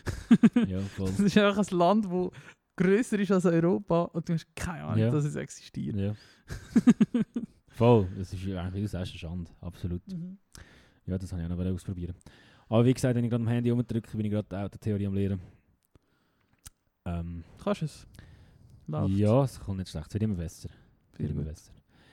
[0.67, 1.11] ja, voll.
[1.11, 2.31] Das ist einfach ein Land, das
[2.77, 5.11] grösser ist als Europa und du hast keine Ahnung, Ja.
[5.11, 5.97] dass es existiert.
[5.97, 6.15] Ja.
[7.69, 8.09] Voll.
[8.17, 9.51] Das ist eigentlich, wie du sagst, eine Schande.
[9.61, 10.03] Absolut.
[10.09, 10.39] Mhm.
[11.07, 12.15] Ja, das habe ich auch noch ausprobieren.
[12.69, 15.15] Aber wie gesagt, wenn ich gerade am Handy rumdrücke, bin ich gerade die Autotheorie am
[15.15, 15.41] Lernen.
[17.05, 18.07] Ähm, Kannst du es?
[18.87, 19.15] Läuft.
[19.15, 20.07] ja, es kommt nicht schlecht.
[20.09, 20.69] Es wird immer besser.
[21.13, 21.73] Es wird immer besser.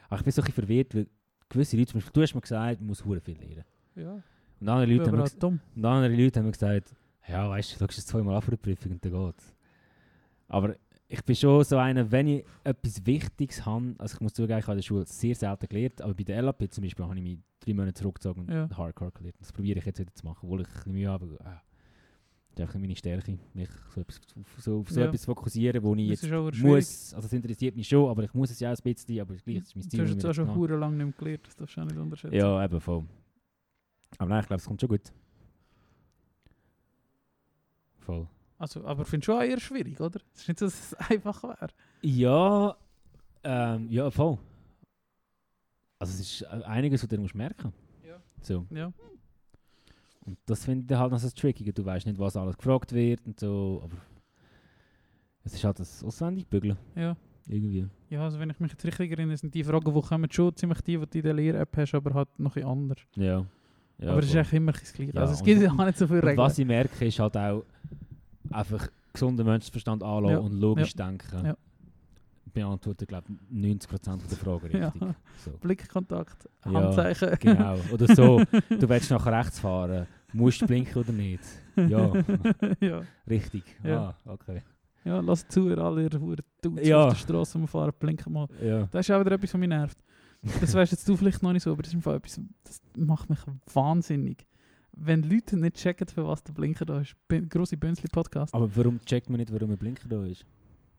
[0.09, 1.07] Aber ich bin so ein bisschen verwirrt, weil
[1.49, 3.64] gewisse Leute, zum Beispiel, du hast mir gesagt, man muss hure viel lernen.
[3.95, 4.22] Ja,
[4.59, 6.95] Und andere Leute, haben mir, auch und andere Leute haben mir gesagt,
[7.28, 9.55] ja, weißt du, du schaust es zweimal an für die Prüfung und dann geht's.
[10.52, 10.76] Aber
[11.08, 14.66] ich bin schon so einer, wenn ich etwas Wichtiges habe, also ich muss zugeben, ich
[14.66, 17.22] habe in der Schule sehr selten gelernt, aber bei der LAP zum Beispiel habe ich
[17.24, 18.70] mich drei Monate zurückgezogen und Ja.
[18.78, 19.36] Hardcore gelernt.
[19.39, 21.26] Das probiere ich jetzt wieder zu machen, obwohl ich ein bisschen Mühe habe.
[21.26, 21.54] aber, Äh,
[22.54, 24.20] das ist einfach meine Stärke, mich so, etwas,
[24.58, 25.06] so, auf so Ja.
[25.08, 28.52] etwas fokussieren, wo ich Das jetzt muss, also es interessiert mich schon, aber ich muss
[28.52, 29.99] es ja auch ein bisschen, aber gleich ist mein Ziel.
[29.99, 31.86] Du hast jetzt ich auch schon hure lange nicht mehr gelernt, das darfst du auch
[31.86, 32.36] nicht unterschätzen.
[32.36, 33.06] Ja, eben voll.
[34.18, 35.14] Aber nein, ich glaube, es kommt schon gut.
[37.99, 38.28] Voll.
[38.62, 40.20] Also, aber findest du auch eher schwierig, oder?
[40.36, 41.70] Es ist nicht so, dass es einfach wäre.
[42.01, 42.76] Ja,
[43.43, 44.38] Ähm, ja, voll.
[45.97, 47.74] Also es ist äh, einiges, was du musst merken
[48.07, 48.18] Ja.
[48.43, 48.68] So.
[48.70, 48.93] Ja.
[50.26, 51.74] Und das finde ich halt noch so tricky.
[51.74, 53.97] Du weißt nicht, was alles gefragt wird und so, aber
[55.43, 56.78] es ist halt das auswendig bügeln.
[56.95, 57.18] Ja.
[57.47, 57.88] Irgendwie.
[58.09, 60.82] Ja, also wenn ich mich jetzt richtig erinnere, sind die Fragen, die kommen, schon ziemlich
[60.82, 62.99] die, die du in der Lehr-App hast, aber halt noch ein anders.
[63.16, 63.43] Ja.
[63.97, 65.14] ja aber es ist eigentlich immer das Gleiche.
[65.16, 66.45] Ja, also es gibt ja auch nicht so viele Und Regeln.
[66.45, 67.64] was ich merke, ist halt auch
[68.54, 70.39] einfach gesunden Menschenverstand anlassen Ja.
[70.39, 71.45] und logisch denken.
[71.45, 71.58] Ja.
[72.54, 74.88] Beantworten, glaube ich, 90% der Fragen Ja.
[74.89, 75.16] richtig.
[75.45, 75.52] So.
[75.62, 77.30] Blickkontakt, Ja, Handzeichen.
[77.39, 77.78] Genau.
[77.93, 78.39] Oder so,
[78.70, 81.43] du willst nach rechts fahren, musst du blinken oder nicht?
[81.78, 82.12] Ja,
[82.80, 83.02] ja.
[83.30, 83.64] richtig.
[83.84, 84.16] Ja.
[84.26, 84.62] Ah, okay.
[85.06, 86.43] ja, lass zu, ihr alle, Dudes
[86.88, 87.06] Ja.
[87.06, 88.47] auf der Straße rumfahren, blinken mal.
[88.62, 88.88] Ja.
[88.91, 89.97] Das ist auch wieder etwas, was mich nervt.
[90.60, 92.82] Das weißt jetzt du vielleicht noch nicht so, aber das ist im Fall etwas, das
[92.97, 93.39] macht mich
[93.74, 94.45] wahnsinnig.
[94.93, 97.15] Wenn Leute nicht checken, für was der Blinker da ist.
[97.27, 98.53] Bin- Grosse Bünzli-Podcast.
[98.53, 100.45] Aber warum checkt man nicht, warum ein Blinker da ist?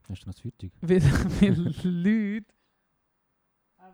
[0.09, 0.71] Hast du noch das?
[0.81, 1.03] Weil,
[1.41, 2.47] weil Leute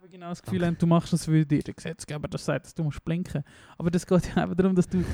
[0.02, 2.74] eben genau das Gefühl haben, du machst das, weil dir der Gesetzgeber das sagt, dass
[2.74, 3.42] du musst blinken.
[3.76, 5.04] Aber das geht ja eben darum, dass du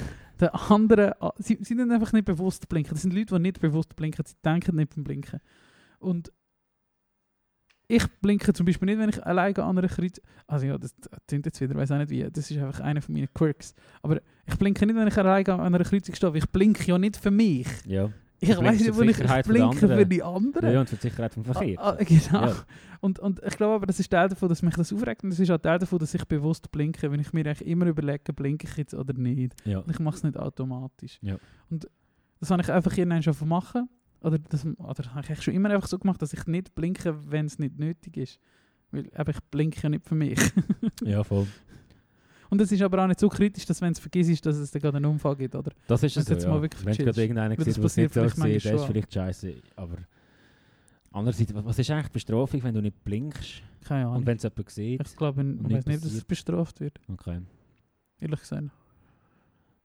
[0.41, 1.13] den anderen...
[1.21, 2.93] a- Sie, sie sind einfach nicht bewusst blinken.
[2.95, 4.25] Das sind Leute, die nicht bewusst blinken.
[4.27, 5.41] Sie denken nicht beim Blinken.
[5.99, 6.31] Und
[7.87, 10.21] ich blinke zum Beispiel nicht, wenn ich alleine an einer Kreuz...
[10.47, 10.95] Also ja, das
[11.27, 12.23] klingt jetzt wieder, weiß auch nicht wie.
[12.31, 13.75] Das ist einfach einer von meinen Quirks.
[14.03, 16.37] Aber ich blinke nicht, wenn ich alleine an einer Kreuzung stehe.
[16.37, 17.67] Ich blinke ja nicht für mich.
[17.87, 18.11] Ja.
[18.41, 20.73] Ich weiß nicht, wo ich, blinke für die anderen.
[20.73, 21.79] Ja, und für die Sicherheit vom Verkehr.
[21.79, 22.47] Ah, ah, genau.
[22.47, 22.57] Ja.
[23.01, 25.25] Und, und ich glaube aber, das ist Teil davon, dass mich das aufregt.
[25.25, 27.87] Und das ist auch Teil davon, dass ich bewusst blinke, wenn ich mir eigentlich immer
[27.87, 29.55] überlege, blinke ich jetzt oder nicht.
[29.65, 29.79] Ja.
[29.79, 31.19] Und ich mache es nicht automatisch.
[31.23, 31.37] Ja.
[31.71, 31.89] Und
[32.41, 33.89] das habe ich einfach irgendwann schon machen.
[34.25, 34.79] Oder das, oder
[35.15, 37.79] habe ich eigentlich schon immer einfach so gemacht, dass ich nicht blinke, wenn es nicht
[37.79, 38.41] nötig ist.
[38.91, 40.39] Weil eben, ich blinke ja nicht für mich.
[41.03, 41.47] ja, voll.
[42.49, 44.71] Und es ist aber auch nicht so kritisch, dass wenn es vergisst ist, dass es
[44.71, 45.73] dann gerade einen Unfall gibt, oder?
[45.89, 46.63] Das ist es jetzt so, mal ja.
[46.63, 47.17] wirklich Wenn chillst.
[47.19, 47.35] gerade
[47.83, 49.55] das sieht, der es nicht so vielleicht sieht, der ist manchmal vielleicht scheiße.
[49.77, 49.97] Aber
[51.11, 54.19] andererseits, was- ist eigentlich die Bestrafung, wenn du nicht blinkst Keine Ahnung.
[54.19, 55.07] und wenn es jemand sieht?
[55.07, 56.99] ich glaube, weiß nicht dass es bestraft wird.
[57.09, 57.41] Okay.
[58.21, 58.71] Ehrlich gesagt.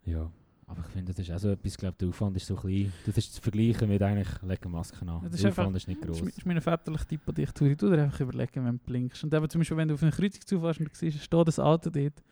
[0.05, 0.31] Ja.
[0.71, 2.93] Aber ich finde, das ist auch so etwas, ich glaube, der Aufwand ist so klein.
[3.05, 5.23] Das ist zu vergleichen mit eigentlich legen Masken an.
[5.23, 6.21] Ja, das der einfach- Aufwand ist nicht Das groß.
[6.23, 7.51] mi- ist mein väterlicher Tipp an dich.
[7.51, 9.23] Tu dir einfach überlegen, wenn du blinkst.
[9.23, 11.57] Und eben zum Beispiel, wenn du auf eine Kreuzung zufährst und du siehst, steht das
[11.59, 12.23] Auto dort,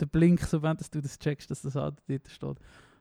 [0.00, 2.56] der Blink, so wenn du das checkst, dass das Auto dort steht.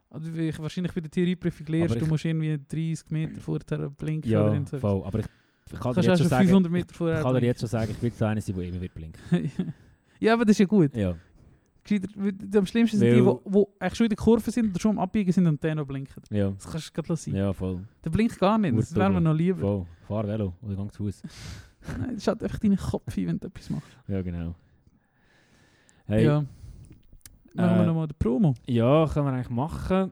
[0.09, 4.29] Also ich wahrscheinlich bei der Theorieprüfung Aber du ich- musst irgendwie 30 Meter vorher blinken.
[4.31, 5.03] Ja, oder so voll.
[5.05, 5.25] Aber ich,
[5.71, 7.69] ich kann Du dir jetzt schon sagen, 500 Meter vorher ich kann dir jetzt schon
[7.69, 9.21] sagen, ich will so einer sein, der immer wird blinken.
[10.19, 10.95] ja, aber das ist ja gut.
[10.95, 11.15] Ja.
[11.89, 14.99] Am schlimmsten sind die, die, die eigentlich schon in der Kurve sind oder schon am
[14.99, 16.23] Abbiegen sind und dann noch blinken.
[16.29, 16.51] Ja.
[16.51, 17.35] Das kannst du gerade lassen.
[17.35, 17.85] Ja, voll.
[18.03, 19.23] Der blinkt gar nicht, das wäre mir Urdumm.
[19.25, 19.59] noch lieber.
[19.59, 19.85] Voll.
[20.07, 21.23] Fahr Velo oder gang zu Fuß.
[21.99, 23.97] Nein, Das schaut einfach deinen Kopf ein, wenn du etwas machst.
[24.07, 24.55] Ja, genau.
[26.05, 26.45] Hey, Ja.
[27.55, 28.55] Machen wir äh, nochmal die Promo.
[28.65, 30.11] Ja, können wir eigentlich machen.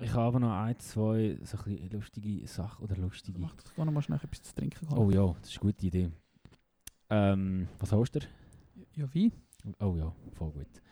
[0.00, 3.38] Ich habe aber noch ein, zwei so ein lustige Sachen oder lustige.
[3.38, 4.88] Mach doch gar noch mal schnell etwas zu trinken.
[4.90, 4.98] holen.
[4.98, 6.10] Oh ja, das ist eine gute Idee.
[7.10, 8.20] Ähm, was hast du?
[8.96, 9.30] Ja, wie?
[9.78, 10.82] Oh ja, voll gut.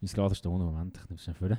[0.00, 1.58] Mein Glas ist da ohne Moment, ich nehme es schnell.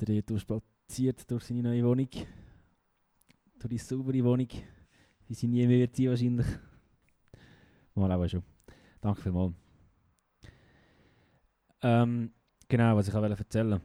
[0.00, 2.08] Der Reto spaziert durch seine neue Wohnung.
[3.58, 4.48] Durch die saubere Wohnung.
[5.28, 6.46] Wie sie nie mehr wird sein wahrscheinlich.
[7.94, 8.42] Mal auch schon.
[9.00, 9.54] Danke vielmals.
[11.82, 12.32] Ähm,
[12.68, 13.84] genau, was ich auch erzählen wollte.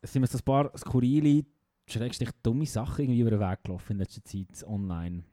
[0.00, 1.44] Es sind mir so ein paar skurrile,
[1.86, 5.24] schrägstrich dumme Sachen irgendwie über den Weg gelaufen in letzter Zeit online.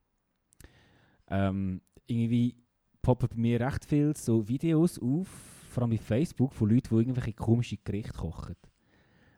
[1.27, 2.55] Ähm, irgendwie
[3.01, 5.27] poppen bei mir recht viele so Videos auf,
[5.69, 8.55] vor allem bei Facebook, von Leuten, die irgendwelche komische Gerichte kochen.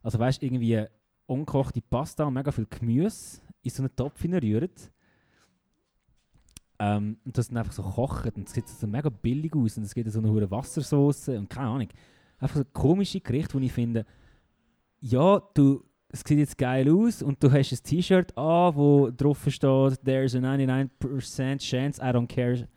[0.03, 0.86] Also weißt du, irgendwie
[1.26, 4.70] ungekochte Pasta und mega viel Gemüse in so einen Topf rühren.
[6.78, 9.84] Ähm, und das dann einfach so kochen und es sieht so mega billig aus und
[9.84, 11.88] es gibt so eine hohe Wassersauce und keine Ahnung.
[12.38, 14.05] Einfach so komische Gerichte, wo ich finde,
[14.99, 15.84] ja, du,
[16.16, 20.34] es sieht jetzt geil aus und du hast ein T-Shirt an, wo drauf steht, there's
[20.34, 22.68] a 99% chance I don't care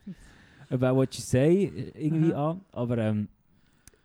[0.70, 2.50] about what you say, irgendwie Aha.
[2.50, 2.60] an.
[2.72, 3.28] Aber ähm,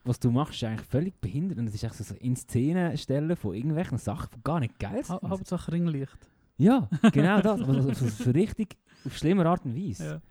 [0.04, 2.96] was du machst, ist eigentlich völlig behindert und es ist echt so, so in Szene
[2.98, 5.30] stellen von irgendwelchen Sachen, die gar nicht geil Ha sind.
[5.30, 6.30] Hauptsache Ringlicht.
[6.58, 7.62] Ja, genau das.
[7.62, 10.06] Aber so, so, so richtig auf schlimme Art und Weise.
[10.06, 10.22] Ja.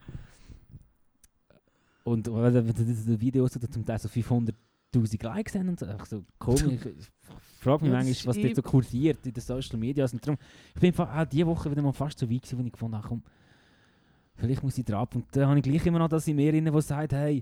[2.04, 6.62] Und wenn diese Videos zum Teil so 500'000 Likes haben und so, einfach so komisch.
[7.62, 10.04] Ich frage mich Ja, manchmal, was dort so kursiert in den Social Media.
[10.04, 10.36] Und darum,
[10.74, 13.06] ich bin auch diese Woche wieder mal fast so weit gewesen, wo ich gefunden habe,
[13.06, 13.22] komm,
[14.34, 15.14] vielleicht muss ich drauf.
[15.14, 17.40] Und dann habe ich gleich immer noch das in mir drin, der sagt, hey,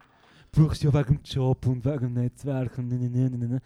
[0.52, 3.60] brauchst du ja wegen dem Job und wegen dem Netzwerk und ne, ne, ne, ne.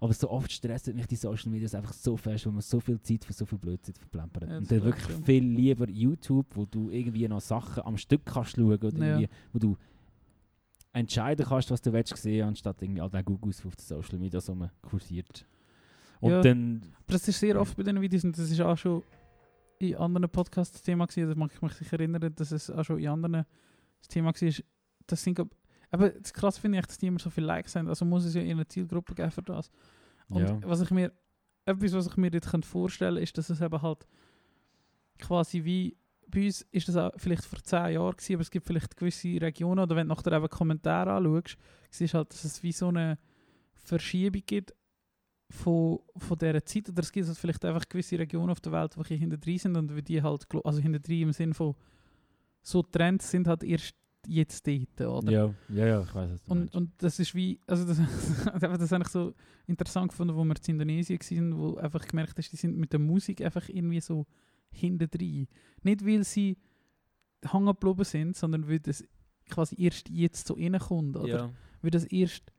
[0.00, 3.00] Aber so oft stresst mich die Social Media einfach so fest, weil man so viel
[3.00, 4.50] Zeit für so viel Blödsinn verplempert.
[4.50, 5.22] Ja, und dann wirklich schon.
[5.22, 9.18] viel lieber YouTube, wo du irgendwie noch Sachen am Stück kannst schauen oder Ja.
[9.20, 9.76] irgendwie, wo du
[10.92, 14.40] entscheiden kannst, was du willst sehen, anstatt irgendwie all den Googles auf den Social Media
[14.40, 15.46] so kursiert.
[16.22, 16.40] Und Ja.
[16.40, 19.02] dann, Aber das ist sehr oft bei diesen Videos und das ist auch schon
[19.80, 22.84] in anderen Podcasts das Thema gewesen, da mag ich mich sicher erinnern, dass es auch
[22.84, 23.44] schon in anderen
[23.98, 24.52] das Thema war.
[25.08, 25.40] Das sind,
[25.90, 27.88] aber das krass finde ich, dass die immer so viele Likes haben.
[27.88, 29.68] Also muss es ja in einer Zielgruppe geben für das.
[30.28, 30.58] Und Ja.
[30.62, 31.12] was ich mir,
[31.64, 34.06] etwas, was ich mir jetzt vorstellen ist, dass es eben halt
[35.18, 35.96] quasi wie,
[36.28, 39.40] bei uns ist das auch vielleicht vor 10 Jahren gewesen, aber es gibt vielleicht gewisse
[39.40, 41.56] Regionen, oder wenn du nachher eben Kommentare anschaust,
[41.90, 43.18] siehst halt, dass es wie so eine
[43.74, 44.72] Verschiebung gibt
[45.52, 48.96] von, von dieser Zeit, oder es gibt halt vielleicht einfach gewisse Regionen auf der Welt,
[48.96, 51.74] die hinter drin sind und wie die halt, also hinter drin im Sinne von
[52.62, 53.94] so Trends sind halt erst
[54.26, 55.30] jetzt dort, oder?
[55.30, 56.48] Ja, ja, ja, ich weiß es.
[56.48, 57.98] Und, und das ist wie, also das,
[58.60, 59.34] das ist eigentlich so
[59.66, 63.00] interessant gefunden, wo wir in Indonesien waren, wo einfach gemerkt hast, die sind mit der
[63.00, 64.26] Musik einfach irgendwie so
[64.70, 65.48] hinten drin.
[65.82, 66.56] Nicht weil sie
[67.44, 69.04] hängen geblieben sind, sondern weil das
[69.50, 71.28] quasi erst jetzt so reinkommt, oder?
[71.28, 71.50] ja.
[71.82, 72.52] Weil das erst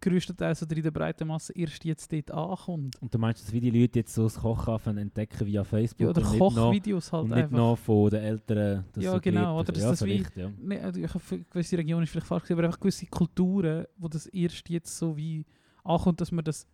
[0.00, 2.96] größtenteils oder in der breiten Masse erst jetzt dort ankommt.
[3.00, 6.00] Und du meinst, dass wie die Leute jetzt so das Kochen anfangen entdecken via Facebook
[6.00, 7.56] Ja, oder Kochvideos halt und nicht einfach.
[7.56, 9.72] noch von den Eltern das Ja, so genau, oder?
[9.72, 10.50] Dass ja, das wie- ja.
[10.60, 13.86] Nee, also ich hab für gewisse Regionen ist vielleicht falsch, gewesen, aber einfach gewisse Kulturen,
[13.96, 15.44] wo das erst jetzt so wie
[15.84, 16.66] ankommt, dass man das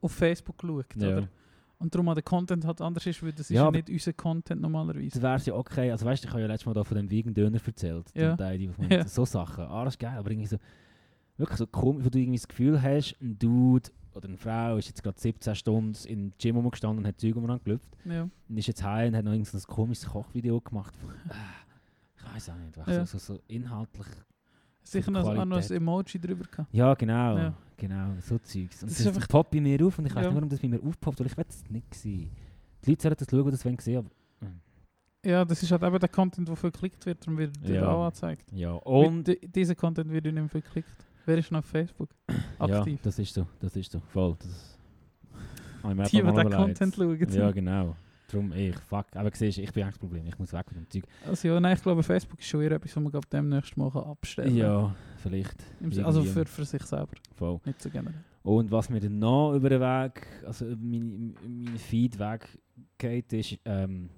[0.00, 1.08] auf Facebook schaut, Ja.
[1.18, 1.28] oder?
[1.80, 3.88] Und darum auch der Content halt anders ist, weil das ist Ja, ja, aber- nicht
[3.88, 5.20] unser Content normalerweise.
[5.20, 5.90] Das wäre ja okay.
[5.92, 8.06] Also weißt du, ich habe ja letztes Mal da von dem Vegan Döner erzählt.
[8.14, 8.30] Ja.
[8.30, 9.06] Den Teil, die- Ja.
[9.06, 9.64] So Sachen.
[9.64, 10.16] Ah, das ist geil.
[10.18, 10.56] Aber irgendwie so,
[11.38, 14.88] wirklich so komisch, wo du irgendwie das Gefühl hast, ein Dude oder eine Frau ist
[14.88, 17.88] jetzt gerade 17 Stunden im Gym rumgestanden und hat Zeug umeinander gelüpft.
[18.04, 18.28] Ja.
[18.48, 20.94] Und ist jetzt heim und hat noch irgend so ein komisches Kochvideo gemacht.
[22.16, 22.76] Ich weiß auch nicht.
[22.76, 23.06] weißt du, Ja.
[23.06, 24.06] So, so, inhaltlich.
[24.82, 25.70] Sicher noch, auch noch ein.
[25.76, 26.72] Emoji drüber gehabt.
[26.72, 27.36] Ja, genau.
[27.36, 27.54] Ja.
[27.76, 28.82] Genau, so Zeugs.
[28.82, 30.30] Und Das das, ist das einfach- poppt bei mir auf und ich weiß Ja.
[30.30, 32.30] nicht, warum das bei mir aufpoppt, weil ich will es nicht sehen.
[32.84, 34.10] Die Leute sollen das schauen, das wollen sehen, aber
[35.24, 37.88] Ja, das ist halt eben der Content, der viel geklickt wird, darum wird dir Ja.
[37.88, 38.50] auch angezeigt.
[38.52, 38.72] ja.
[38.72, 41.06] Und Und di dieser Content wird nicht mehr geklickt.
[41.28, 42.08] Wer ist noch auf Facebook?
[42.58, 42.94] Aktiv.
[42.94, 44.34] Ja, das ist so, das ist so, voll.
[44.38, 44.78] Das
[46.10, 46.50] Die, die den.
[46.50, 47.28] Content schauen.
[47.30, 47.96] Ja, genau.
[48.30, 49.04] Darum ich, fuck.
[49.14, 51.04] Aber siehst ich bin eigentlich das Problem, ich muss weg mit dem Zeug.
[51.26, 53.88] Also ja, nein, ich glaube, Facebook ist schon eher etwas, was man glaub, demnächst mal
[53.94, 54.56] abstellen kann.
[54.56, 55.56] Ja, vielleicht.
[56.02, 57.60] Also für, für sich selber, Voll.
[57.66, 58.24] nicht so generell.
[58.42, 63.58] Und was mir dann noch über den Weg, also über meinen meine Feed weggeht, ist,
[63.66, 64.08] ähm,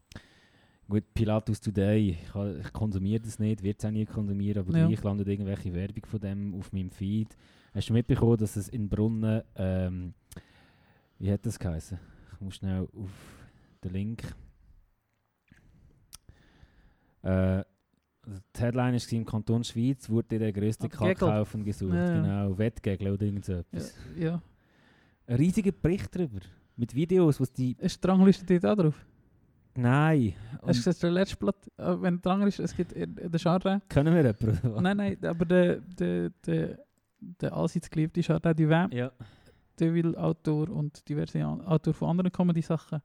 [0.91, 4.87] gut, Pilatus Today, ich, konsumiere das nicht, wird es auch nie konsumieren, aber Ja.
[4.87, 7.37] gleich landet irgendwelche Werbung von dem auf meinem Feed.
[7.73, 10.13] Hast du mitbekommen, dass es in Brunnen, ähm,
[11.19, 11.99] wie hat das geheißen?
[12.35, 13.11] Ich muss schnell auf
[13.83, 14.23] den Link.
[17.23, 17.63] Äh,
[18.57, 20.89] die Headline war im Kanton Schweiz, wurde der grösste Ah.
[20.89, 21.95] Kackhaufen gesucht.
[21.95, 22.23] Ja, ja.
[22.23, 23.95] Genau, Wettgegel oder irgend so Ja, etwas.
[24.19, 24.43] ja.
[25.27, 26.41] Ein riesiger Bericht darüber.
[26.77, 27.77] Mit Videos, was die.
[27.79, 29.07] Ist die Rangliste dort auch drauf?
[29.81, 30.35] Nein.
[30.53, 33.31] Hast du Und gesagt, der letzte Blatt, äh, wenn die Rangliste, es gibt in in
[33.31, 33.81] der Chardin.
[33.89, 34.83] können wir jemanden?
[34.83, 36.79] Nein, nein, aber der, der, der,
[37.21, 39.11] der allseits geliebte Chardin Duvin, Ja.
[39.79, 43.01] Deville Autor und diverse Autor von anderen Comedy-Sachen,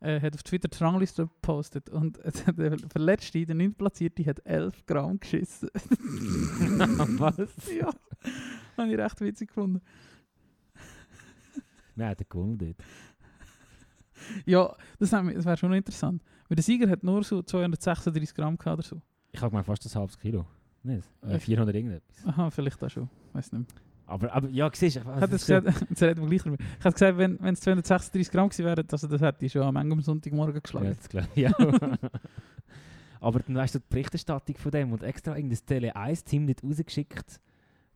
[0.00, 2.18] äh, hat auf Twitter die Rangliste gepostet und
[2.56, 5.70] der Verletzte, der nicht platzierte, hat 11 Gramm geschissen.
[5.74, 7.36] Was?
[7.76, 7.90] ja,
[8.76, 9.80] habe ich recht witzig gefunden.
[11.96, 12.76] Nein, hat er gewonnen dort.
[14.46, 16.22] Ja, das, haben das wäre schon interessant.
[16.48, 19.02] Weil der Sieger hat nur so 236 Gramm gehabt oder so.
[19.32, 20.46] Ich habe gemeint, fast ein halbes Kilo.
[20.82, 21.08] Nicht?
[21.22, 22.26] Äh, Äh, 400 irgendetwas.
[22.26, 23.08] Aha, vielleicht auch schon.
[23.32, 23.80] Weiß nicht mehr.
[24.06, 25.06] Aber, aber ja, siehst du, ich
[25.90, 26.56] jetzt reden wir gleich drüber.
[26.60, 29.76] Ich hätte gesagt, wenn es 236 Gramm gewesen wären, also das hätte ich schon am
[29.78, 30.94] am Sonntagmorgen Ja, geschlagen.
[30.94, 31.52] das glaub ich, ja.
[33.20, 37.40] aber dann weißt du, die Berichterstattung von dem und extra irgendein Tele 1-Team nicht rausgeschickt,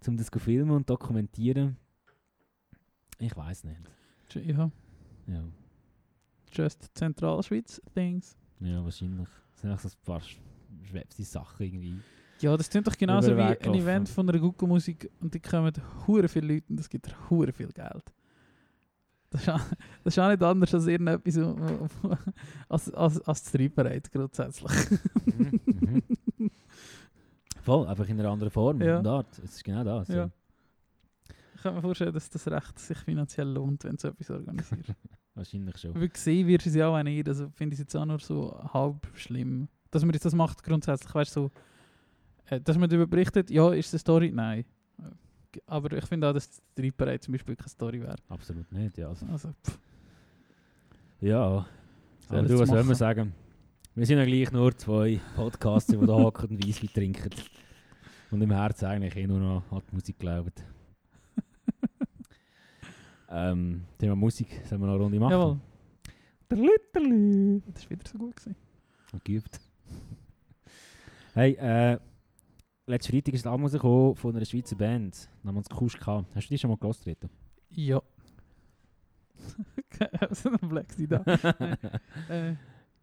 [0.06, 1.76] um das zu filmen und dokumentieren.
[3.18, 3.80] Ich weiß nicht.
[4.46, 4.70] Ja,
[5.26, 5.42] Ja,
[6.52, 8.36] just Zentralschweiz things.
[8.60, 9.28] ja wahrscheinlich.
[9.52, 10.36] Das sind auch so ein paar sch-
[10.88, 11.98] schwebste Sachen irgendwie.
[12.40, 13.74] Ja, das klingt doch genauso wie ein.
[13.74, 15.72] Event von einer guten Musik und die kommen
[16.06, 18.04] hure viele Leute und das gibt hure viel Geld.
[19.30, 19.60] Das ist, auch,
[20.04, 21.36] das ist auch nicht anders als irgendetwas
[22.68, 24.72] als, als, als das Treibereit grundsätzlich.
[25.26, 26.02] Mhm, mhm.
[27.62, 28.98] Voll, einfach in einer anderen Form Ja.
[29.00, 29.26] und Art.
[29.44, 30.08] Es ist genau das.
[30.08, 30.30] Ja.
[31.58, 34.94] Ich kann mir vorstellen, dass das recht sich finanziell lohnt, wenn du so etwas organisierst.
[35.34, 35.92] Wahrscheinlich schon.
[35.92, 38.56] Weil gesehen wirst du sie auch nicht, also finde ich es jetzt auch nur so
[38.72, 39.68] halb schlimm.
[39.90, 41.50] Dass man jetzt das macht grundsätzlich, weißt du, so,
[42.54, 44.30] äh, dass man darüber berichtet, ja, ist es eine Story?
[44.32, 44.66] Nein.
[45.00, 48.16] Äh, Aber ich finde auch, dass die Treiberei zum Beispiel keine Story wäre.
[48.28, 49.08] Absolut nicht, ja.
[49.08, 49.50] Also, Also,
[51.20, 51.66] ja.
[52.28, 53.32] Aber es du, was soll man sagen?
[53.96, 57.30] Wir sind ja gleich nur zwei Podcaster, die da hocken und Weisswein trinken.
[58.30, 60.52] Und im Herzen eigentlich eh nur noch an die Musik glauben.
[63.30, 65.32] Ähm, Thema Musik, sollen wir noch eine Runde machen?
[65.32, 65.58] jawohl.
[66.48, 68.36] Terlü, Das war wieder so gut.
[68.36, 68.56] Gewesen.
[69.12, 69.60] Und geübt.
[71.34, 71.98] Hey, äh,
[72.86, 76.24] letzten Freitag ist das Album rausgekommen von einer Schweizer Band namens Kuschka.
[76.34, 77.28] Hast du die schon mal gehört, Reto?
[77.70, 78.02] Ja.
[80.30, 81.22] so ein Black da.
[82.28, 82.54] äh,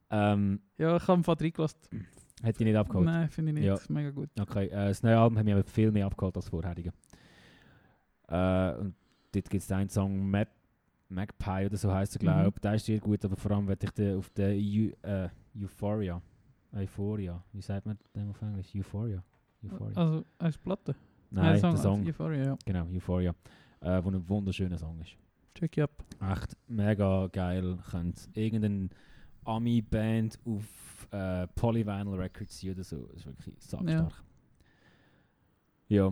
[0.09, 2.07] Ähm, Ja, ich habe einen reingelassen.
[2.43, 3.05] hätte ich nicht abgeholt.
[3.05, 3.65] Nein, finde ich nicht.
[3.65, 3.77] Ja.
[3.89, 4.29] Mega gut.
[4.39, 6.91] Okay, äh, das neue Album hat mich aber viel mehr abgeholt als vorherige.
[8.27, 8.95] Äh, und
[9.35, 10.49] dort gibt es einen Song, Map,
[11.09, 12.55] Magpie oder so heißt er, glaube ich.
[12.55, 12.61] Mhm.
[12.61, 15.29] Der ist sehr gut, aber vor allem, wenn ich den auf der Eu äh,
[15.61, 16.21] Euphoria,
[16.73, 18.73] Euphoria, wie sagt man den auf Englisch?
[18.75, 19.23] Euphoria?
[19.63, 19.95] Euphoria.
[19.95, 20.95] Also, als Platte.
[21.29, 22.57] Nein, der als Song, Euphoria, ja.
[22.65, 23.35] genau, Euphoria,
[23.81, 25.15] äh, wo ein wunderschöner Song ist.
[25.53, 26.03] Check it up.
[26.21, 27.77] Echt mega geil.
[27.89, 28.89] Könnte irgendeine
[29.45, 33.05] Ami-Band auf äh, Polyvinyl Records sein oder so.
[33.07, 34.23] Das ist wirklich sackstark.
[35.87, 36.11] Ja.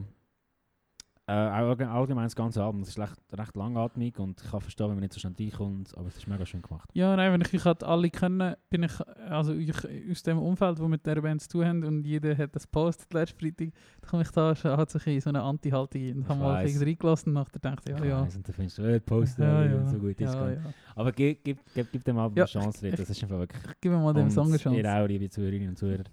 [1.25, 2.81] Äh, auch allge- allgemein das ganze Album.
[2.81, 5.97] Es ist recht, recht langatmig und ich kann verstehen, wenn man nicht so schnell reinkommt,
[5.97, 6.89] aber es ist mega schön gemacht.
[6.93, 8.91] Ja, nein, wenn ich euch halt alle kenne, bin ich
[9.29, 9.73] also ich,
[10.11, 13.13] aus dem Umfeld, wo mit der Band zu tun haben und jeder hat das postet
[13.13, 13.69] letzten Freitag,
[14.01, 16.01] dann komme ich da schon hat sich in so eine Anti-Haltung.
[16.01, 16.71] Und Ich habe mal weiss.
[16.71, 18.21] irgendwie reingelassen und nachher dachte ich, ja, ja.
[18.25, 20.57] Weiss, Und dann findest du, äh, Poster, ja, ja, so gut ist ja, ja.
[20.93, 23.61] Aber gib, gib, gib, gib dem Album Ja, eine Chance, ich- das ist einfach wirklich
[23.79, 24.89] Gib mir mal dem Song eine Ihr Chance.
[24.93, 26.03] auch, liebe Zuhörerinnen und Zuhörer.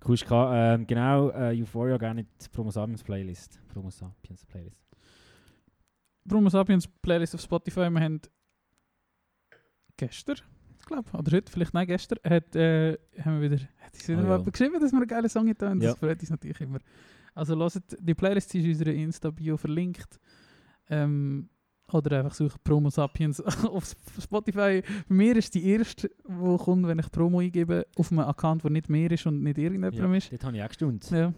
[0.00, 3.60] Kuschka, ähm, genau, äh, Euphoria gerne die Promo Sapiens Playlist.
[3.68, 4.80] Promo Sapiens Playlist.
[6.24, 8.20] Bruno Sapiens Playlist auf Spotify, wir haben
[9.96, 10.36] gestern,
[10.86, 14.26] glaube, oder heute, vielleicht nicht gestern, hat, äh, haben wir wieder, hat uns wieder Oh
[14.44, 14.50] ja.
[14.50, 15.90] geschrieben, dass wir einen geilen Song haben und Ja.
[15.90, 16.78] das freut uns natürlich immer.
[17.34, 20.18] Also hört, die Playlist ist in unserer Insta-Bio verlinkt.
[20.88, 21.48] Ähm,
[21.94, 24.82] oder einfach suchen Promo Sapiens auf Sp- Spotify.
[25.08, 28.70] Bei mir ist die erste, die kommt, wenn ich Promo eingebe, auf einem Account, der
[28.70, 30.32] nicht mehr ist und nicht irgendjemandem ist.
[30.32, 31.10] dort habe ich auch gestaunt.
[31.10, 31.32] Ja,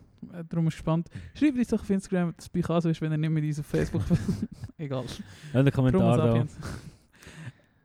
[0.49, 1.09] darum ist es gespannt.
[1.35, 3.61] Schreibt uns doch auf Instagram, dass es bei so ist, wenn ihr nicht mit uns
[3.61, 4.03] auf Facebook...
[4.79, 5.05] Egal.
[5.53, 6.27] Ja, in den Promo Kommentar da.
[6.29, 6.57] Sapiens.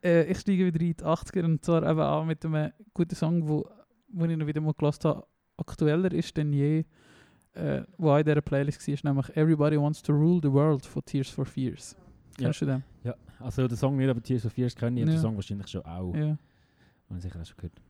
[0.02, 3.48] äh, ich steige wieder in die 80er und zwar eben auch mit einem guten Song,
[3.48, 3.68] wo,
[4.08, 5.26] wo ich noch wieder mal gelassen habe,
[5.56, 6.84] aktueller ist denn je,
[7.54, 11.04] äh, wo auch in dieser Playlist war, nämlich Everybody Wants to Rule the World von
[11.04, 11.96] Tears for Fears.
[12.44, 12.82] Kennst du den?
[13.04, 15.16] Ja, also der Song nicht, aber Tears of Fears kenne ich und Ja.
[15.16, 16.14] den Song wahrscheinlich schon auch.
[16.14, 16.36] Ja.
[17.16, 17.80] Ich sicher auch schon gehört.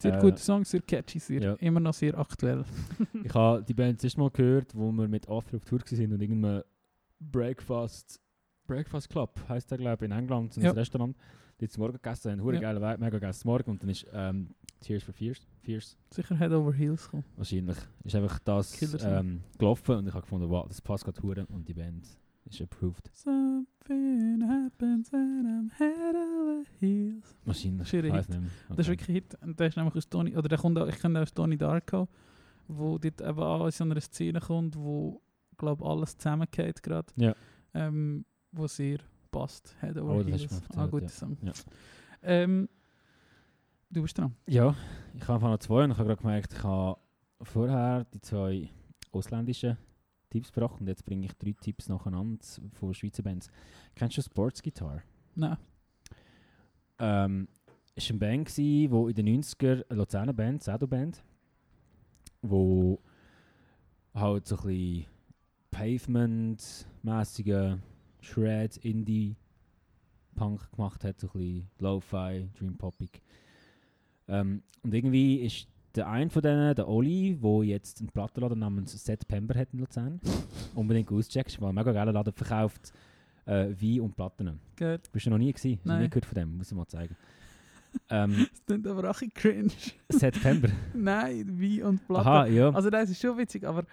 [0.00, 1.52] Sehr Äh, guter Song, sehr catchy, sehr, ja.
[1.54, 2.64] immer noch sehr aktuell.
[3.24, 6.20] ich habe die Band das Mal gehört, wo wir mit Arthur auf Tour waren und
[6.22, 6.62] irgendeinem
[7.20, 8.20] Breakfast,
[8.66, 10.70] Breakfast Club heisst der, glaube ich, in England, so ein Ja.
[10.72, 11.16] Restaurant,
[11.60, 12.54] die zum Morgen gegessen haben.
[12.54, 12.60] Ja.
[12.60, 16.52] geiler Vibe, mega geiles Morgen und dann ist ähm, Tears for Fears, Fears Sicher Head
[16.52, 17.24] Over Heels kommen.
[17.36, 21.44] wahrscheinlich, ist einfach das ähm, gelaufen und ich habe gefunden, wow, das passt gerade hure
[21.46, 22.06] und die Band
[22.44, 23.10] ist approved.
[23.12, 27.36] Something happens and I'm head over heels.
[27.44, 27.72] Weiß Hit.
[27.72, 27.92] nicht
[28.28, 28.42] mehr.
[28.68, 29.34] Das ist wirklich Hit.
[29.42, 32.08] Und der ist nämlich Tony, oder der kommt auch, ich kenne aus Tony Darko,
[32.68, 35.20] wo dort eben auch in so einer Szene kommt, wo,
[35.56, 37.12] glaube alles zusammengeht gerade.
[37.16, 37.34] Ja.
[37.74, 38.98] Ähm, wo sehr
[39.30, 39.76] passt.
[39.80, 40.62] Head over Oh, Heels.
[40.74, 41.08] Ah, guter ja.
[41.08, 41.36] Song.
[41.42, 41.52] Ja.
[42.22, 42.68] Ähm,
[43.90, 44.34] du bist dran.
[44.46, 44.74] Ja,
[45.14, 47.00] ich habe noch zwei und ich habe gerade gemerkt, ich habe
[47.42, 48.70] vorher die zwei
[49.12, 49.76] ausländischen
[50.30, 53.50] Tipps gebracht und jetzt bringe ich drei Tipps nacheinander von Schweizer Bands.
[53.94, 55.02] Kennst du Sports Guitar?
[55.34, 55.56] Nein.
[56.98, 57.48] Ähm,
[57.94, 61.22] es war eine Band, die in den 90er, eine Luzerner Band, Sado-Band,
[62.42, 63.00] wo
[64.14, 65.06] halt so ein bisschen
[65.70, 67.78] Pavement-mäßige
[68.20, 69.36] Shred, Indie,
[70.34, 73.22] Punk gemacht hat, so ein bisschen Lo-Fi, Dream Poppig.
[74.28, 78.92] Ähm, und irgendwie ist der eine von denen, der Oli, der jetzt einen Plattenladen namens
[79.04, 80.20] September hat in Luzern,
[80.74, 82.92] unbedingt auscheckst, weil ein mega geiler Laden verkauft
[83.46, 84.60] äh, Wein und Platten.
[84.76, 85.00] Geil.
[85.12, 85.80] Bist du noch nie gewesen?
[85.84, 86.02] Nein.
[86.02, 86.56] nicht gehört von dem?
[86.56, 87.16] Muss ich mal zeigen.
[88.10, 89.72] ähm, Das klingt aber auch ein cringe.
[90.08, 90.68] September.
[90.94, 92.28] Nein, wie und Platte.
[92.28, 92.70] Aha, ja.
[92.70, 93.84] Also das ist schon witzig, aber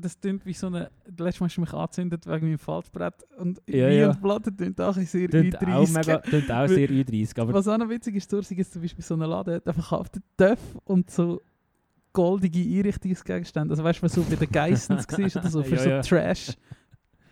[0.00, 0.90] das klingt wie so eine...
[1.06, 4.10] Letztes Mal hast du mich angezündet wegen meinem Faltbrett und Ja, ja.
[4.10, 5.92] und Platte klingt auch sehr Tönt auch, U30.
[5.98, 9.04] mega, tönt auch sehr U30, aber Was auch noch witzig ist, Thursig ist zum Beispiel
[9.04, 11.40] so ein Laden, der verkauft Töff und so
[12.12, 13.72] goldige Einrichtungsgegenstände.
[13.72, 16.08] Also weißt du, was so bei den Geissens war oder so, für Ja, so.
[16.08, 16.52] Trash.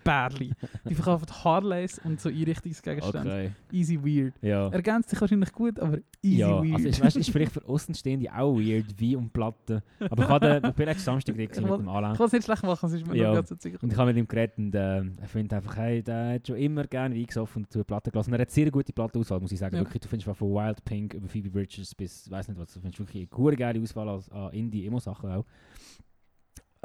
[0.06, 0.52] Bärli.
[0.88, 3.30] Die verkaufen Harleys und so Einrichtungsgegenstände.
[3.30, 3.50] okay.
[3.72, 4.34] Easy weird.
[4.42, 4.68] Ja.
[4.68, 6.86] Ergänzt sich wahrscheinlich gut, aber easy ja, weird.
[6.86, 9.80] also weißt, ist vielleicht für Außenstehende auch weird, wie und Platten.
[10.00, 12.12] Aber ich, habe den, ich letzten Samstag Ich mit dem Alain.
[12.12, 13.28] ich kann es nicht schlecht machen, sonst ist mir Ja.
[13.28, 13.78] noch ganz so sicher.
[13.82, 16.56] Und ich habe mit ihm geredet und äh, er findet einfach, hey, der hat schon
[16.56, 18.30] immer gerne Wein gesoffen und dazu eine Platte gelassen.
[18.30, 19.76] Und er hat sehr gute Plattenauswahl, muss ich sagen.
[19.76, 19.82] Ja.
[19.82, 23.00] Wirklich, du findest von Wild Pink über Phoebe Bridges bis, weiß nicht was, du findest
[23.00, 25.44] wirklich eine gute geile Auswahl an Indie-Emo-Sachen auch.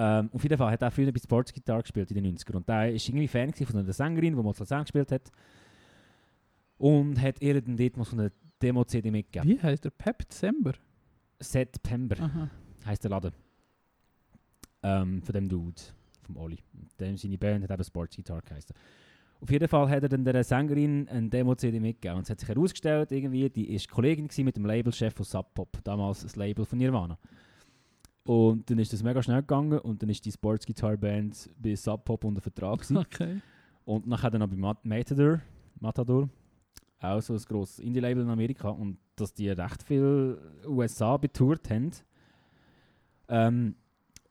[0.04, 2.68] Ähm, auf jeden Fall hat er früher bei Sports Guitar gespielt in den 90ern und
[2.68, 5.32] der war irgendwie Fan von einer Sängerin, die zu Luzern gespielt hat.
[6.80, 9.60] Und hat ihr dann dort mal so eine Demo-CD mitgegeben.
[9.60, 9.92] Wie heißt der?
[9.92, 10.74] Pep December?
[11.40, 12.50] September
[12.84, 13.32] heisst der Laden.
[14.82, 15.80] Ähm, von dem Dude,
[16.24, 16.58] vom Oli.
[17.00, 18.76] Dem seine Band hat eben Sports Guitar geheißen.
[19.40, 22.18] Auf jeden Fall hat er dann der Sängerin eine Demo-CD mitgegeben.
[22.18, 25.78] Und es hat sich herausgestellt, irgendwie, die ist Kollegin mit dem Labelchef von Sub Pop,
[25.84, 27.20] damals das Label von Nirvana.
[28.24, 31.76] Und dann ist das mega schnell gegangen und dann ist die Sports Guitar Band bei
[31.76, 32.98] Sub Pop unter Vertrag gewesen.
[33.12, 33.42] Okay.
[33.84, 35.42] Und nachher dann noch bei Mat Matador,
[35.80, 36.30] Matador
[37.02, 41.92] auch so ein grosses Indie-Label in Amerika und dass die recht viel USA betourt haben.
[43.28, 43.76] Ähm,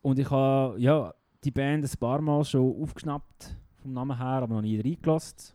[0.03, 1.13] und ich habe ja,
[1.43, 5.55] die Band ein paar Mal schon aufgeschnappt, vom Namen her, aber noch nie reingelassen.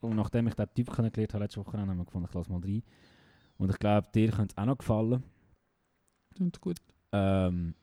[0.00, 2.60] Und nachdem ich den Typ kennengelernt habe, letzte Woche, haben wir gefunden, ich lasse mal
[2.60, 2.82] rein.
[3.58, 5.22] Und ich glaube, dir könnte es auch noch gefallen.
[6.34, 6.78] Klingt gut.
[7.12, 7.74] Ähm,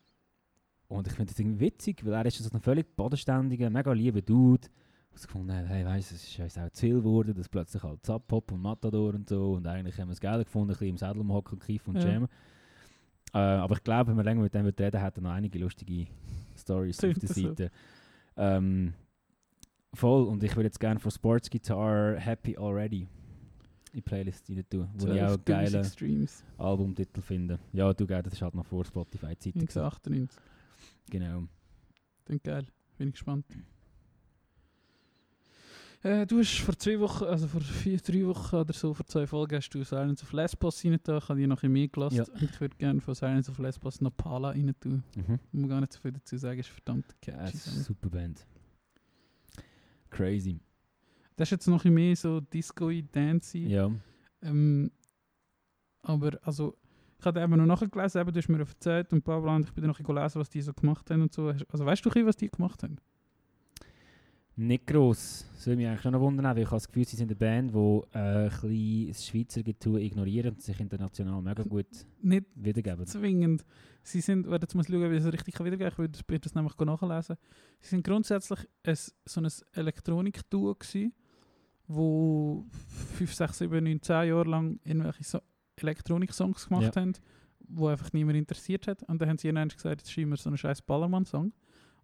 [0.88, 4.22] und ich finde das irgendwie witzig, weil er ist so ein völlig bodenständiger, mega lieber
[4.22, 4.68] Dude.
[5.12, 7.84] Was gefunden hat, hey, weißt du, es ist uns auch zu viel geworden, dass plötzlich
[7.84, 9.54] halt Zapop und Matador und so.
[9.54, 12.04] Und eigentlich haben wir es geil gefunden, ein bisschen im Sädel umhocken und kiffen und
[12.04, 12.12] Ja.
[12.12, 12.30] jammen.
[13.34, 16.08] Äh, aber ich glaube, wenn wir länger mit dem reden, hat er noch einige lustige
[16.58, 17.30] Stories auf der.
[17.30, 17.72] Seite.
[18.38, 18.94] Ähm,
[19.94, 23.08] voll, und ich würde jetzt gerne von Sports Guitar Happy Already
[23.92, 26.44] in die Playlist rein tun, wo ich auch 12.000 geile Streams.
[26.58, 27.60] Albumtitel finde.
[27.74, 29.54] Ja, du, gell, das ist halt noch vor Spotify-Zeit.
[29.54, 29.80] gewesen.
[29.80, 30.40] 1998.
[31.10, 31.44] Genau.
[32.26, 32.66] Klingt geil.
[32.98, 33.46] Bin ich gespannt.
[36.02, 39.28] Äh, du hast vor zwei Wochen, also vor vier, drei Wochen oder so, vor zwei
[39.28, 41.18] Folgen hast du Silence of Lesbos rein da.
[41.18, 42.16] Ich habe die noch ein mehr gelassen.
[42.16, 42.26] Ja.
[42.40, 45.04] Ich würde gerne von Silence of Lesbos noch Pala rein tun.
[45.18, 45.40] Mhm.
[45.52, 47.48] Ich muss gar nicht so viel dazu sagen, ist verdammt Ja, catchy.
[47.50, 47.84] es ist eine Song.
[47.96, 48.46] super Band.
[50.10, 50.62] Crazy.
[51.40, 53.66] Das ist jetzt noch ein mehr so Disco-y, Dancey.
[53.66, 53.90] Ja.
[54.42, 54.92] Ähm,
[56.02, 56.76] aber also,
[57.18, 59.72] ich habe eben noch nachgelesen, eben, du hast mir erzählt und bla bla, und ich
[59.72, 61.48] bin dann noch gelesen, was die so gemacht haben und so.
[61.48, 62.98] Also weißt du, was die gemacht haben?
[64.58, 65.46] Nicht gross.
[65.56, 67.38] Das würde mich eigentlich schon noch wundern, weil ich habe das Gefühl, sie sind eine
[67.38, 71.88] Band, die äh, ein bisschen das Schweizer Getue ignorieren und sich international mega gut
[72.22, 73.06] Nicht wiedergeben.
[73.06, 73.64] zwingend.
[74.04, 76.40] Sie sind, warte, jetzt muss ich schauen, wie ich das richtig wiedergeben kann, ich würde
[76.42, 77.38] das nämlich nachlesen.
[77.80, 81.14] Sie sind grundsätzlich ein, so ein Elektronik-Duo gewesen,
[81.90, 82.66] wo
[83.18, 85.40] 5, 6, 7, 9, 10 Jahre lang irgendwelche so
[85.76, 87.14] Elektronik-Songs gemacht haben,
[87.68, 89.02] wo einfach niemand interessiert hat.
[89.04, 91.46] Und dann haben sie irgendwann gesagt, jetzt schreiben wir so einen scheiß Ballermann-Song.
[91.46, 91.54] Und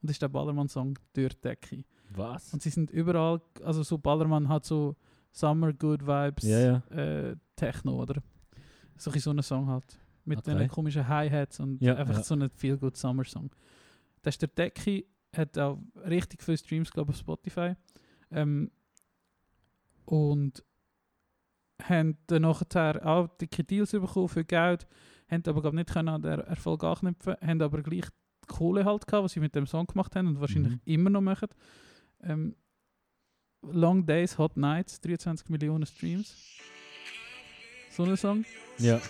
[0.01, 1.83] das ist der Ballermann-Song «Durch die Decke».
[2.09, 2.51] Was?
[2.53, 4.95] Und sie sind überall, also so Ballermann hat so
[5.31, 6.95] Summer Good Vibes, Ja, ja.
[6.97, 8.21] Äh, Techno, oder?
[8.97, 9.99] So ein so einen Song halt.
[10.23, 10.57] Mit Okay.
[10.57, 12.23] den komischen Hi-Hats und Ja, einfach ja.
[12.23, 13.51] so einen Feel Good Summer Song.
[14.23, 15.05] Das ist der Decky,
[15.35, 17.75] hat auch richtig viele Streams glaub, auf Spotify.
[18.31, 18.71] Ähm,
[20.05, 20.63] und
[21.83, 24.87] haben dann nachher auch dicke Deals bekommen für Geld,
[25.29, 29.07] haben aber glaub, nicht können an den Erfolg anknüpfen, haben aber gleich die Kohle halt
[29.07, 30.81] gehabt, was sie mit dem Song gemacht haben und wahrscheinlich Mhm.
[30.85, 31.49] immer noch machen.
[32.21, 32.55] Ähm,
[33.61, 36.35] Long Days, Hot Nights, 23 Millionen Streams.
[37.89, 38.45] So ein Song.
[38.77, 39.01] Ja.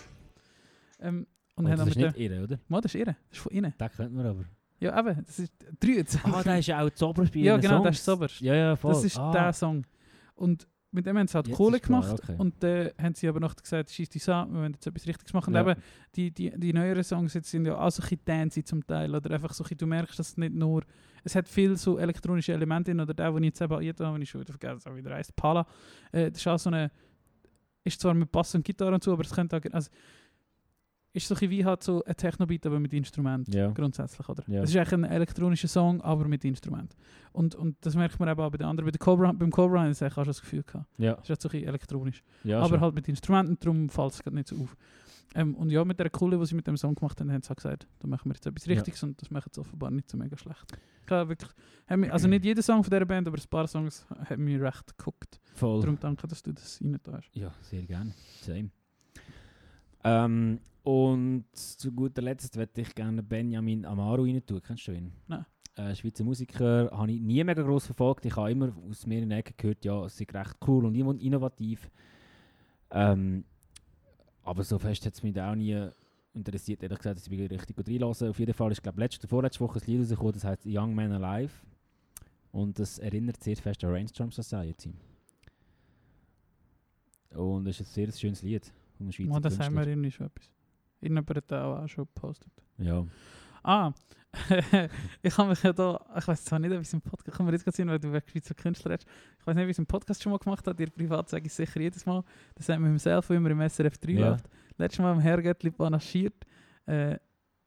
[1.00, 2.58] Ähm, und haben das ist nicht irre, oder?
[2.68, 3.74] Mann, das ist ihre, das ist von innen.
[3.76, 4.44] Das könnten wir aber.
[4.78, 6.24] Ja, eben, das ist 23.
[6.24, 7.44] Ah, der ist ja auch spielen.
[7.44, 8.28] Ja, genau, das ist Zauber.
[8.40, 8.92] Ja, ja, voll.
[8.92, 9.32] Das ist ah.
[9.32, 9.86] der Song.
[10.34, 12.34] Und mit dem haben sie halt Jetzt Kohle ist klar, gemacht okay.
[12.38, 15.32] und dann haben sie aber noch gesagt, schießt die an, wir wollen jetzt etwas Richtiges
[15.34, 15.54] machen.
[15.54, 15.70] Und Ja.
[15.70, 15.80] eben,
[16.16, 19.14] die, die, die neueren Songs jetzt sind ja auch so ein bisschen dancey zum Teil
[19.14, 20.82] oder einfach so ein du merkst, dass es nicht nur,
[21.22, 24.22] es hat viel so elektronische Elemente drin oder der, den ich jetzt eben habe, wenn
[24.22, 25.66] ich schon wieder vergessen habe, wie der heisst, Pala,
[26.12, 26.90] äh, das ist auch so eine,
[27.84, 29.90] ist zwar mit Bass und Gitarre und so, aber es könnte auch, also,
[31.16, 33.70] ist so ein wie halt so ein Techno-Beat, aber mit Instrument Ja.
[33.70, 34.44] grundsätzlich, oder?
[34.46, 34.62] Ja.
[34.62, 36.94] Es ist eigentlich ein elektronischer Song, aber mit Instrument.
[37.32, 38.86] Und, und das merkt man eben auch bei den anderen.
[38.86, 40.86] Bei der Cobra, beim Cobra auch schon das Gefühl gehabt.
[40.98, 41.14] Ja.
[41.14, 42.22] Es ist halt so ein elektronisch.
[42.44, 42.80] ja aber schon.
[42.80, 44.76] halt mit Instrumenten, darum fällt es nicht so auf.
[45.34, 47.50] Ähm, und ja, mit der Kohle, die sie mit dem Song gemacht haben, haben sie
[47.50, 48.66] auch gesagt, da machen wir jetzt etwas.
[48.68, 50.78] Richtiges und das macht sie offenbar nicht so mega schlecht.
[51.08, 51.50] Wirklich,
[51.90, 54.96] mich, also nicht jeder Song von dieser Band, aber ein paar Songs haben mich recht
[54.96, 55.40] geguckt.
[55.54, 55.80] Voll.
[55.80, 57.30] Darum danke, dass du das rein hast.
[57.34, 58.12] Ja, sehr gerne.
[58.42, 58.70] Same.
[60.08, 64.60] Ähm, und zu guter Letzt möchte ich gerne Benjamin Amaro rein tun.
[64.64, 65.12] Kennst du ihn?
[65.26, 65.44] Nein.
[65.74, 68.24] Äh, Schweizer Musiker, habe ich nie mega gross verfolgt.
[68.24, 71.90] Ich habe immer aus mehreren Ecken gehört, ja, es ist recht cool und inno- innovativ.
[72.92, 73.44] Ähm,
[74.44, 75.88] aber so fest hat es mich auch nie
[76.34, 78.28] interessiert, ehrlich gesagt, dass ich richtig gut reinlassen.
[78.28, 81.10] Auf jeden Fall ist, glaube letzte, vorletzte Woche ein Lied rausgekommen, das heißt Young Man
[81.12, 81.52] Alive.
[82.52, 84.94] Und das erinnert sehr fest an Rainstorm Society.
[87.34, 88.72] Und es ist ein sehr schönes Lied.
[89.00, 89.82] Einem Schweizer Man, das haben Künstler.
[89.84, 90.50] wir irgendwie schon etwas.
[91.00, 92.52] Irgendjemand hat das auch schon gepostet.
[92.78, 93.06] Ja.
[93.62, 93.92] Ah,
[95.22, 97.46] ich habe mich ja da, ich weiß zwar nicht, ob ich es im Podcast, kann
[97.46, 99.06] man jetzt gerade sehen, weil du wegen Schweizer Künstler hast.
[99.40, 101.46] Ich weiß nicht, ob ich es im Podcast schon mal gemacht habe, dir privat sage
[101.46, 102.22] ich sicher jedes Mal.
[102.54, 104.28] Das sagt mir im Self, wo immer im SRF 3 Ja.
[104.30, 104.48] läuft.
[104.78, 106.44] Letztes Mal im Herrgöttli panaschiert
[106.86, 107.16] äh,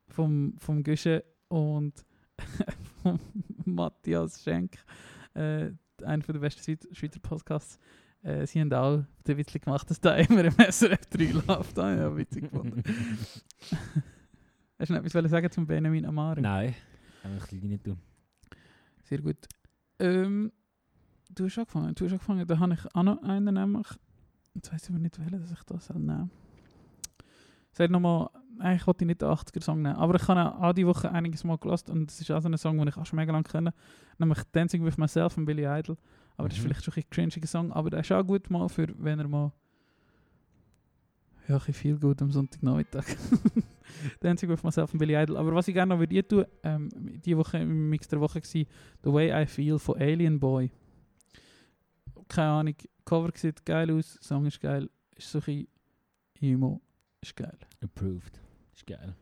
[0.10, 2.06] vom, vom Güsche und
[3.02, 3.20] vom
[3.66, 4.78] Matthias Schenk,
[5.34, 5.72] äh,
[6.04, 7.78] einer der besten Schweizer Podcasts.
[8.24, 11.80] Äh, sie haben auch den Witz gemacht, dass da immer im SRF 3 läuft.
[11.80, 12.84] Ah, ja, witzig gefunden.
[14.80, 16.42] Hast du noch etwas sagen zum Benjamin Amari?
[16.42, 16.76] Nein,
[17.24, 17.98] einfach rein tun.
[19.04, 19.48] Sehr gut.
[20.00, 20.52] Ähm,
[21.30, 21.96] du hast angefangen.
[21.96, 22.48] Du hast angefangen.
[22.48, 23.88] Da habe ich auch noch einen nämlich.
[24.54, 26.32] Jetzt weiss ich aber nicht, welchen dass ich das nehmen
[27.72, 29.96] Sag nochmal, eigentlich wollte ich nicht den 80er-Song nehmen.
[29.96, 32.58] Aber ich habe auch diese Woche einiges Mal gelassen und es ist auch so ein
[32.58, 33.74] Song, den ich auch schon mega lange kenne.
[34.18, 35.98] Nämlich Dancing with Myself von Billy Idol.
[36.40, 36.68] Aber das ist Mhm.
[36.70, 37.72] vielleicht schon ein bisschen cringiger Song.
[37.74, 39.52] Aber der ist auch gut mal für, wenn er mal
[41.50, 43.04] Ja, ich viel gut am Sonntagnachmittag.
[44.22, 45.36] der einzige auf myself und Billy Idol.
[45.38, 46.90] Aber was ich gerne noch würde tun, ähm,
[47.26, 48.44] die Woche im Mix der Woche war
[49.04, 50.72] The Way I Feel von Alien Boy.
[52.28, 55.68] Keine Ahnung, Cover sieht geil aus, Song ist geil, ist so ein
[56.40, 56.80] Emo,
[57.22, 57.58] ist geil.
[57.82, 58.40] Approved.
[58.76, 59.16] Ist geil.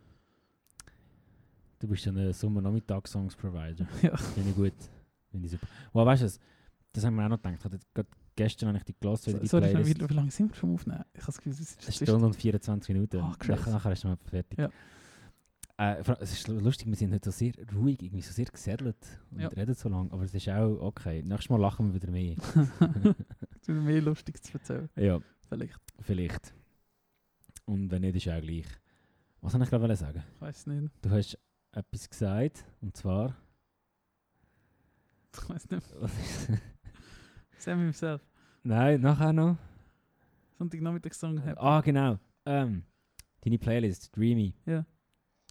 [1.80, 3.88] Du bist ja ein Sommernachmittag-Songs-Provider.
[4.02, 4.18] Ja.
[4.18, 4.74] Finde ich gut.
[5.32, 5.68] Finde ich super.
[5.94, 6.40] Wow, weißt du?
[6.98, 7.58] Das haben wir auch noch gedacht.
[7.60, 10.02] Ich hatte gestern habe ich die wieder die Sorry, Playlist.
[10.02, 11.04] wie, wie lange sind wir schon Aufnehmen?
[11.14, 13.18] Ich habe das Gefühl, es ist Eine Stunde und 24 Minuten.
[13.20, 13.60] Ah, krass.
[13.60, 14.58] nachher, nachher ist es mal fertig.
[14.58, 14.70] Ja.
[15.78, 18.98] Äh, es ist lustig, wir sind heute so sehr ruhig, irgendwie so sehr gesettelt
[19.30, 19.50] und Ja.
[19.50, 21.22] reden so lange, aber es ist auch okay.
[21.22, 22.36] Nächstes Mal lachen wir wieder mehr.
[23.62, 25.20] Es wird mehr lustig zu erzählen, ja,
[25.50, 25.78] vielleicht.
[26.00, 26.52] vielleicht.
[27.66, 28.66] Und wenn nicht, ist auch gleich.
[29.42, 30.24] Was soll ich gerade sagen?
[30.34, 30.92] Ich weiß nicht.
[31.04, 31.38] Du hast
[31.74, 33.36] etwas gesagt, und zwar...
[35.32, 35.86] Ich weiß nicht.
[37.58, 38.22] Sam himself.
[38.64, 39.58] Nein, nachher noch.
[40.58, 41.42] Sonntagnachmittag-Song.
[41.42, 41.60] Happy.
[41.60, 42.20] Ah, genau.
[42.46, 42.84] Ähm,
[43.42, 44.54] deine Playlist, Dreamy.
[44.66, 44.86] Ja.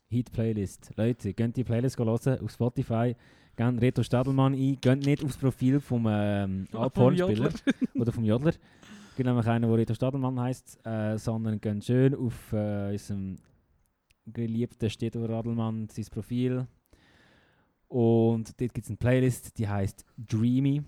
[0.09, 0.93] Hit Playlist.
[0.97, 2.09] Leute, könnt die Playlist hören
[2.41, 3.17] auf Spotify.
[3.57, 4.79] Gebt Reto Stadelmann ein.
[4.81, 7.53] Geht nicht aufs Profil vom ähm, Alphorn-Spieler Jodler.
[7.95, 8.53] oder vom Jodler.
[9.17, 13.37] Gibt nämlich einen, der Reto Stadelmann heisst, äh, sondern geht schön auf äh, unserem
[14.27, 16.67] geliebten Stedo Radelmann sein Profil.
[17.89, 20.83] Und dort gibt es eine Playlist, die heißt Dreamy.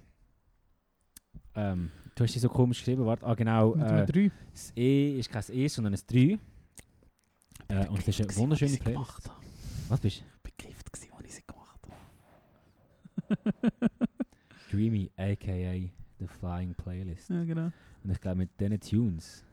[1.59, 3.27] Ähm, du hast sie so komisch geschrieben, warte.
[3.27, 3.75] Ah, genau.
[3.75, 4.31] Äh, einem 3.
[4.53, 6.39] das E ist kein E, sondern ein 3.
[7.69, 9.31] Äh, und das ist eine wunderschöne Playlist.
[9.89, 11.81] Was bist war Gift, gewesen, als ich sie gemacht
[13.29, 13.37] habe.
[14.71, 14.71] du?
[14.77, 17.31] Dreamy, aka The Flying Playlist.
[17.31, 17.71] ja, genau.
[18.05, 19.45] Und ich glaube, mit diesen Tunes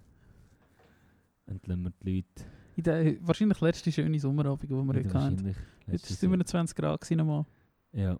[1.48, 2.50] entlösen wir die Leute.
[2.76, 5.14] In der wahrscheinlich letzte schöne Sommerabend, die wir heute hatten.
[5.14, 5.58] wahrscheinlich
[5.88, 6.46] Jetzt sind wir Jahr.
[6.46, 7.46] 20 Grad gewesen nochmal.
[7.94, 8.20] Ja.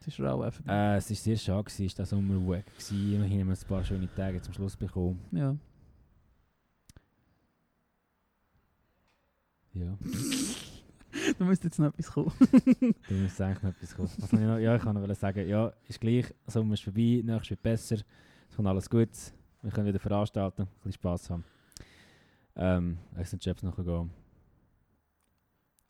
[0.00, 0.64] Das ist rau einfach.
[0.66, 2.64] Äh, es war sehr schade, gewesen, es war der Sommer weg.
[2.66, 3.14] gewesen.
[3.14, 5.20] Immerhin haben wir ein paar schöne Tage zum Schluss bekommen.
[5.30, 5.56] Ja.
[9.72, 9.96] Ja,
[11.38, 12.32] da müsste jetzt noch etwas kommen.
[12.40, 14.10] da muss eigentlich noch etwas kommen.
[14.18, 14.58] Was ich noch?
[14.58, 17.96] Ja, ich kann noch sagen, ja, ist gleich, Sommer ist vorbei, nächstes wird besser,
[18.48, 19.10] es kommt alles gut,
[19.62, 21.44] wir können wieder veranstalten, ein bisschen Spass haben.
[22.56, 24.10] Ähm, es sind Jobs nachher gehen.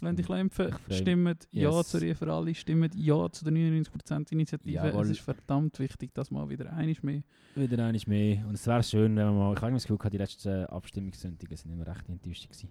[0.03, 0.99] Wenn dich impfen, Ich freu mich.
[0.99, 1.89] stimmt Ja Yes.
[1.89, 4.73] zu Rie für alle, stimmt Ja zu der 99%-Initiative.
[4.75, 5.05] Jawohl.
[5.05, 7.23] Es ist verdammt wichtig, dass mal wieder einiges mehr.
[7.55, 8.47] Wieder einmal mehr.
[8.47, 9.55] Und es wäre schön, wenn wir mal.
[9.55, 12.69] Ich habe das Gefühl, die letzten Abstimmungssonntage sind immer recht enttäuscht gewesen.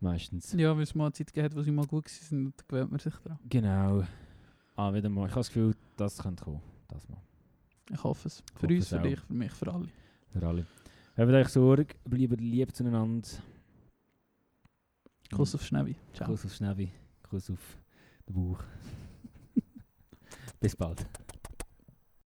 [0.00, 0.52] Meistens.
[0.54, 2.64] Ja, weil es mal eine Zeit gegeben hat, wo sie mal gut waren, und da
[2.66, 3.38] gewöhnt man sich daran.
[3.48, 4.02] Genau.
[4.76, 5.26] Ah, wieder mal.
[5.26, 6.62] Ich habe das Gefühl, das könnte kommen.
[6.88, 7.18] Das mal.
[7.92, 8.42] Ich hoffe es.
[8.54, 9.88] Für hoffe uns, es für dich, für mich, für alle.
[10.32, 10.66] Für alle.
[11.16, 13.28] Habt euch Sorge, bleibt lieb zueinander.
[15.32, 15.96] Kuss auf Schnäbi.
[16.12, 16.28] Ciao.
[16.28, 16.90] Kuss auf Schnäbi.
[17.22, 17.78] Kuss auf
[18.28, 18.62] den Bauch.
[20.60, 21.06] Bis bald.